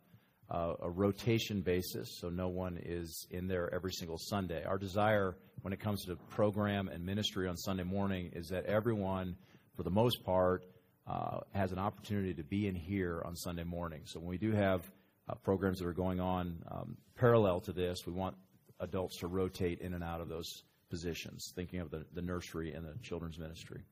uh, 0.51 0.75
a 0.83 0.91
rotation 0.91 1.63
basis, 1.63 2.19
so 2.21 2.29
no 2.29 2.49
one 2.49 2.79
is 2.85 3.27
in 3.31 3.49
there 3.49 3.73
every 3.75 3.93
single 3.93 4.19
Sunday. 4.19 4.65
Our 4.65 4.77
desire 4.77 5.37
when 5.63 5.73
it 5.73 5.81
comes 5.81 6.05
to 6.05 6.17
program 6.29 6.89
and 6.89 7.05
ministry 7.05 7.49
on 7.49 7.57
Sunday 7.57 7.85
morning 7.85 8.33
is 8.35 8.49
that 8.49 8.67
everyone, 8.67 9.37
for 9.77 9.83
the 9.83 9.91
most 9.91 10.25
part, 10.25 10.65
uh, 11.07 11.41
has 11.53 11.73
an 11.73 11.79
opportunity 11.79 12.35
to 12.35 12.45
be 12.45 12.69
in 12.69 12.75
here 12.75 13.23
on 13.25 13.35
Sunday 13.35 13.65
morning. 13.65 14.03
So 14.05 14.21
when 14.21 14.29
we 14.29 14.39
do 14.39 14.53
have 14.53 14.83
uh, 15.29 15.35
programs 15.37 15.79
that 15.79 15.87
are 15.87 15.95
going 15.95 16.21
on 16.21 16.63
um, 16.71 16.97
parallel 17.17 17.61
to 17.63 17.73
this, 17.73 18.07
we 18.07 18.13
want 18.13 18.37
adults 18.79 19.19
to 19.19 19.27
rotate 19.27 19.81
in 19.81 19.95
and 19.95 20.05
out 20.05 20.21
of 20.21 20.29
those 20.29 20.65
positions, 20.91 21.53
thinking 21.55 21.81
of 21.81 21.91
the, 21.91 22.05
the 22.15 22.23
nursery 22.23 22.75
and 22.75 22.85
the 22.85 22.95
children's 23.03 23.39
ministry. 23.39 23.83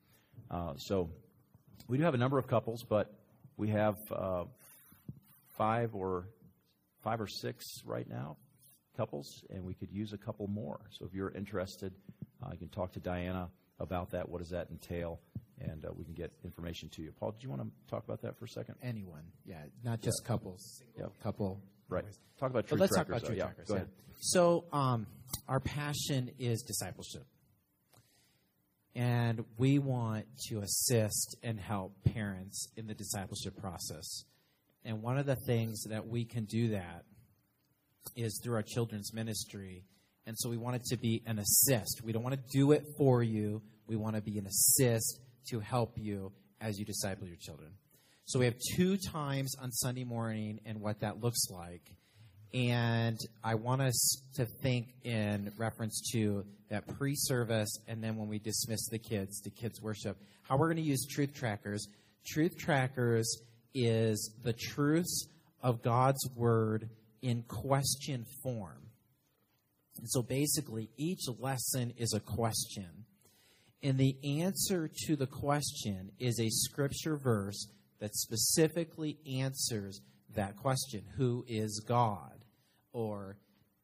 Uh, 0.51 0.75
so 0.77 1.09
we 1.87 1.97
do 1.97 2.05
have 2.05 2.15
a 2.15 2.19
number 2.19 2.39
of 2.39 2.47
couples, 2.47 2.85
but 2.89 3.15
we 3.57 3.69
have 3.69 3.97
uh, 4.15 4.45
five 5.57 5.95
or 5.95 6.29
five 7.03 7.21
or 7.21 7.27
six 7.27 7.65
right 7.85 8.09
now 8.09 8.37
couples, 8.97 9.45
and 9.51 9.65
we 9.65 9.75
could 9.75 9.91
use 9.91 10.13
a 10.13 10.19
couple 10.19 10.47
more. 10.49 10.81
So 10.91 11.07
if 11.07 11.15
you're 11.15 11.31
interested, 11.31 11.93
uh, 12.45 12.51
you 12.53 12.59
can 12.59 12.69
talk 12.69 12.93
to 12.93 13.01
Diana 13.01 13.49
about 13.79 14.11
that. 14.11 14.29
What 14.29 14.41
does 14.41 14.51
that 14.51 14.69
entail? 14.71 15.21
And 15.61 15.85
uh, 15.85 15.89
we 15.97 16.05
can 16.05 16.15
get 16.15 16.31
information 16.45 16.89
to 16.91 17.03
you. 17.03 17.13
Paul, 17.19 17.33
did 17.33 17.43
you 17.43 17.51
want 17.51 17.63
to 17.63 17.69
talk 17.91 18.05
about 18.05 18.23
that 18.23 18.39
for 18.39 18.45
a 18.45 18.49
second? 18.49 18.77
Anyone, 18.83 19.23
yeah, 19.45 19.57
not 19.85 20.01
just 20.01 20.25
couples. 20.25 20.83
Yeah. 20.97 21.07
couple. 21.23 21.61
Right. 21.89 22.05
Talk 22.39 22.51
about 22.51 22.65
But 22.65 22.69
truth 22.69 22.81
let's 22.81 22.97
talk 22.97 23.09
about 23.09 23.25
truth 23.25 23.39
yeah. 23.39 23.45
trackers. 23.45 23.69
Go 23.69 23.75
yeah. 23.77 23.83
So, 24.21 24.65
um, 24.73 25.07
our 25.49 25.61
passion 25.61 26.31
is 26.39 26.63
discipleship, 26.63 27.25
and 28.95 29.45
we 29.57 29.79
want 29.79 30.27
to 30.49 30.61
assist 30.61 31.37
and 31.43 31.59
help 31.59 31.93
parents 32.05 32.69
in 32.77 32.87
the 32.87 32.95
discipleship 32.95 33.57
process. 33.57 34.25
And 34.85 35.03
one 35.03 35.19
of 35.19 35.27
the 35.27 35.37
things 35.47 35.85
that 35.85 36.07
we 36.07 36.25
can 36.25 36.45
do 36.45 36.71
that 36.71 37.05
is 38.17 38.41
through 38.43 38.55
our 38.55 38.63
children's 38.63 39.13
ministry. 39.13 39.85
And 40.27 40.37
so 40.39 40.51
we 40.51 40.57
want 40.57 40.77
it 40.77 40.85
to 40.87 40.97
be 40.97 41.23
an 41.27 41.39
assist. 41.39 42.03
We 42.05 42.13
don't 42.13 42.23
want 42.23 42.35
to 42.35 42.57
do 42.57 42.73
it 42.73 42.85
for 42.97 43.23
you. 43.23 43.63
We 43.87 43.97
want 43.97 44.17
to 44.17 44.23
be 44.23 44.39
an 44.39 44.47
assist 44.47 45.21
to 45.51 45.61
help 45.61 45.95
you 45.97 46.33
as 46.61 46.79
you 46.79 46.85
disciple 46.85 47.27
your 47.27 47.37
children. 47.37 47.71
So 48.25 48.39
we 48.39 48.45
have 48.45 48.57
two 48.77 48.97
times 48.97 49.55
on 49.61 49.73
Sunday 49.73 50.05
morning 50.05 50.61
and 50.67 50.81
what 50.81 51.01
that 51.01 51.23
looks 51.23 51.49
like. 51.51 51.83
And 52.53 53.19
I 53.45 53.55
want 53.55 53.83
us 53.83 54.23
to 54.37 54.47
think 54.63 54.89
in 55.03 55.53
reference 55.57 56.01
to 56.13 56.45
that 56.71 56.87
pre 56.99 57.15
service 57.15 57.79
and 57.87 58.03
then 58.03 58.17
when 58.17 58.29
we 58.29 58.39
dismiss 58.39 58.89
the 58.89 58.99
kids, 58.99 59.41
the 59.41 59.51
kids' 59.51 59.81
worship, 59.81 60.17
how 60.43 60.57
we're 60.57 60.67
going 60.67 60.77
to 60.77 60.83
use 60.83 61.07
truth 61.07 61.35
trackers. 61.35 61.89
Truth 62.27 62.59
trackers 62.59 63.43
is 63.75 64.35
the 64.43 64.53
truths 64.53 65.29
of 65.63 65.83
God's 65.83 66.27
word 66.35 66.89
in 67.23 67.43
question 67.43 68.25
form. 68.43 68.89
And 69.99 70.09
so 70.09 70.23
basically, 70.23 70.91
each 70.97 71.23
lesson 71.39 71.93
is 71.97 72.13
a 72.15 72.21
question. 72.21 73.05
And 73.83 73.99
the 73.99 74.17
answer 74.41 74.91
to 75.07 75.17
the 75.17 75.27
question 75.27 76.11
is 76.19 76.41
a 76.41 76.49
scripture 76.49 77.17
verse 77.17 77.69
that 78.01 78.15
specifically 78.15 79.19
answers 79.39 80.01
that 80.35 80.57
question 80.57 81.05
Who 81.17 81.45
is 81.49 81.85
God? 81.87 82.33
Or 82.93 83.37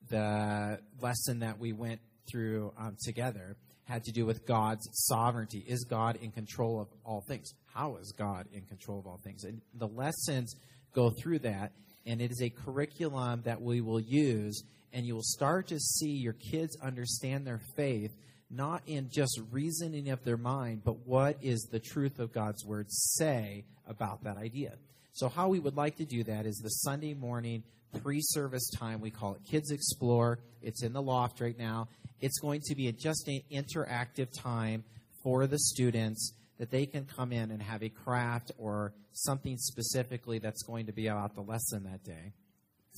the 0.09 0.81
lesson 1.01 1.41
that 1.41 1.59
we 1.59 1.73
went 1.73 2.01
through 2.31 2.73
um, 2.77 2.97
together 3.05 3.57
had 3.85 4.03
to 4.05 4.13
do 4.13 4.27
with 4.27 4.47
God's 4.47 4.89
sovereignty. 4.93 5.65
Is 5.67 5.85
God 5.85 6.17
in 6.17 6.31
control 6.31 6.81
of 6.81 6.89
all 7.05 7.23
things? 7.29 7.53
How 7.73 7.97
is 7.97 8.13
God 8.13 8.47
in 8.53 8.63
control 8.63 8.99
of 8.99 9.07
all 9.07 9.21
things? 9.23 9.45
And 9.45 9.61
the 9.75 9.89
lessons 9.89 10.55
go 10.95 11.11
through 11.11 11.41
that, 11.41 11.73
and 12.07 12.21
it 12.21 12.31
is 12.31 12.43
a 12.43 12.51
curriculum 12.51 13.43
that 13.45 13.61
we 13.61 13.81
will 13.81 14.01
use, 14.01 14.63
and 14.93 15.05
you 15.07 15.15
will 15.15 15.23
start 15.23 15.69
to 15.69 15.79
see 15.79 16.11
your 16.11 16.33
kids 16.33 16.77
understand 16.83 17.47
their 17.47 17.61
faith 17.77 18.13
not 18.57 18.83
in 18.87 19.09
just 19.11 19.41
reasoning 19.51 20.11
of 20.11 20.25
their 20.25 20.37
mind, 20.37 20.83
but 20.85 21.07
what 21.07 21.37
is 21.43 21.69
the 21.71 21.81
truth 21.81 22.19
of 22.19 22.33
God's 22.33 22.65
word 22.65 22.87
say 22.91 23.65
about 23.87 24.25
that 24.25 24.37
idea. 24.37 24.75
So, 25.13 25.29
how 25.29 25.49
we 25.49 25.61
would 25.61 25.77
like 25.77 25.97
to 25.97 26.05
do 26.05 26.25
that 26.25 26.47
is 26.47 26.57
the 26.57 26.69
Sunday 26.69 27.15
morning 27.15 27.63
pre 28.03 28.21
service 28.21 28.69
time. 28.71 29.01
We 29.01 29.11
call 29.11 29.35
it 29.35 29.45
Kids 29.45 29.71
Explore. 29.71 30.41
It's 30.63 30.83
in 30.83 30.93
the 30.93 31.03
loft 31.03 31.41
right 31.41 31.59
now. 31.59 31.89
It's 32.21 32.39
going 32.39 32.63
to 32.67 32.75
be 32.75 32.91
just 32.93 33.29
an 33.29 33.41
interactive 33.53 34.29
time 34.37 34.85
for 35.23 35.47
the 35.47 35.59
students 35.59 36.33
that 36.59 36.71
they 36.71 36.87
can 36.87 37.05
come 37.05 37.33
in 37.33 37.51
and 37.51 37.63
have 37.63 37.83
a 37.83 37.89
craft 37.89 38.53
or 38.59 38.93
something 39.13 39.57
specifically 39.59 40.39
that's 40.39 40.63
going 40.63 40.87
to 40.87 40.93
be 40.93 41.09
about 41.09 41.35
the 41.35 41.43
lesson 41.43 41.85
that 41.85 42.05
day. 42.05 42.33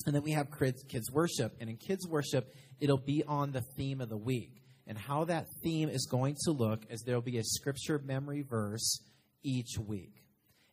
And 0.05 0.15
then 0.15 0.23
we 0.23 0.31
have 0.31 0.47
kids 0.87 1.11
worship. 1.11 1.53
And 1.59 1.69
in 1.69 1.77
kids 1.77 2.07
worship, 2.07 2.53
it'll 2.79 2.97
be 2.97 3.23
on 3.27 3.51
the 3.51 3.63
theme 3.75 3.99
of 3.99 4.09
the 4.09 4.17
week. 4.17 4.61
And 4.87 4.97
how 4.97 5.25
that 5.25 5.47
theme 5.63 5.89
is 5.89 6.07
going 6.09 6.35
to 6.45 6.51
look 6.51 6.83
is 6.89 7.01
there'll 7.01 7.21
be 7.21 7.37
a 7.37 7.43
scripture 7.43 8.01
memory 8.03 8.41
verse 8.41 9.01
each 9.43 9.77
week. 9.77 10.23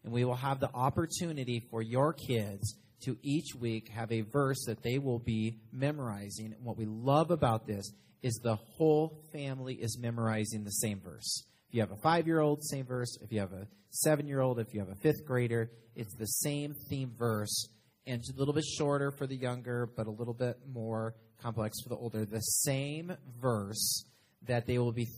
And 0.05 0.13
we 0.13 0.25
will 0.25 0.37
have 0.37 0.61
the 0.61 0.71
opportunity 0.73 1.61
for 1.71 1.83
your 1.83 2.13
kids 2.13 2.77
to 3.03 3.17
each 3.23 3.55
week 3.55 3.89
have 3.89 4.13
a 4.13 4.23
verse 4.23 4.65
that 4.67 4.83
they 4.83 4.99
will 4.99 5.19
be 5.19 5.59
memorizing. 5.73 6.53
And 6.55 6.65
what 6.65 6.77
we 6.77 6.87
love 6.87 7.31
about 7.31 7.67
this 7.67 7.91
is 8.23 8.41
the 8.43 8.57
whole 8.57 9.21
family 9.33 9.75
is 9.75 9.99
memorizing 9.99 10.65
the 10.65 10.71
same 10.71 11.01
verse. 11.01 11.45
If 11.69 11.75
you 11.75 11.81
have 11.81 11.91
a 11.91 11.97
five 11.97 12.27
year 12.27 12.41
old, 12.41 12.65
same 12.65 12.87
verse. 12.87 13.19
If 13.21 13.33
you 13.33 13.41
have 13.41 13.53
a 13.53 13.67
seven 13.91 14.27
year 14.27 14.41
old, 14.41 14.59
if 14.59 14.73
you 14.73 14.81
have 14.81 14.91
a 14.91 14.95
fifth 14.97 15.25
grader, 15.27 15.71
it's 15.95 16.15
the 16.15 16.27
same 16.27 16.75
theme 16.89 17.13
verse. 17.19 17.69
And 18.07 18.21
it's 18.21 18.31
a 18.31 18.37
little 18.37 18.55
bit 18.55 18.65
shorter 18.65 19.11
for 19.11 19.27
the 19.27 19.37
younger, 19.37 19.89
but 19.97 20.07
a 20.07 20.11
little 20.11 20.35
bit 20.35 20.59
more 20.71 21.15
complex 21.43 21.81
for 21.83 21.89
the 21.91 21.97
older. 21.97 22.25
The 22.25 22.41
same 22.41 23.17
verse 23.41 24.05
that 24.47 24.67
they 24.67 24.79
will 24.79 24.93
be 24.93 25.09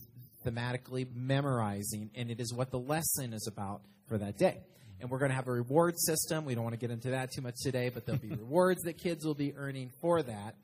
thematically 0.45 1.07
memorizing, 1.15 2.11
and 2.15 2.31
it 2.31 2.41
is 2.41 2.53
what 2.53 2.71
the 2.71 2.79
lesson 2.79 3.33
is 3.33 3.49
about 3.51 3.83
for 4.09 4.19
that 4.19 4.39
day 4.39 4.63
and 5.01 5.11
we're 5.11 5.19
going 5.19 5.31
to 5.31 5.35
have 5.35 5.49
a 5.49 5.53
reward 5.53 5.95
system. 5.99 6.45
We 6.45 6.55
don't 6.55 6.65
want 6.65 6.75
to 6.75 6.81
get 6.81 6.91
into 6.91 7.11
that 7.11 7.31
too 7.33 7.43
much 7.43 7.57
today, 7.63 7.91
but 7.93 8.07
there'll 8.07 8.21
be 8.21 8.29
rewards 8.31 8.83
that 8.83 8.99
kids 8.99 9.25
will 9.25 9.35
be 9.35 9.55
earning 9.57 9.91
for 10.01 10.23
that. 10.23 10.55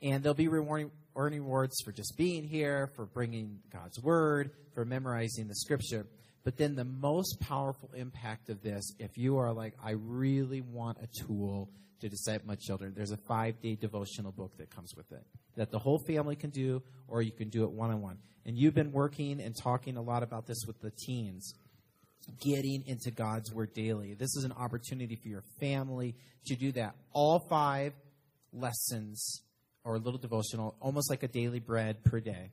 And 0.00 0.22
they'll 0.22 0.34
be 0.34 0.48
rewarding, 0.48 0.90
earning 1.14 1.42
rewards 1.42 1.76
for 1.84 1.92
just 1.92 2.16
being 2.16 2.44
here, 2.44 2.90
for 2.96 3.06
bringing 3.06 3.60
God's 3.72 4.00
word, 4.00 4.50
for 4.74 4.84
memorizing 4.84 5.46
the 5.46 5.54
scripture. 5.54 6.06
But 6.44 6.56
then 6.56 6.74
the 6.74 6.84
most 6.84 7.38
powerful 7.40 7.90
impact 7.94 8.48
of 8.48 8.62
this, 8.62 8.92
if 8.98 9.16
you 9.16 9.38
are 9.38 9.52
like, 9.52 9.74
I 9.82 9.92
really 9.92 10.60
want 10.60 10.98
a 11.00 11.24
tool 11.24 11.70
to 12.02 12.08
disciple 12.08 12.48
my 12.48 12.56
children, 12.56 12.92
there's 12.94 13.12
a 13.12 13.16
five 13.16 13.60
day 13.60 13.76
devotional 13.76 14.32
book 14.32 14.56
that 14.58 14.70
comes 14.70 14.94
with 14.96 15.10
it 15.12 15.24
that 15.56 15.70
the 15.70 15.78
whole 15.78 15.98
family 15.98 16.36
can 16.36 16.50
do, 16.50 16.82
or 17.08 17.22
you 17.22 17.32
can 17.32 17.48
do 17.48 17.64
it 17.64 17.70
one 17.70 17.90
on 17.90 18.00
one. 18.00 18.18
And 18.44 18.58
you've 18.58 18.74
been 18.74 18.92
working 18.92 19.40
and 19.40 19.54
talking 19.56 19.96
a 19.96 20.02
lot 20.02 20.22
about 20.22 20.46
this 20.46 20.64
with 20.66 20.80
the 20.80 20.90
teens 20.90 21.54
getting 22.40 22.84
into 22.86 23.10
God's 23.10 23.52
Word 23.52 23.72
daily. 23.74 24.14
This 24.14 24.36
is 24.36 24.44
an 24.44 24.52
opportunity 24.52 25.16
for 25.16 25.28
your 25.28 25.44
family 25.60 26.14
to 26.46 26.56
do 26.56 26.72
that. 26.72 26.96
All 27.12 27.46
five 27.48 27.92
lessons 28.52 29.42
or 29.84 29.96
a 29.96 29.98
little 29.98 30.18
devotional, 30.18 30.76
almost 30.80 31.10
like 31.10 31.22
a 31.22 31.28
daily 31.28 31.60
bread 31.60 32.02
per 32.04 32.20
day. 32.20 32.50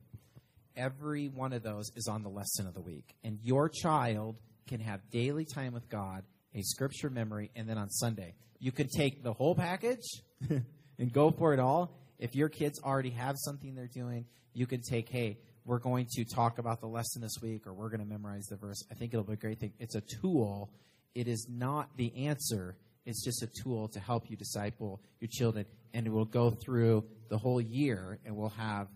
Every 0.76 1.28
one 1.28 1.54
of 1.54 1.64
those 1.64 1.90
is 1.96 2.08
on 2.08 2.24
the 2.24 2.30
lesson 2.30 2.68
of 2.68 2.74
the 2.74 2.82
week. 2.82 3.16
And 3.24 3.40
your 3.44 3.70
child 3.70 4.38
can 4.68 4.80
have 4.80 5.02
daily 5.12 5.46
time 5.46 5.74
with 5.74 5.90
God, 5.90 6.24
a 6.56 6.62
scripture 6.62 7.10
memory, 7.10 7.52
and 7.56 7.68
then 7.68 7.78
on 7.78 7.90
Sunday. 7.90 8.36
You 8.60 8.72
can 8.72 8.88
take 8.88 9.24
the 9.24 9.34
whole 9.34 9.56
package 9.56 10.06
and 10.50 11.14
go 11.14 11.32
for 11.32 11.54
it 11.54 11.60
all. 11.60 11.98
If 12.20 12.36
your 12.36 12.50
kids 12.50 12.80
already 12.84 13.12
have 13.12 13.36
something 13.38 13.74
they're 13.74 13.88
doing, 13.88 14.26
you 14.54 14.66
can 14.66 14.82
take, 14.82 15.08
hey, 15.10 15.38
we're 15.66 15.80
going 15.80 16.08
to 16.16 16.26
talk 16.26 16.58
about 16.58 16.82
the 16.82 16.88
lesson 16.88 17.22
this 17.22 17.38
week 17.42 17.68
or 17.68 17.74
we're 17.74 17.90
going 17.90 18.02
to 18.02 18.06
memorize 18.06 18.46
the 18.46 18.58
verse. 18.58 18.84
I 18.92 18.96
think 18.96 19.14
it'll 19.14 19.24
be 19.24 19.34
a 19.34 19.38
great 19.38 19.60
thing. 19.60 19.74
It's 19.80 19.96
a 19.96 20.02
tool. 20.02 20.72
It 21.16 21.28
is 21.28 21.48
not 21.50 21.96
the 21.96 22.26
answer. 22.26 22.76
It's 23.06 23.24
just 23.24 23.44
a 23.44 23.50
tool 23.64 23.88
to 23.90 24.00
help 24.00 24.30
you 24.30 24.36
disciple 24.36 25.02
your 25.20 25.30
children. 25.32 25.66
And 25.94 26.06
it 26.06 26.10
will 26.10 26.26
go 26.26 26.52
through 26.52 27.06
the 27.30 27.38
whole 27.38 27.62
year 27.62 28.20
and 28.26 28.36
we'll 28.36 28.50
have 28.50 28.88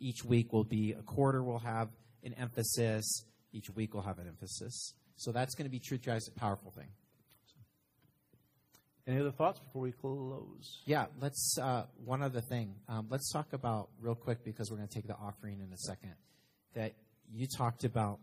each 0.00 0.24
week 0.24 0.52
will 0.52 0.64
be 0.64 0.94
a 0.98 1.02
quarter 1.02 1.42
we'll 1.42 1.58
have 1.60 1.88
an 2.24 2.34
emphasis. 2.34 3.24
Each 3.52 3.70
week 3.70 3.94
will 3.94 4.02
have 4.02 4.18
an 4.18 4.26
emphasis. 4.26 4.94
So 5.16 5.30
that's 5.30 5.54
going 5.54 5.70
to 5.70 5.70
be 5.70 5.78
Drives 5.98 6.28
a 6.28 6.32
powerful 6.32 6.72
thing. 6.72 6.88
Any 9.06 9.18
other 9.18 9.32
thoughts 9.32 9.58
before 9.58 9.82
we 9.82 9.92
close? 9.92 10.82
Yeah, 10.84 11.06
let's. 11.20 11.58
Uh, 11.58 11.86
one 12.04 12.22
other 12.22 12.40
thing. 12.40 12.74
Um, 12.88 13.08
let's 13.10 13.32
talk 13.32 13.52
about 13.52 13.88
real 14.00 14.14
quick 14.14 14.44
because 14.44 14.70
we're 14.70 14.76
going 14.76 14.88
to 14.88 14.94
take 14.94 15.08
the 15.08 15.16
offering 15.16 15.60
in 15.60 15.72
a 15.72 15.76
second. 15.76 16.14
That 16.74 16.92
you 17.32 17.48
talked 17.48 17.82
about 17.84 18.20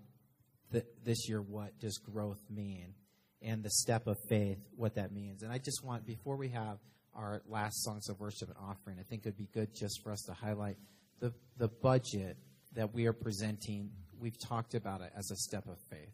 the, 0.72 0.86
this 1.04 1.28
year. 1.28 1.42
What 1.42 1.78
does 1.80 1.98
growth 1.98 2.42
mean? 2.50 2.94
And 3.42 3.62
the 3.62 3.70
step 3.70 4.08
of 4.08 4.18
faith, 4.30 4.60
what 4.76 4.96
that 4.96 5.12
means. 5.12 5.44
And 5.44 5.52
I 5.52 5.58
just 5.58 5.84
want 5.84 6.06
before 6.06 6.38
we 6.38 6.50
have 6.50 6.78
our 7.14 7.42
last 7.48 7.84
songs 7.84 8.08
of 8.08 8.20
worship 8.20 8.48
and 8.48 8.58
offering, 8.58 8.98
I 9.00 9.04
think 9.04 9.26
it 9.26 9.30
would 9.30 9.38
be 9.38 9.50
good 9.54 9.76
just 9.76 10.02
for 10.02 10.12
us 10.14 10.22
to 10.28 10.34
highlight 10.34 10.78
the 11.20 11.34
the 11.58 11.68
budget 11.68 12.38
that 12.76 12.94
we 12.94 13.06
are 13.06 13.14
presenting. 13.14 13.90
We've 14.18 14.40
talked 14.40 14.76
about 14.76 15.02
it 15.02 15.12
as 15.18 15.30
a 15.30 15.36
step 15.36 15.68
of 15.68 15.78
faith 15.90 16.14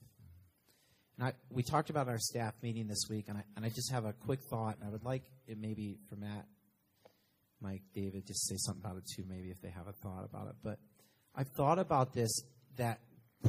and 1.18 1.28
I, 1.28 1.34
we 1.49 1.63
talked 1.63 1.89
about 1.89 2.09
our 2.09 2.20
staff 2.20 2.53
meeting 2.61 2.88
this 2.88 3.05
week, 3.09 3.26
and 3.30 3.38
I, 3.38 3.43
and 3.55 3.66
I 3.66 3.70
just 3.70 3.91
have 3.91 4.05
a 4.05 4.13
quick 4.13 4.41
thought, 4.49 4.76
and 4.78 4.88
I 4.88 4.91
would 4.91 5.05
like 5.05 5.24
it 5.47 5.57
maybe 5.57 5.97
for 6.09 6.16
Matt, 6.18 6.45
Mike, 7.61 7.84
David, 7.93 8.26
just 8.28 8.47
say 8.47 8.55
something 8.57 8.84
about 8.84 8.97
it 8.97 9.03
too, 9.16 9.24
maybe 9.28 9.49
if 9.49 9.61
they 9.61 9.70
have 9.70 9.88
a 9.88 9.93
thought 9.93 10.26
about 10.26 10.47
it. 10.49 10.55
But 10.61 10.78
I've 11.34 11.47
thought 11.55 11.80
about 11.80 12.13
this 12.13 12.43
that 12.78 12.99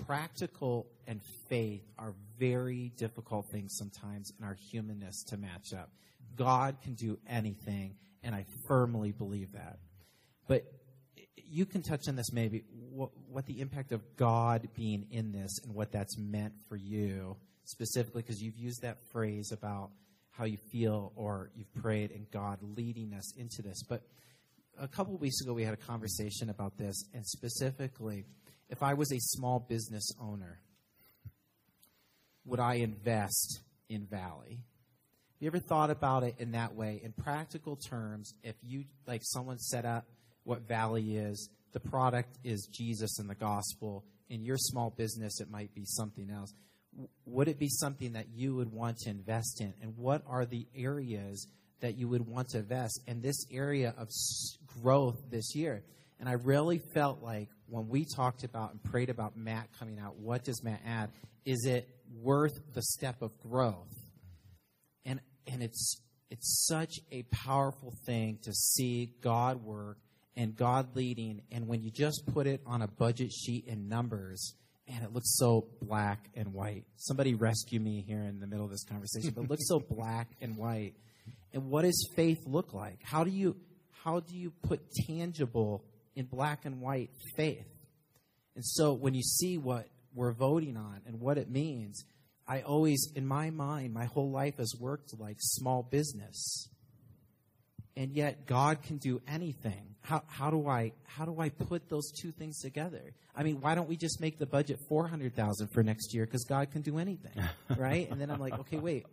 practical 0.06 0.86
and 1.08 1.20
faith 1.48 1.82
are 1.98 2.14
very 2.38 2.92
difficult 2.96 3.46
things 3.50 3.76
sometimes 3.76 4.32
in 4.38 4.44
our 4.44 4.56
humanness 4.70 5.24
to 5.24 5.36
match 5.36 5.72
up. 5.72 5.90
God 6.36 6.76
can 6.82 6.94
do 6.94 7.18
anything, 7.28 7.96
and 8.22 8.34
I 8.34 8.44
firmly 8.68 9.10
believe 9.10 9.52
that. 9.52 9.78
But 10.46 10.64
you 11.36 11.66
can 11.66 11.82
touch 11.82 12.08
on 12.08 12.14
this 12.14 12.32
maybe 12.32 12.64
what, 12.90 13.10
what 13.28 13.46
the 13.46 13.60
impact 13.60 13.92
of 13.92 14.02
God 14.16 14.68
being 14.76 15.06
in 15.10 15.32
this 15.32 15.58
and 15.64 15.74
what 15.74 15.90
that's 15.90 16.16
meant 16.16 16.52
for 16.68 16.76
you 16.76 17.36
specifically 17.66 18.22
because 18.22 18.40
you've 18.40 18.56
used 18.56 18.82
that 18.82 18.98
phrase 19.12 19.52
about 19.52 19.90
how 20.30 20.44
you 20.44 20.56
feel 20.70 21.12
or 21.16 21.50
you've 21.54 21.72
prayed 21.74 22.10
and 22.10 22.30
God 22.30 22.58
leading 22.62 23.12
us 23.12 23.34
into 23.36 23.62
this. 23.62 23.82
But 23.82 24.02
a 24.78 24.88
couple 24.88 25.16
weeks 25.16 25.40
ago, 25.40 25.52
we 25.52 25.64
had 25.64 25.74
a 25.74 25.78
conversation 25.78 26.50
about 26.50 26.76
this, 26.76 27.04
and 27.14 27.26
specifically, 27.26 28.26
if 28.68 28.82
I 28.82 28.94
was 28.94 29.12
a 29.12 29.18
small 29.18 29.58
business 29.58 30.10
owner, 30.20 30.60
would 32.44 32.60
I 32.60 32.74
invest 32.74 33.60
in 33.88 34.06
Valley? 34.06 34.58
Have 34.58 35.40
you 35.40 35.46
ever 35.48 35.58
thought 35.58 35.90
about 35.90 36.22
it 36.22 36.36
in 36.38 36.52
that 36.52 36.74
way? 36.74 37.00
In 37.02 37.12
practical 37.12 37.76
terms, 37.76 38.32
if 38.42 38.54
you, 38.62 38.84
like 39.06 39.22
someone 39.24 39.58
set 39.58 39.84
up 39.84 40.06
what 40.44 40.62
Valley 40.68 41.16
is, 41.16 41.48
the 41.72 41.80
product 41.80 42.38
is 42.44 42.68
Jesus 42.72 43.18
and 43.18 43.28
the 43.28 43.34
gospel. 43.34 44.04
In 44.28 44.44
your 44.44 44.56
small 44.56 44.90
business, 44.90 45.40
it 45.40 45.50
might 45.50 45.74
be 45.74 45.84
something 45.84 46.30
else 46.30 46.52
would 47.24 47.48
it 47.48 47.58
be 47.58 47.68
something 47.68 48.12
that 48.12 48.26
you 48.34 48.54
would 48.54 48.72
want 48.72 48.98
to 48.98 49.10
invest 49.10 49.60
in? 49.60 49.74
And 49.82 49.96
what 49.96 50.22
are 50.26 50.46
the 50.46 50.66
areas 50.74 51.46
that 51.80 51.96
you 51.96 52.08
would 52.08 52.26
want 52.26 52.48
to 52.50 52.58
invest 52.58 53.00
in 53.06 53.20
this 53.20 53.46
area 53.50 53.94
of 53.98 54.08
growth 54.80 55.16
this 55.30 55.54
year? 55.54 55.82
And 56.18 56.28
I 56.28 56.32
really 56.32 56.80
felt 56.94 57.22
like 57.22 57.48
when 57.68 57.88
we 57.88 58.04
talked 58.04 58.44
about 58.44 58.72
and 58.72 58.82
prayed 58.82 59.10
about 59.10 59.36
Matt 59.36 59.68
coming 59.78 59.98
out, 59.98 60.16
what 60.16 60.44
does 60.44 60.62
Matt 60.62 60.80
add? 60.86 61.10
Is 61.44 61.66
it 61.66 61.88
worth 62.22 62.58
the 62.74 62.82
step 62.82 63.22
of 63.22 63.38
growth? 63.40 63.92
And 65.04 65.20
and 65.46 65.62
it's 65.62 66.00
it's 66.30 66.66
such 66.66 66.94
a 67.12 67.22
powerful 67.24 67.92
thing 68.06 68.38
to 68.42 68.52
see 68.52 69.12
God 69.20 69.62
work 69.62 69.98
and 70.36 70.56
God 70.56 70.96
leading. 70.96 71.42
And 71.52 71.68
when 71.68 71.82
you 71.82 71.90
just 71.90 72.24
put 72.26 72.46
it 72.46 72.60
on 72.66 72.82
a 72.82 72.88
budget 72.88 73.32
sheet 73.32 73.66
in 73.66 73.88
numbers, 73.88 74.54
man, 74.88 75.02
it 75.02 75.12
looks 75.12 75.36
so 75.36 75.66
black 75.80 76.28
and 76.34 76.52
white. 76.52 76.84
Somebody 76.96 77.34
rescue 77.34 77.80
me 77.80 78.04
here 78.06 78.22
in 78.22 78.40
the 78.40 78.46
middle 78.46 78.64
of 78.64 78.70
this 78.70 78.84
conversation, 78.84 79.32
but 79.34 79.44
it 79.44 79.50
looks 79.50 79.66
so 79.68 79.80
black 79.90 80.28
and 80.40 80.56
white. 80.56 80.94
And 81.52 81.68
what 81.70 81.82
does 81.82 82.08
faith 82.14 82.38
look 82.46 82.72
like? 82.72 83.00
How 83.02 83.24
do 83.24 83.30
you 83.30 83.56
how 84.04 84.20
do 84.20 84.36
you 84.36 84.52
put 84.62 84.80
tangible 85.08 85.84
in 86.14 86.26
black 86.26 86.64
and 86.64 86.80
white 86.80 87.10
faith? 87.36 87.66
And 88.54 88.64
so 88.64 88.92
when 88.92 89.14
you 89.14 89.22
see 89.22 89.58
what 89.58 89.88
we're 90.14 90.32
voting 90.32 90.76
on 90.76 91.00
and 91.06 91.20
what 91.20 91.38
it 91.38 91.50
means, 91.50 92.04
I 92.46 92.60
always 92.62 93.10
in 93.14 93.26
my 93.26 93.50
mind, 93.50 93.92
my 93.92 94.04
whole 94.04 94.30
life 94.30 94.58
has 94.58 94.74
worked 94.78 95.18
like 95.18 95.36
small 95.40 95.82
business 95.82 96.68
and 97.96 98.12
yet 98.12 98.46
God 98.46 98.82
can 98.82 98.98
do 98.98 99.20
anything. 99.26 99.94
How, 100.02 100.22
how 100.28 100.50
do 100.50 100.68
I 100.68 100.92
how 101.04 101.24
do 101.24 101.40
I 101.40 101.48
put 101.48 101.88
those 101.88 102.12
two 102.12 102.30
things 102.30 102.60
together? 102.60 103.14
I 103.34 103.42
mean, 103.42 103.60
why 103.60 103.74
don't 103.74 103.88
we 103.88 103.96
just 103.96 104.20
make 104.20 104.38
the 104.38 104.46
budget 104.46 104.78
four 104.88 105.08
hundred 105.08 105.34
thousand 105.34 105.68
for 105.68 105.82
next 105.82 106.14
year 106.14 106.24
because 106.24 106.44
God 106.44 106.70
can 106.70 106.82
do 106.82 106.98
anything, 106.98 107.32
right? 107.76 108.08
and 108.10 108.20
then 108.20 108.30
I'm 108.30 108.40
like, 108.40 108.58
okay, 108.60 108.76
wait, 108.76 109.06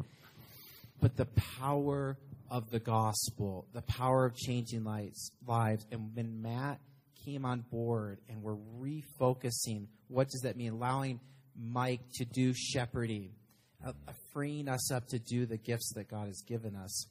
but 1.01 1.17
the 1.17 1.25
power 1.59 2.17
of 2.51 2.69
the 2.69 2.79
gospel, 2.79 3.65
the 3.73 3.81
power 3.81 4.25
of 4.25 4.35
changing 4.35 4.83
lives, 4.83 5.31
lives, 5.47 5.85
and 5.91 6.15
when 6.15 6.41
Matt 6.43 6.79
came 7.25 7.45
on 7.45 7.61
board 7.71 8.19
and 8.29 8.41
we're 8.41 8.57
refocusing. 8.79 9.87
What 10.07 10.29
does 10.29 10.41
that 10.41 10.57
mean? 10.57 10.73
Allowing 10.73 11.19
Mike 11.55 12.01
to 12.15 12.25
do 12.25 12.53
shepherding, 12.53 13.31
uh, 13.85 13.93
freeing 14.31 14.67
us 14.67 14.91
up 14.91 15.07
to 15.09 15.19
do 15.19 15.45
the 15.45 15.57
gifts 15.57 15.93
that 15.95 16.09
God 16.09 16.27
has 16.27 16.41
given 16.41 16.75
us. 16.75 17.07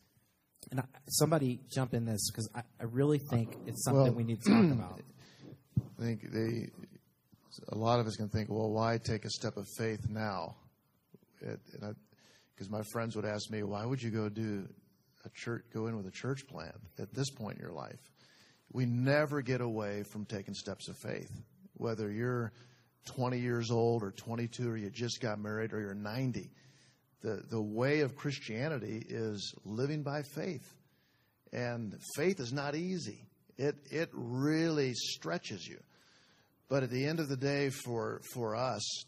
And 0.71 0.81
I, 0.81 0.85
somebody 1.09 1.61
jump 1.71 1.95
in 1.95 2.05
this 2.05 2.31
because 2.31 2.49
I, 2.55 2.63
I, 2.81 2.85
really 2.85 3.19
think 3.19 3.57
it's 3.67 3.85
something 3.85 4.05
well, 4.05 4.13
we 4.13 4.25
need 4.25 4.41
to 4.43 4.51
talk 4.51 4.65
about. 4.65 5.01
I 5.99 6.03
think 6.03 6.33
they, 6.33 6.71
a 7.69 7.77
lot 7.77 8.01
of 8.01 8.07
us 8.07 8.17
can 8.17 8.29
think, 8.29 8.49
well, 8.49 8.71
why 8.71 8.99
take 8.99 9.25
a 9.25 9.31
step 9.31 9.57
of 9.57 9.67
faith 9.77 10.09
now? 10.09 10.57
Because 11.41 12.71
my 12.71 12.83
friends 12.93 13.17
would 13.17 13.25
ask 13.25 13.51
me, 13.51 13.63
why 13.63 13.85
would 13.85 14.03
you 14.03 14.11
go 14.11 14.29
do 14.29 14.69
a 15.25 15.31
church, 15.31 15.65
go 15.75 15.89
in 15.89 15.97
with 15.97 16.07
a 16.07 16.11
church 16.11 16.47
plant 16.47 16.75
at 16.99 17.13
this 17.13 17.31
point 17.31 17.59
in 17.59 17.63
your 17.63 17.73
life? 17.73 18.01
We 18.73 18.87
never 18.87 19.43
get 19.43 19.61
away 19.61 20.05
from 20.05 20.25
taking 20.25 20.55
steps 20.55 20.89
of 20.89 20.97
faith, 20.97 21.31
whether 21.75 22.11
you're 22.11 22.53
20 23.07 23.39
years 23.39 23.71
old 23.71 24.03
or 24.03 24.13
22 24.13 24.71
or 24.71 24.77
you 24.77 24.91
just 24.91 25.21
got 25.21 25.39
married 25.39 25.73
or 25.73 25.81
you're 25.81 25.95
90. 25.95 26.51
The, 27.23 27.43
the 27.51 27.63
way 27.63 28.01
of 28.01 28.17
Christianity 28.17 29.05
is 29.09 29.55
living 29.65 30.03
by 30.03 30.23
faith. 30.23 30.75
And 31.53 31.95
faith 32.17 32.41
is 32.41 32.53
not 32.53 32.75
easy. 32.75 33.27
It, 33.57 33.77
it 33.91 34.11
really 34.13 34.93
stretches 34.95 35.67
you. 35.67 35.79
But 36.69 36.83
at 36.83 36.91
the 36.91 37.05
end 37.05 37.21
of 37.21 37.29
the 37.29 37.37
day, 37.37 37.71
for, 37.71 38.23
for 38.33 38.57
us, 38.57 39.05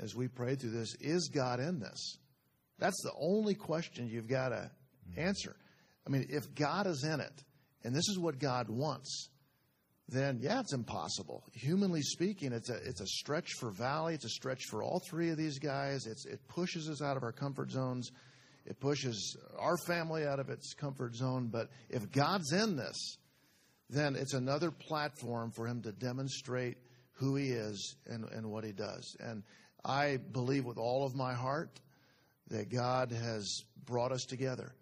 as 0.00 0.14
we 0.14 0.28
pray 0.28 0.54
through 0.54 0.72
this, 0.72 0.94
is 1.00 1.30
God 1.32 1.60
in 1.60 1.80
this? 1.80 2.18
That's 2.78 3.00
the 3.02 3.12
only 3.18 3.54
question 3.54 4.08
you've 4.08 4.28
got 4.28 4.50
to 4.50 4.70
mm-hmm. 5.10 5.20
answer. 5.20 5.56
I 6.06 6.10
mean, 6.10 6.26
if 6.28 6.54
God 6.54 6.86
is 6.86 7.04
in 7.04 7.20
it, 7.20 7.44
and 7.82 7.94
this 7.94 8.08
is 8.08 8.18
what 8.18 8.38
God 8.38 8.68
wants, 8.68 9.30
then 10.08 10.38
yeah, 10.42 10.60
it's 10.60 10.74
impossible. 10.74 11.44
Humanly 11.54 12.02
speaking, 12.02 12.52
it's 12.52 12.68
a 12.68 12.76
it's 12.84 13.00
a 13.00 13.06
stretch 13.06 13.48
for 13.58 13.70
Valley. 13.70 14.14
It's 14.14 14.26
a 14.26 14.30
stretch 14.30 14.64
for 14.70 14.82
all 14.82 15.00
three 15.08 15.30
of 15.30 15.38
these 15.38 15.58
guys. 15.58 16.06
It's 16.06 16.26
it 16.26 16.46
pushes 16.48 16.88
us 16.90 17.02
out 17.02 17.16
of 17.16 17.22
our 17.22 17.32
comfort 17.32 17.70
zones. 17.70 18.10
It 18.66 18.80
pushes 18.80 19.36
our 19.58 19.76
family 19.86 20.26
out 20.26 20.40
of 20.40 20.48
its 20.50 20.74
comfort 20.74 21.14
zone. 21.14 21.48
But 21.48 21.68
if 21.90 22.10
God's 22.10 22.52
in 22.52 22.76
this, 22.76 23.18
then 23.90 24.16
it's 24.16 24.34
another 24.34 24.70
platform 24.70 25.50
for 25.50 25.66
him 25.66 25.82
to 25.82 25.92
demonstrate 25.92 26.78
who 27.12 27.36
he 27.36 27.48
is 27.50 27.96
and, 28.06 28.24
and 28.30 28.50
what 28.50 28.64
he 28.64 28.72
does. 28.72 29.16
And 29.20 29.42
I 29.84 30.18
believe 30.32 30.64
with 30.64 30.78
all 30.78 31.04
of 31.06 31.14
my 31.14 31.34
heart 31.34 31.80
that 32.48 32.70
God 32.70 33.12
has 33.12 33.62
brought 33.84 34.12
us 34.12 34.24
together. 34.24 34.74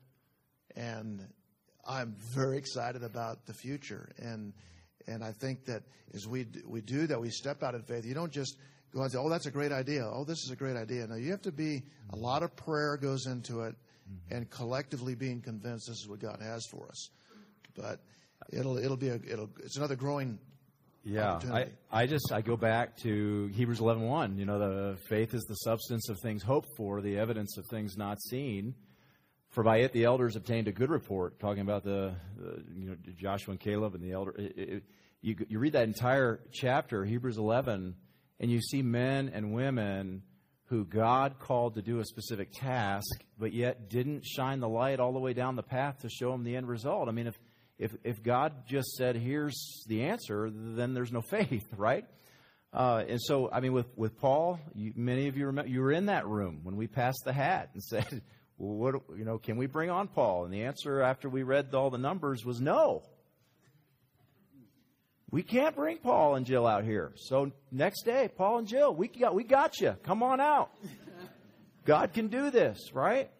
And 0.76 1.20
I'm 1.86 2.14
very 2.34 2.58
excited 2.58 3.02
about 3.02 3.46
the 3.46 3.54
future. 3.54 4.10
And 4.18 4.52
and 5.06 5.22
I 5.22 5.32
think 5.32 5.64
that 5.66 5.82
as 6.14 6.26
we 6.26 6.46
we 6.66 6.80
do 6.80 7.06
that, 7.06 7.20
we 7.20 7.30
step 7.30 7.62
out 7.62 7.74
in 7.74 7.82
faith. 7.82 8.04
You 8.04 8.14
don't 8.14 8.32
just 8.32 8.56
go 8.92 9.00
out 9.00 9.04
and 9.04 9.12
say, 9.12 9.18
"Oh, 9.18 9.28
that's 9.28 9.46
a 9.46 9.50
great 9.50 9.72
idea. 9.72 10.04
Oh, 10.04 10.24
this 10.24 10.38
is 10.44 10.50
a 10.50 10.56
great 10.56 10.76
idea." 10.76 11.06
No, 11.06 11.16
you 11.16 11.30
have 11.30 11.42
to 11.42 11.52
be. 11.52 11.82
A 12.12 12.16
lot 12.16 12.42
of 12.42 12.54
prayer 12.56 12.96
goes 12.96 13.26
into 13.26 13.62
it, 13.62 13.74
mm-hmm. 13.74 14.34
and 14.34 14.50
collectively 14.50 15.14
being 15.14 15.40
convinced 15.40 15.88
this 15.88 15.98
is 15.98 16.08
what 16.08 16.20
God 16.20 16.40
has 16.42 16.66
for 16.70 16.86
us. 16.88 17.10
But 17.74 18.00
it'll 18.52 18.78
it'll 18.78 18.96
be 18.96 19.08
a 19.08 19.20
it'll 19.28 19.50
it's 19.62 19.76
another 19.76 19.96
growing. 19.96 20.38
Yeah, 21.04 21.40
I, 21.50 21.66
I 21.90 22.06
just 22.06 22.30
I 22.32 22.42
go 22.42 22.56
back 22.56 22.96
to 22.98 23.50
Hebrews 23.54 23.80
11:1. 23.80 24.38
You 24.38 24.44
know, 24.44 24.58
the 24.58 24.96
faith 25.08 25.34
is 25.34 25.42
the 25.44 25.56
substance 25.56 26.08
of 26.08 26.20
things 26.20 26.44
hoped 26.44 26.68
for, 26.76 27.00
the 27.00 27.18
evidence 27.18 27.58
of 27.58 27.66
things 27.66 27.96
not 27.96 28.22
seen. 28.22 28.74
For 29.52 29.62
by 29.62 29.78
it 29.78 29.92
the 29.92 30.04
elders 30.04 30.34
obtained 30.34 30.66
a 30.66 30.72
good 30.72 30.90
report, 30.90 31.38
talking 31.38 31.60
about 31.60 31.84
the, 31.84 32.14
the 32.38 32.64
you 32.74 32.88
know 32.88 32.96
Joshua 33.18 33.52
and 33.52 33.60
Caleb 33.60 33.94
and 33.94 34.02
the 34.02 34.12
elder. 34.12 34.34
It, 34.38 34.52
it, 34.56 34.82
you, 35.20 35.36
you 35.46 35.58
read 35.58 35.74
that 35.74 35.84
entire 35.84 36.40
chapter, 36.50 37.04
Hebrews 37.04 37.36
11, 37.36 37.94
and 38.40 38.50
you 38.50 38.60
see 38.60 38.82
men 38.82 39.30
and 39.32 39.52
women 39.52 40.22
who 40.66 40.86
God 40.86 41.38
called 41.38 41.74
to 41.74 41.82
do 41.82 42.00
a 42.00 42.04
specific 42.04 42.48
task, 42.52 43.22
but 43.38 43.52
yet 43.52 43.90
didn't 43.90 44.24
shine 44.24 44.58
the 44.60 44.68
light 44.70 45.00
all 45.00 45.12
the 45.12 45.20
way 45.20 45.34
down 45.34 45.54
the 45.54 45.62
path 45.62 46.00
to 46.00 46.08
show 46.08 46.32
them 46.32 46.44
the 46.44 46.56
end 46.56 46.66
result. 46.66 47.08
I 47.08 47.12
mean, 47.12 47.26
if 47.26 47.38
if 47.78 47.94
if 48.04 48.22
God 48.22 48.66
just 48.66 48.96
said, 48.96 49.16
"Here's 49.16 49.84
the 49.86 50.04
answer," 50.04 50.50
then 50.50 50.94
there's 50.94 51.12
no 51.12 51.20
faith, 51.30 51.66
right? 51.76 52.06
Uh, 52.72 53.04
and 53.06 53.20
so, 53.20 53.50
I 53.52 53.60
mean, 53.60 53.74
with 53.74 53.86
with 53.96 54.16
Paul, 54.16 54.58
you, 54.74 54.94
many 54.96 55.28
of 55.28 55.36
you 55.36 55.44
remember 55.44 55.70
you 55.70 55.82
were 55.82 55.92
in 55.92 56.06
that 56.06 56.26
room 56.26 56.60
when 56.62 56.76
we 56.76 56.86
passed 56.86 57.20
the 57.26 57.34
hat 57.34 57.68
and 57.74 57.82
said, 57.84 58.22
well, 58.62 58.92
what, 58.92 59.18
you 59.18 59.24
know, 59.24 59.38
can 59.38 59.56
we 59.56 59.66
bring 59.66 59.90
on 59.90 60.06
Paul? 60.06 60.44
And 60.44 60.54
the 60.54 60.62
answer 60.62 61.02
after 61.02 61.28
we 61.28 61.42
read 61.42 61.74
all 61.74 61.90
the 61.90 61.98
numbers 61.98 62.44
was 62.44 62.60
no. 62.60 63.02
We 65.32 65.42
can't 65.42 65.74
bring 65.74 65.98
Paul 65.98 66.36
and 66.36 66.46
Jill 66.46 66.64
out 66.64 66.84
here. 66.84 67.12
So 67.16 67.50
next 67.72 68.04
day, 68.04 68.30
Paul 68.36 68.58
and 68.58 68.68
Jill, 68.68 68.94
we 68.94 69.08
got, 69.08 69.34
we 69.34 69.42
got 69.42 69.80
you. 69.80 69.96
Come 70.04 70.22
on 70.22 70.40
out. 70.40 70.70
God 71.84 72.12
can 72.12 72.28
do 72.28 72.50
this, 72.52 72.92
right? 72.94 73.30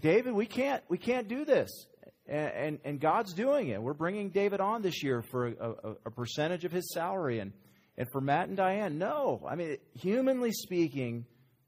David, 0.00 0.32
we 0.32 0.46
can't, 0.46 0.82
we 0.88 0.96
can't 0.96 1.28
do 1.28 1.44
this. 1.44 1.86
And, 2.26 2.52
and, 2.52 2.78
and 2.84 3.00
God's 3.00 3.34
doing 3.34 3.68
it. 3.68 3.82
We're 3.82 3.92
bringing 3.92 4.30
David 4.30 4.60
on 4.60 4.80
this 4.80 5.02
year 5.02 5.20
for 5.20 5.48
a, 5.48 5.52
a, 5.52 5.94
a 6.06 6.10
percentage 6.10 6.64
of 6.64 6.72
his 6.72 6.94
salary. 6.94 7.40
And, 7.40 7.52
and 7.98 8.08
for 8.10 8.22
Matt 8.22 8.48
and 8.48 8.56
Diane, 8.56 8.96
no. 8.96 9.46
I 9.46 9.54
mean, 9.54 9.76
humanly 9.92 10.52
speaking, 10.52 11.26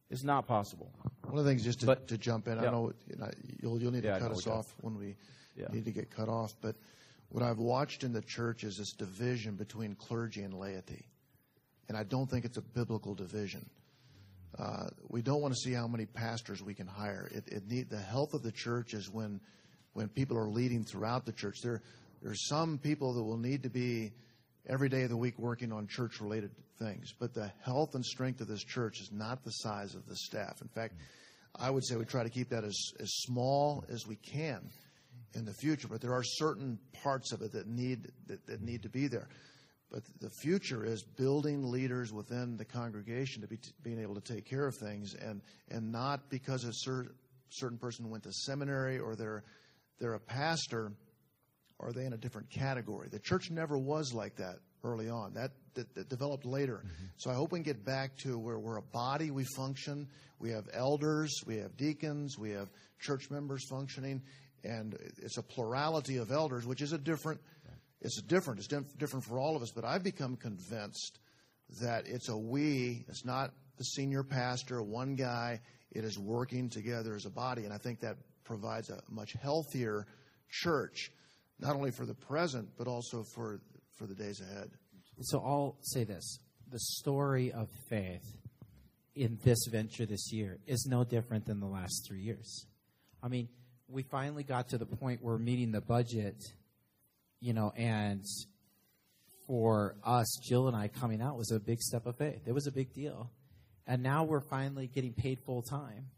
is 0.09 0.25
not 0.25 0.47
possible. 0.47 0.91
One 1.27 1.39
of 1.39 1.45
the 1.45 1.51
things, 1.51 1.65
just 1.65 1.81
to, 1.81 1.87
but, 1.87 2.09
to 2.09 2.19
jump 2.19 2.49
in, 2.49 2.57
yeah. 2.57 2.69
I 2.69 2.71
know, 2.71 2.93
you 3.09 3.17
know 3.17 3.31
you'll, 3.61 3.81
you'll 3.81 3.93
need 3.93 4.03
to 4.03 4.09
yeah, 4.09 4.19
cut 4.19 4.31
us 4.31 4.47
off 4.47 4.67
when 4.81 4.97
we 4.97 5.17
yeah. 5.57 5.67
need 5.73 5.85
to 5.85 5.91
get 5.91 6.11
cut 6.11 6.29
off, 6.29 6.55
but 6.61 6.77
what 7.29 7.43
I've 7.43 7.59
watched 7.59 8.05
in 8.05 8.13
the 8.13 8.23
church 8.23 8.65
is 8.65 8.77
this 8.77 8.93
division 8.93 9.57
between 9.57 9.95
clergy 9.95 10.43
and 10.43 10.55
laity. 10.55 11.07
And 11.89 11.97
I 11.97 12.05
don't 12.05 12.29
think 12.29 12.45
it's 12.45 12.57
a 12.57 12.63
biblical 12.63 13.15
division. 13.15 13.69
Uh, 14.59 14.87
we 15.09 15.23
don't 15.23 15.41
want 15.41 15.55
to 15.55 15.61
see 15.61 15.73
how 15.73 15.87
many 15.87 16.07
pastors 16.07 16.63
we 16.63 16.75
can 16.75 16.87
hire. 16.87 17.29
It, 17.33 17.49
it 17.49 17.69
need, 17.69 17.91
the 17.91 18.01
health 18.01 18.33
of 18.33 18.43
the 18.43 18.53
church 18.53 18.95
is 18.95 19.11
when, 19.11 19.41
when 19.93 20.09
people 20.09 20.39
are 20.39 20.49
leading 20.49 20.85
throughout 20.85 21.27
the 21.27 21.33
church. 21.33 21.61
There, 21.63 21.83
there 22.23 22.31
are 22.31 22.37
some 22.49 22.79
people 22.79 23.13
that 23.15 23.23
will 23.23 23.37
need 23.37 23.65
to 23.65 23.71
be 23.71 24.13
every 24.69 24.89
day 24.89 25.03
of 25.03 25.11
the 25.11 25.17
week 25.17 25.39
working 25.39 25.73
on 25.73 25.87
church 25.87 26.21
related 26.21 26.51
things. 26.79 27.13
But 27.19 27.35
the 27.35 27.51
health 27.63 27.95
and 27.95 28.05
strength 28.05 28.41
of 28.41 28.49
this 28.49 28.63
church 28.65 29.01
is 29.01 29.11
not 29.13 29.45
the 29.45 29.51
size 29.51 29.95
of 29.95 30.07
the 30.07 30.17
staff. 30.17 30.61
In 30.63 30.69
fact, 30.69 30.95
I 31.59 31.71
would 31.71 31.85
say 31.85 31.97
we 31.97 32.05
try 32.05 32.23
to 32.23 32.31
keep 32.31 32.51
that 32.51 32.65
as, 32.65 32.79
as 33.01 33.11
small 33.23 33.85
as 33.89 34.07
we 34.07 34.17
can 34.17 34.69
in 35.35 35.45
the 35.45 35.55
future. 35.55 35.89
But 35.89 36.01
there 36.01 36.13
are 36.13 36.23
certain 36.23 36.79
parts 37.03 37.33
of 37.33 37.43
it 37.43 37.53
that 37.53 37.67
need 37.67 38.09
that, 38.27 38.47
that 38.47 38.63
need 38.63 38.83
to 38.83 38.89
be 38.89 39.09
there. 39.09 39.29
But 39.91 40.03
the 40.21 40.31
future 40.31 40.85
is 40.85 41.05
building 41.05 41.71
leaders 41.71 42.13
within 42.13 42.57
the 42.57 42.65
congregation 42.65 43.43
to 43.43 43.49
be 43.49 43.57
t- 43.57 43.71
being 43.83 44.01
able 44.01 44.17
to 44.17 44.21
take 44.21 44.45
care 44.45 44.67
of 44.67 44.75
things, 44.77 45.15
and 45.15 45.41
and 45.71 45.93
not 45.93 46.29
because 46.29 46.65
a 46.65 46.73
cer- 46.73 47.15
certain 47.51 47.79
person 47.79 48.11
went 48.11 48.25
to 48.25 48.33
seminary 48.33 48.99
or 48.99 49.15
they're 49.15 49.45
they're 50.01 50.15
a 50.15 50.21
pastor 50.21 50.93
are 51.81 51.93
they 51.93 52.05
in 52.05 52.13
a 52.13 52.17
different 52.17 52.51
category? 52.51 53.09
The 53.09 53.19
church 53.19 53.51
never 53.51 53.77
was 53.79 54.13
like 54.15 54.37
that 54.37 54.57
early 54.83 55.09
on. 55.09 55.35
That, 55.35 55.53
that, 55.75 55.95
that 55.95 56.09
developed 56.09 56.47
later. 56.47 56.83
Mm-hmm. 56.85 57.05
So 57.17 57.31
I 57.31 57.35
hope 57.35 57.53
we 57.53 57.59
can 57.59 57.65
get 57.65 57.85
back 57.85 58.17
to 58.19 58.39
where 58.39 58.59
we're 58.59 58.79
a 58.79 58.83
body, 58.83 59.31
we 59.31 59.45
function. 59.57 60.09
We 60.39 60.51
have 60.51 60.69
elders, 60.73 61.33
we 61.47 61.57
have 61.59 61.77
deacons, 61.77 62.39
we 62.39 62.51
have 62.51 62.69
church 63.01 63.31
members 63.31 63.67
functioning, 63.69 64.23
and 64.65 64.97
it's 65.23 65.39
a 65.39 65.43
plurality 65.43 66.19
of 66.19 66.31
elders, 66.31 66.67
which 66.67 66.83
is 66.83 66.93
a 66.93 66.99
different. 66.99 67.41
It's 68.03 68.19
a 68.19 68.23
different. 68.23 68.61
It's 68.61 68.69
different 68.69 69.25
for 69.25 69.39
all 69.39 69.57
of 69.57 69.63
us. 69.63 69.71
But 69.71 69.85
I've 69.85 70.03
become 70.03 70.37
convinced 70.37 71.19
that 71.81 72.07
it's 72.07 72.29
a 72.29 72.37
we. 72.37 73.05
It's 73.09 73.25
not 73.25 73.53
the 73.79 73.85
senior 73.85 74.23
pastor, 74.23 74.83
one 74.83 75.15
guy. 75.15 75.61
It 75.91 76.05
is 76.05 76.19
working 76.19 76.69
together 76.69 77.15
as 77.15 77.25
a 77.25 77.31
body, 77.31 77.65
and 77.65 77.73
I 77.73 77.79
think 77.79 78.01
that 78.01 78.19
provides 78.45 78.91
a 78.91 79.01
much 79.09 79.33
healthier 79.33 80.07
church 80.51 81.11
not 81.59 81.75
only 81.75 81.91
for 81.91 82.05
the 82.05 82.15
present, 82.15 82.69
but 82.77 82.87
also 82.87 83.23
for, 83.23 83.61
for 83.95 84.07
the 84.07 84.15
days 84.15 84.41
ahead. 84.41 84.71
So 85.21 85.39
I'll 85.39 85.77
say 85.81 86.05
this 86.05 86.39
the 86.71 86.79
story 86.79 87.53
of 87.53 87.69
faith 87.89 88.37
in 89.15 89.39
this 89.45 89.67
venture 89.71 90.05
this 90.05 90.33
year 90.33 90.59
is 90.67 90.87
no 90.89 91.05
different 91.05 91.47
than 91.47 91.61
the 91.61 91.67
last 91.67 92.05
three 92.07 92.21
years. 92.21 92.67
I 93.23 93.29
mean, 93.29 93.49
we 93.89 94.03
finally 94.03 94.43
got 94.43 94.69
to 94.71 94.79
the 94.79 94.87
point 94.87 95.23
where 95.23 95.39
meeting 95.39 95.73
the 95.73 95.81
budget, 95.81 96.37
you 97.41 97.55
know, 97.55 97.73
and 97.77 98.25
for 99.47 99.97
us, 100.05 100.27
Jill 100.43 100.69
and 100.69 100.77
I 100.77 100.89
coming 100.89 101.23
out 101.23 101.39
was 101.39 101.51
a 101.51 101.61
big 101.61 101.81
step 101.81 102.05
of 102.07 102.17
faith. 102.17 102.43
It 102.47 102.53
was 102.53 102.67
a 102.67 102.73
big 102.73 102.93
deal. 102.93 103.31
And 103.87 104.03
now 104.03 104.25
we're 104.25 104.41
finally 104.41 104.89
getting 104.89 105.13
paid 105.13 105.39
full 105.47 105.63
time. 105.63 106.11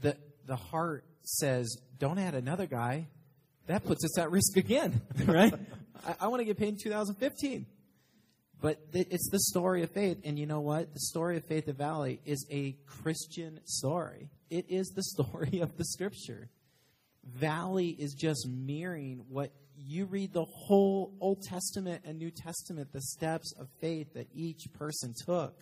The 0.00 0.16
the 0.46 0.56
heart 0.56 1.04
says, 1.22 1.76
don't 1.98 2.18
add 2.18 2.34
another 2.34 2.66
guy 2.66 3.08
that 3.66 3.84
puts 3.84 4.04
us 4.04 4.18
at 4.18 4.30
risk 4.30 4.56
again, 4.56 5.00
right? 5.26 5.54
I, 6.06 6.14
I 6.20 6.26
want 6.28 6.40
to 6.40 6.44
get 6.44 6.58
paid 6.58 6.68
in 6.68 6.78
2015. 6.78 7.66
But 8.60 8.92
th- 8.92 9.08
it's 9.10 9.28
the 9.30 9.38
story 9.38 9.82
of 9.82 9.90
faith. 9.90 10.18
And 10.24 10.38
you 10.38 10.46
know 10.46 10.60
what? 10.60 10.92
The 10.94 11.00
story 11.00 11.36
of 11.36 11.44
Faith 11.44 11.68
of 11.68 11.76
Valley 11.76 12.20
is 12.24 12.46
a 12.50 12.76
Christian 12.86 13.60
story. 13.64 14.30
It 14.50 14.66
is 14.68 14.88
the 14.88 15.02
story 15.22 15.60
of 15.60 15.76
the 15.76 15.84
scripture. 15.84 16.48
Valley 17.24 17.88
is 17.88 18.14
just 18.14 18.46
mirroring 18.48 19.24
what 19.28 19.52
you 19.76 20.06
read 20.06 20.32
the 20.32 20.44
whole 20.44 21.12
Old 21.20 21.42
Testament 21.42 22.02
and 22.06 22.18
New 22.18 22.30
Testament, 22.30 22.92
the 22.92 23.02
steps 23.02 23.52
of 23.58 23.68
faith 23.80 24.14
that 24.14 24.28
each 24.34 24.62
person 24.72 25.12
took 25.26 25.54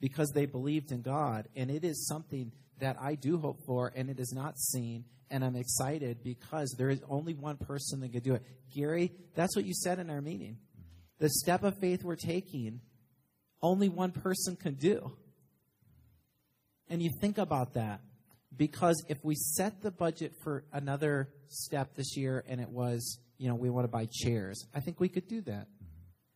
because 0.00 0.32
they 0.34 0.46
believed 0.46 0.90
in 0.90 1.02
God. 1.02 1.48
And 1.54 1.70
it 1.70 1.84
is 1.84 2.08
something 2.08 2.50
that 2.82 2.96
I 3.00 3.14
do 3.14 3.38
hope 3.38 3.64
for, 3.64 3.92
and 3.94 4.10
it 4.10 4.18
is 4.18 4.32
not 4.34 4.58
seen. 4.58 5.04
And 5.30 5.42
I'm 5.44 5.56
excited 5.56 6.22
because 6.22 6.74
there 6.76 6.90
is 6.90 7.00
only 7.08 7.32
one 7.32 7.56
person 7.56 8.00
that 8.00 8.12
could 8.12 8.24
do 8.24 8.34
it. 8.34 8.42
Gary, 8.74 9.12
that's 9.34 9.56
what 9.56 9.64
you 9.64 9.72
said 9.72 9.98
in 9.98 10.10
our 10.10 10.20
meeting. 10.20 10.58
The 11.18 11.30
step 11.30 11.62
of 11.62 11.78
faith 11.78 12.02
we're 12.02 12.16
taking, 12.16 12.80
only 13.62 13.88
one 13.88 14.10
person 14.10 14.56
can 14.56 14.74
do. 14.74 15.12
And 16.88 17.00
you 17.00 17.10
think 17.20 17.38
about 17.38 17.74
that 17.74 18.00
because 18.54 19.02
if 19.08 19.24
we 19.24 19.36
set 19.36 19.80
the 19.80 19.92
budget 19.92 20.32
for 20.42 20.64
another 20.72 21.30
step 21.48 21.94
this 21.94 22.16
year 22.16 22.44
and 22.46 22.60
it 22.60 22.68
was, 22.68 23.20
you 23.38 23.48
know, 23.48 23.54
we 23.54 23.70
want 23.70 23.84
to 23.84 23.88
buy 23.88 24.08
chairs, 24.10 24.66
I 24.74 24.80
think 24.80 25.00
we 25.00 25.08
could 25.08 25.28
do 25.28 25.40
that. 25.42 25.68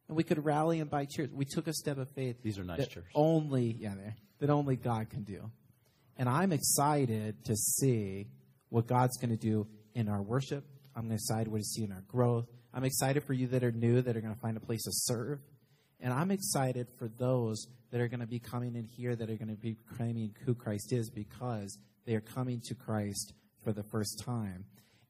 And 0.09 0.17
we 0.17 0.23
could 0.23 0.43
rally 0.45 0.79
and 0.79 0.89
buy 0.89 1.07
chairs. 1.07 1.31
We 1.33 1.45
took 1.45 1.67
a 1.67 1.73
step 1.73 1.99
of 1.99 2.09
faith. 2.11 2.37
These 2.43 2.59
are 2.59 2.65
nice 2.65 2.87
chairs. 2.87 3.07
Only, 3.15 3.77
yeah, 3.79 3.95
that 4.39 4.49
only 4.49 4.77
God 4.77 5.11
can 5.11 5.25
do. 5.25 5.51
And 6.17 6.29
I'm 6.29 6.53
excited 6.53 7.45
to 7.45 7.57
see 7.57 8.29
what 8.69 8.87
God's 8.87 9.17
going 9.19 9.31
to 9.31 9.37
do 9.37 9.67
in 9.95 10.09
our 10.09 10.23
worship. 10.23 10.65
I'm 10.95 11.13
excited 11.13 11.49
what 11.49 11.59
to 11.59 11.65
see 11.65 11.85
in 11.85 11.93
our 11.93 12.03
growth. 12.09 12.47
I'm 12.73 12.85
excited 12.85 13.25
for 13.25 13.33
you 13.33 13.47
that 13.49 13.65
are 13.65 13.73
new, 13.73 14.03
that 14.03 14.17
are 14.17 14.21
going 14.21 14.35
to 14.35 14.41
find 14.41 14.57
a 14.57 14.61
place 14.61 14.85
to 14.85 14.91
serve. 14.93 15.41
And 16.01 16.13
I'm 16.13 16.31
excited 16.31 16.89
for 16.99 17.09
those 17.09 17.67
that 17.91 18.01
are 18.01 18.09
going 18.09 18.21
to 18.21 18.27
be 18.27 18.39
coming 18.39 18.77
in 18.77 18.85
here 18.85 19.17
that 19.17 19.31
are 19.31 19.37
going 19.37 19.49
to 19.49 19.61
be 19.61 19.77
claiming 19.97 20.35
who 20.45 20.55
Christ 20.55 20.93
is 20.93 21.11
because 21.11 21.79
they 22.07 22.15
are 22.15 22.21
coming 22.21 22.61
to 22.67 22.75
Christ 22.75 23.33
for 23.63 23.73
the 23.73 23.83
first 23.83 24.23
time. 24.25 24.65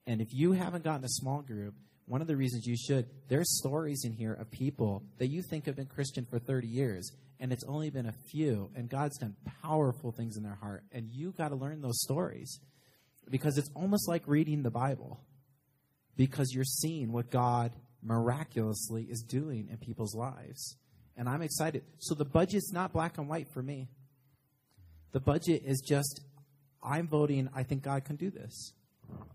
And 0.06 0.20
if 0.20 0.32
you 0.32 0.52
haven't 0.52 0.84
gotten 0.84 1.04
a 1.04 1.08
small 1.08 1.42
group, 1.42 1.74
one 2.06 2.20
of 2.20 2.28
the 2.28 2.36
reasons 2.36 2.66
you 2.66 2.76
should, 2.76 3.08
there's 3.28 3.58
stories 3.58 4.02
in 4.04 4.12
here 4.12 4.32
of 4.32 4.50
people 4.50 5.02
that 5.18 5.26
you 5.26 5.42
think 5.42 5.66
have 5.66 5.76
been 5.76 5.86
Christian 5.86 6.24
for 6.24 6.38
30 6.38 6.68
years, 6.68 7.10
and 7.38 7.52
it's 7.52 7.64
only 7.64 7.90
been 7.90 8.06
a 8.06 8.14
few, 8.30 8.70
and 8.74 8.88
God's 8.88 9.18
done 9.18 9.36
powerful 9.62 10.12
things 10.12 10.36
in 10.36 10.42
their 10.42 10.54
heart. 10.54 10.84
And 10.92 11.10
you 11.10 11.32
got 11.32 11.48
to 11.48 11.54
learn 11.54 11.82
those 11.82 12.00
stories 12.02 12.60
because 13.30 13.58
it's 13.58 13.70
almost 13.74 14.08
like 14.08 14.22
reading 14.26 14.62
the 14.62 14.70
Bible 14.70 15.20
because 16.16 16.52
you're 16.52 16.64
seeing 16.64 17.12
what 17.12 17.30
God 17.30 17.72
miraculously 18.02 19.04
is 19.04 19.22
doing 19.22 19.68
in 19.70 19.76
people's 19.76 20.14
lives. 20.14 20.76
And 21.16 21.28
I'm 21.28 21.42
excited. 21.42 21.82
So 21.98 22.14
the 22.14 22.24
budget's 22.24 22.72
not 22.72 22.92
black 22.92 23.18
and 23.18 23.28
white 23.28 23.48
for 23.52 23.62
me. 23.62 23.88
The 25.12 25.20
budget 25.20 25.62
is 25.64 25.82
just, 25.86 26.20
I'm 26.82 27.08
voting, 27.08 27.48
I 27.54 27.62
think 27.62 27.82
God 27.82 28.04
can 28.04 28.16
do 28.16 28.30
this. 28.30 28.72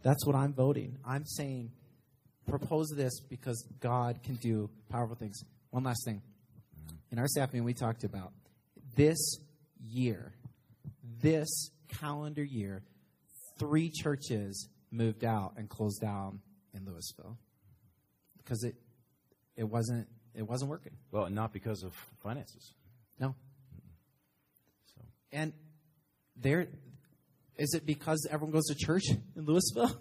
That's 0.04 0.26
what 0.26 0.36
I'm 0.36 0.54
voting. 0.54 0.98
I'm 1.06 1.26
saying, 1.26 1.72
propose 2.48 2.90
this 2.96 3.20
because 3.20 3.66
God 3.80 4.22
can 4.24 4.36
do 4.36 4.70
powerful 4.90 5.16
things. 5.16 5.44
One 5.70 5.84
last 5.84 6.04
thing. 6.06 6.22
In 7.12 7.20
our 7.20 7.28
staff 7.28 7.52
meeting, 7.52 7.66
we 7.66 7.74
talked 7.74 8.04
about 8.04 8.32
this 8.96 9.40
year, 9.80 10.34
this 11.22 11.72
calendar 11.90 12.44
year, 12.44 12.84
three 13.60 13.90
churches 13.90 14.70
moved 14.92 15.26
out 15.26 15.54
and 15.58 15.70
closed 15.70 16.02
down 16.02 16.40
in 16.74 16.86
Louisville 16.86 17.38
because 18.38 18.64
it 18.64 18.76
it 19.56 19.66
wasn't 19.66 20.08
it 20.34 20.44
wasn't 20.44 20.72
working. 20.72 20.94
Well, 21.12 21.26
and 21.26 21.36
not 21.36 21.52
because 21.52 21.84
of 21.84 21.94
finances. 22.24 22.74
No. 23.20 23.36
So 24.96 25.02
And 25.34 25.54
there 26.38 26.68
is 27.58 27.74
it 27.74 27.86
because 27.86 28.26
everyone 28.32 28.54
goes 28.54 28.68
to 28.68 28.76
church 28.76 29.04
in 29.36 29.46
Louisville? 29.46 30.00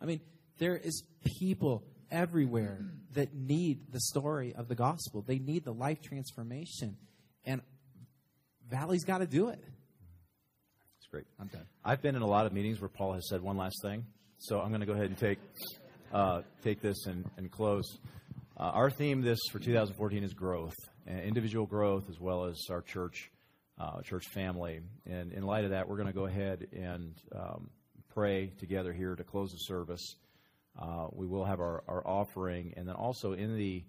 I 0.00 0.04
mean, 0.04 0.20
there 0.58 0.76
is 0.76 1.04
people 1.24 1.84
everywhere 2.10 2.78
that 3.14 3.34
need 3.34 3.92
the 3.92 4.00
story 4.00 4.54
of 4.54 4.68
the 4.68 4.74
gospel. 4.74 5.22
They 5.22 5.38
need 5.38 5.64
the 5.64 5.72
life 5.72 6.00
transformation. 6.02 6.96
And 7.44 7.60
Valley's 8.68 9.04
got 9.04 9.18
to 9.18 9.26
do 9.26 9.48
it. 9.48 9.58
it's 10.98 11.08
great. 11.10 11.24
I'm 11.40 11.48
done. 11.48 11.66
I've 11.84 12.02
been 12.02 12.14
in 12.14 12.22
a 12.22 12.26
lot 12.26 12.46
of 12.46 12.52
meetings 12.52 12.80
where 12.80 12.88
Paul 12.88 13.14
has 13.14 13.28
said 13.28 13.40
one 13.40 13.56
last 13.56 13.76
thing, 13.82 14.04
so 14.38 14.60
I'm 14.60 14.68
going 14.68 14.80
to 14.80 14.86
go 14.86 14.92
ahead 14.92 15.06
and 15.06 15.18
take 15.18 15.38
uh, 16.12 16.42
take 16.62 16.80
this 16.80 17.06
and, 17.06 17.28
and 17.36 17.50
close. 17.50 17.98
Uh, 18.56 18.64
our 18.64 18.90
theme 18.90 19.22
this 19.22 19.38
for 19.50 19.58
2014 19.58 20.22
is 20.22 20.34
growth, 20.34 20.74
and 21.06 21.20
individual 21.20 21.66
growth 21.66 22.04
as 22.10 22.20
well 22.20 22.44
as 22.44 22.58
our 22.70 22.82
church 22.82 23.30
uh, 23.78 24.02
church 24.02 24.26
family. 24.28 24.80
And 25.06 25.32
in 25.32 25.42
light 25.42 25.64
of 25.64 25.70
that, 25.70 25.88
we're 25.88 25.96
going 25.96 26.08
to 26.08 26.14
go 26.14 26.26
ahead 26.26 26.66
and 26.72 27.14
um, 27.34 27.70
pray 28.12 28.52
together 28.58 28.92
here 28.92 29.14
to 29.14 29.24
close 29.24 29.50
the 29.50 29.58
service. 29.58 30.16
Uh, 30.80 31.08
we 31.12 31.26
will 31.26 31.44
have 31.44 31.60
our, 31.60 31.82
our 31.86 32.06
offering, 32.06 32.72
and 32.76 32.88
then 32.88 32.94
also 32.94 33.32
in 33.32 33.56
the 33.56 33.84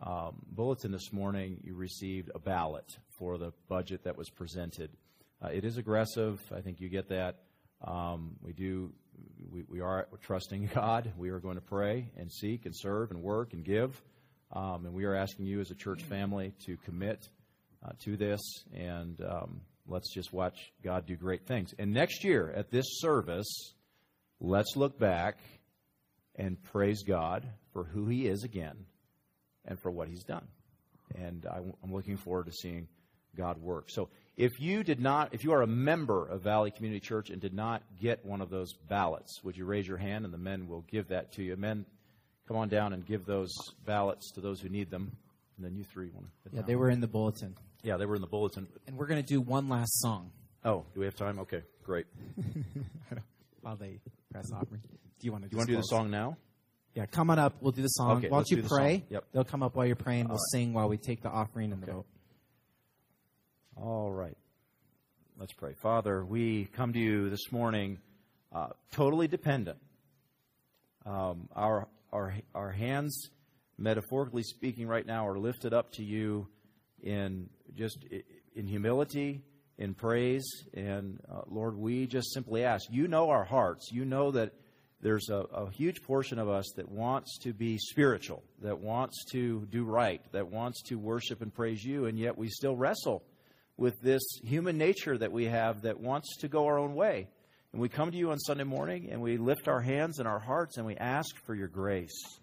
um, 0.00 0.42
bulletin 0.50 0.90
this 0.90 1.12
morning, 1.12 1.60
you 1.62 1.74
received 1.74 2.30
a 2.34 2.38
ballot 2.38 2.98
for 3.18 3.38
the 3.38 3.52
budget 3.68 4.04
that 4.04 4.16
was 4.16 4.28
presented. 4.28 4.90
Uh, 5.42 5.48
it 5.48 5.64
is 5.64 5.76
aggressive. 5.76 6.40
I 6.54 6.60
think 6.60 6.80
you 6.80 6.88
get 6.88 7.08
that. 7.08 7.40
Um, 7.82 8.36
we 8.42 8.52
do. 8.52 8.92
We, 9.50 9.62
we 9.68 9.80
are 9.80 10.08
trusting 10.22 10.70
God. 10.74 11.12
We 11.16 11.30
are 11.30 11.38
going 11.38 11.56
to 11.56 11.62
pray 11.62 12.10
and 12.16 12.30
seek 12.30 12.66
and 12.66 12.74
serve 12.76 13.10
and 13.10 13.22
work 13.22 13.52
and 13.52 13.64
give. 13.64 14.00
Um, 14.52 14.86
and 14.86 14.94
we 14.94 15.04
are 15.04 15.14
asking 15.14 15.46
you 15.46 15.60
as 15.60 15.70
a 15.70 15.74
church 15.74 16.02
family 16.02 16.52
to 16.66 16.76
commit 16.78 17.28
uh, 17.84 17.92
to 18.04 18.16
this. 18.16 18.40
And 18.74 19.20
um, 19.22 19.60
let's 19.86 20.12
just 20.12 20.32
watch 20.32 20.72
God 20.82 21.06
do 21.06 21.16
great 21.16 21.46
things. 21.46 21.74
And 21.78 21.92
next 21.92 22.24
year 22.24 22.52
at 22.54 22.70
this 22.70 22.84
service, 23.00 23.74
let's 24.40 24.76
look 24.76 24.98
back 24.98 25.38
and 26.36 26.62
praise 26.62 27.02
God 27.02 27.46
for 27.72 27.84
who 27.84 28.06
He 28.06 28.26
is 28.26 28.44
again 28.44 28.86
and 29.64 29.78
for 29.78 29.90
what 29.90 30.08
He's 30.08 30.24
done. 30.24 30.46
And 31.16 31.46
I, 31.46 31.58
I'm 31.58 31.92
looking 31.92 32.16
forward 32.16 32.46
to 32.46 32.52
seeing 32.52 32.88
God 33.36 33.60
work. 33.60 33.90
So 33.90 34.08
if 34.36 34.52
you 34.58 34.82
did 34.82 35.00
not, 35.00 35.32
if 35.32 35.44
you 35.44 35.52
are 35.52 35.62
a 35.62 35.66
member 35.66 36.26
of 36.26 36.42
Valley 36.42 36.70
Community 36.70 37.00
Church 37.00 37.30
and 37.30 37.40
did 37.40 37.54
not 37.54 37.82
get 38.00 38.24
one 38.24 38.40
of 38.40 38.50
those 38.50 38.72
ballots, 38.88 39.40
would 39.44 39.56
you 39.56 39.64
raise 39.64 39.86
your 39.86 39.98
hand 39.98 40.24
and 40.24 40.32
the 40.32 40.38
men 40.38 40.68
will 40.68 40.84
give 40.90 41.08
that 41.08 41.32
to 41.32 41.42
you? 41.42 41.56
Men, 41.56 41.84
come 42.48 42.56
on 42.56 42.68
down 42.68 42.92
and 42.92 43.06
give 43.06 43.26
those 43.26 43.52
ballots 43.84 44.32
to 44.32 44.40
those 44.40 44.60
who 44.60 44.68
need 44.68 44.90
them. 44.90 45.16
And 45.56 45.64
then 45.64 45.76
you 45.76 45.84
three 45.84 46.10
want 46.12 46.26
to. 46.44 46.56
Yeah, 46.56 46.62
they 46.62 46.74
were 46.74 46.90
in 46.90 47.00
the 47.00 47.06
bulletin. 47.06 47.54
Yeah, 47.82 47.96
they 47.96 48.06
were 48.06 48.16
in 48.16 48.22
the 48.22 48.26
bulletin. 48.26 48.66
And 48.86 48.96
we're 48.96 49.06
going 49.06 49.22
to 49.22 49.26
do 49.26 49.40
one 49.40 49.68
last 49.68 50.00
song 50.00 50.32
Oh, 50.64 50.86
do 50.94 51.00
we 51.00 51.06
have 51.06 51.14
time? 51.14 51.38
Okay, 51.40 51.62
great. 51.82 52.06
while 53.60 53.76
they 53.76 54.00
press 54.34 54.50
offering. 54.52 54.80
Do 54.82 55.26
you 55.26 55.30
want 55.30 55.44
to 55.44 55.48
Do 55.48 55.54
you 55.54 55.58
want 55.58 55.68
to 55.68 55.74
do 55.74 55.76
the 55.76 55.82
song 55.84 56.10
now? 56.10 56.36
Yeah, 56.94 57.06
come 57.06 57.30
on 57.30 57.38
up. 57.38 57.54
We'll 57.60 57.72
do 57.72 57.82
the 57.82 57.88
song. 57.88 58.18
Okay, 58.18 58.28
Why 58.28 58.38
don't 58.38 58.50
you 58.50 58.62
do 58.62 58.68
pray? 58.68 58.98
song. 58.98 59.06
Yep. 59.10 59.24
They'll 59.32 59.44
come 59.44 59.62
up 59.62 59.76
while 59.76 59.86
you're 59.86 59.96
praying. 59.96 60.26
We'll 60.26 60.38
right. 60.38 60.50
sing 60.50 60.72
while 60.72 60.88
we 60.88 60.96
take 60.96 61.22
the 61.22 61.28
offering 61.28 61.72
and 61.72 61.80
the 61.80 61.86
vote. 61.86 62.06
All 63.76 64.10
right. 64.10 64.36
Let's 65.38 65.52
pray. 65.52 65.74
Father, 65.80 66.24
we 66.24 66.66
come 66.66 66.92
to 66.92 66.98
you 66.98 67.30
this 67.30 67.52
morning 67.52 67.98
uh, 68.52 68.68
totally 68.90 69.28
dependent. 69.28 69.78
Um, 71.06 71.48
our, 71.54 71.86
our, 72.12 72.34
our 72.54 72.70
hands, 72.70 73.30
metaphorically 73.78 74.42
speaking, 74.42 74.88
right 74.88 75.06
now 75.06 75.28
are 75.28 75.38
lifted 75.38 75.72
up 75.72 75.92
to 75.92 76.04
you 76.04 76.48
in 77.02 77.50
just 77.76 77.98
in 78.54 78.66
humility, 78.66 79.42
in 79.78 79.94
praise. 79.94 80.44
And 80.74 81.20
uh, 81.30 81.42
Lord, 81.46 81.76
we 81.76 82.06
just 82.06 82.32
simply 82.32 82.64
ask. 82.64 82.86
You 82.90 83.08
know 83.08 83.30
our 83.30 83.44
hearts. 83.44 83.90
You 83.92 84.04
know 84.04 84.30
that 84.32 84.52
there's 85.00 85.28
a, 85.28 85.44
a 85.52 85.70
huge 85.70 86.02
portion 86.02 86.38
of 86.38 86.48
us 86.48 86.72
that 86.76 86.88
wants 86.88 87.38
to 87.42 87.52
be 87.52 87.76
spiritual, 87.78 88.42
that 88.62 88.78
wants 88.78 89.24
to 89.32 89.66
do 89.70 89.84
right, 89.84 90.22
that 90.32 90.48
wants 90.48 90.82
to 90.84 90.94
worship 90.98 91.42
and 91.42 91.52
praise 91.52 91.84
you, 91.84 92.06
and 92.06 92.18
yet 92.18 92.38
we 92.38 92.48
still 92.48 92.74
wrestle 92.74 93.22
with 93.76 94.00
this 94.00 94.22
human 94.42 94.78
nature 94.78 95.18
that 95.18 95.32
we 95.32 95.44
have 95.44 95.82
that 95.82 96.00
wants 96.00 96.36
to 96.38 96.48
go 96.48 96.66
our 96.66 96.78
own 96.78 96.94
way. 96.94 97.28
And 97.72 97.82
we 97.82 97.88
come 97.88 98.12
to 98.12 98.16
you 98.16 98.30
on 98.30 98.38
Sunday 98.38 98.64
morning 98.64 99.08
and 99.10 99.20
we 99.20 99.36
lift 99.36 99.66
our 99.66 99.80
hands 99.80 100.20
and 100.20 100.28
our 100.28 100.38
hearts 100.38 100.76
and 100.76 100.86
we 100.86 100.96
ask 100.96 101.36
for 101.44 101.54
your 101.54 101.68
grace. 101.68 102.38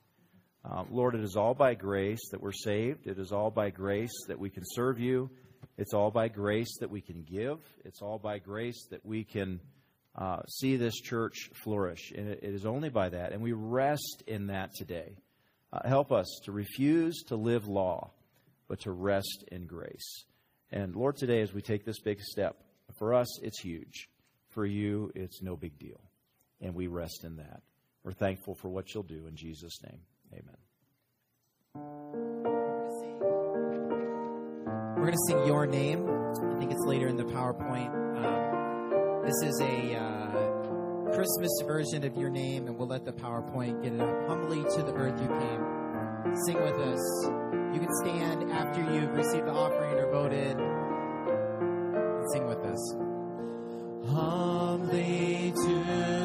Uh, 0.64 0.84
Lord, 0.92 1.16
it 1.16 1.22
is 1.22 1.36
all 1.36 1.54
by 1.54 1.74
grace 1.74 2.20
that 2.32 2.42
we're 2.42 2.52
saved. 2.52 3.08
It 3.08 3.18
is 3.18 3.32
all 3.32 3.50
by 3.50 3.70
grace 3.70 4.12
that 4.28 4.38
we 4.38 4.50
can 4.50 4.64
serve 4.66 5.00
you. 5.00 5.32
It's 5.78 5.94
all 5.94 6.12
by 6.12 6.28
grace 6.28 6.78
that 6.80 6.90
we 6.90 7.02
can 7.02 7.24
give. 7.24 7.60
It's 7.86 8.02
all 8.02 8.20
by 8.20 8.40
grace 8.40 8.88
that 8.92 9.06
we 9.06 9.24
can 9.24 9.60
uh, 10.16 10.42
see 10.48 10.76
this 10.76 10.96
church 10.96 11.50
flourish. 11.64 12.12
And 12.16 12.28
it, 12.28 12.40
it 12.44 12.54
is 12.54 12.66
only 12.66 12.90
by 12.90 13.10
that. 13.10 13.32
And 13.32 13.42
we 13.42 13.54
rest 13.54 14.24
in 14.28 14.48
that 14.48 14.74
today. 14.76 15.18
Uh, 15.74 15.88
help 15.88 16.12
us 16.12 16.42
to 16.46 16.52
refuse 16.52 17.24
to 17.28 17.36
live 17.36 17.68
law, 17.68 18.12
but 18.68 18.82
to 18.82 18.92
rest 18.92 19.46
in 19.52 19.66
grace. 19.66 20.26
And 20.72 20.96
Lord, 20.96 21.18
today 21.18 21.42
as 21.42 21.54
we 21.54 21.62
take 21.62 21.86
this 21.86 22.00
big 22.00 22.22
step, 22.22 22.58
for 22.98 23.14
us 23.14 23.42
it's 23.42 23.60
huge. 23.60 24.10
For 24.50 24.66
you, 24.66 25.12
it's 25.16 25.42
no 25.42 25.56
big 25.56 25.80
deal. 25.80 26.02
And 26.60 26.76
we 26.76 26.88
rest 26.88 27.24
in 27.24 27.38
that. 27.38 27.62
We're 28.04 28.12
thankful 28.12 28.56
for 28.56 28.70
what 28.70 28.94
you'll 28.94 29.04
do 29.04 29.28
in 29.28 29.36
Jesus' 29.36 29.80
name. 29.84 30.02
Amen. 30.34 32.31
We're 35.02 35.08
going 35.08 35.18
to 35.18 35.34
sing 35.34 35.48
Your 35.48 35.66
Name. 35.66 36.08
I 36.08 36.60
think 36.60 36.72
it's 36.72 36.86
later 36.86 37.08
in 37.08 37.18
the 37.18 37.24
PowerPoint. 37.24 37.90
Um, 38.24 39.26
this 39.26 39.34
is 39.50 39.60
a 39.60 39.96
uh, 39.96 41.12
Christmas 41.16 41.50
version 41.66 42.04
of 42.04 42.16
your 42.16 42.30
name, 42.30 42.68
and 42.68 42.78
we'll 42.78 42.88
let 42.88 43.04
the 43.04 43.12
PowerPoint 43.12 43.82
get 43.82 43.94
it 43.94 44.00
up. 44.00 44.28
Humbly 44.28 44.62
to 44.62 44.84
the 44.84 44.94
earth 44.94 45.20
you 45.20 45.28
came. 45.28 46.36
Sing 46.46 46.62
with 46.62 46.76
us. 46.76 47.26
You 47.74 47.80
can 47.80 47.90
stand 48.04 48.52
after 48.52 48.82
you've 48.94 49.12
received 49.14 49.48
the 49.48 49.52
offering 49.52 49.98
or 49.98 50.12
voted. 50.12 50.60
And 50.60 52.24
sing 52.32 52.46
with 52.46 52.64
us. 52.64 52.94
Humbly 54.14 55.52
to 55.66 56.21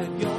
but 0.00 0.29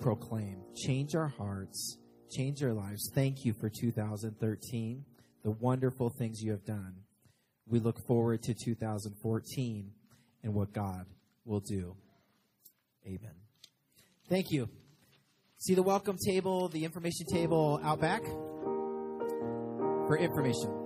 proclaim. 0.00 0.62
Change 0.74 1.14
our 1.14 1.28
hearts, 1.28 1.98
change 2.30 2.62
our 2.62 2.72
lives. 2.72 3.10
Thank 3.14 3.44
you 3.44 3.52
for 3.52 3.68
2013, 3.68 5.04
the 5.44 5.50
wonderful 5.50 6.10
things 6.18 6.40
you 6.40 6.52
have 6.52 6.64
done. 6.64 6.94
We 7.66 7.78
look 7.78 8.04
forward 8.06 8.42
to 8.44 8.54
2014 8.54 9.92
and 10.42 10.54
what 10.54 10.72
God 10.72 11.06
will 11.44 11.60
do. 11.60 11.94
Amen. 13.06 13.34
Thank 14.28 14.50
you. 14.50 14.68
See 15.58 15.74
the 15.74 15.82
welcome 15.82 16.16
table, 16.26 16.68
the 16.68 16.84
information 16.84 17.26
table 17.30 17.80
out 17.82 18.00
back 18.00 18.24
for 20.08 20.16
information. 20.18 20.79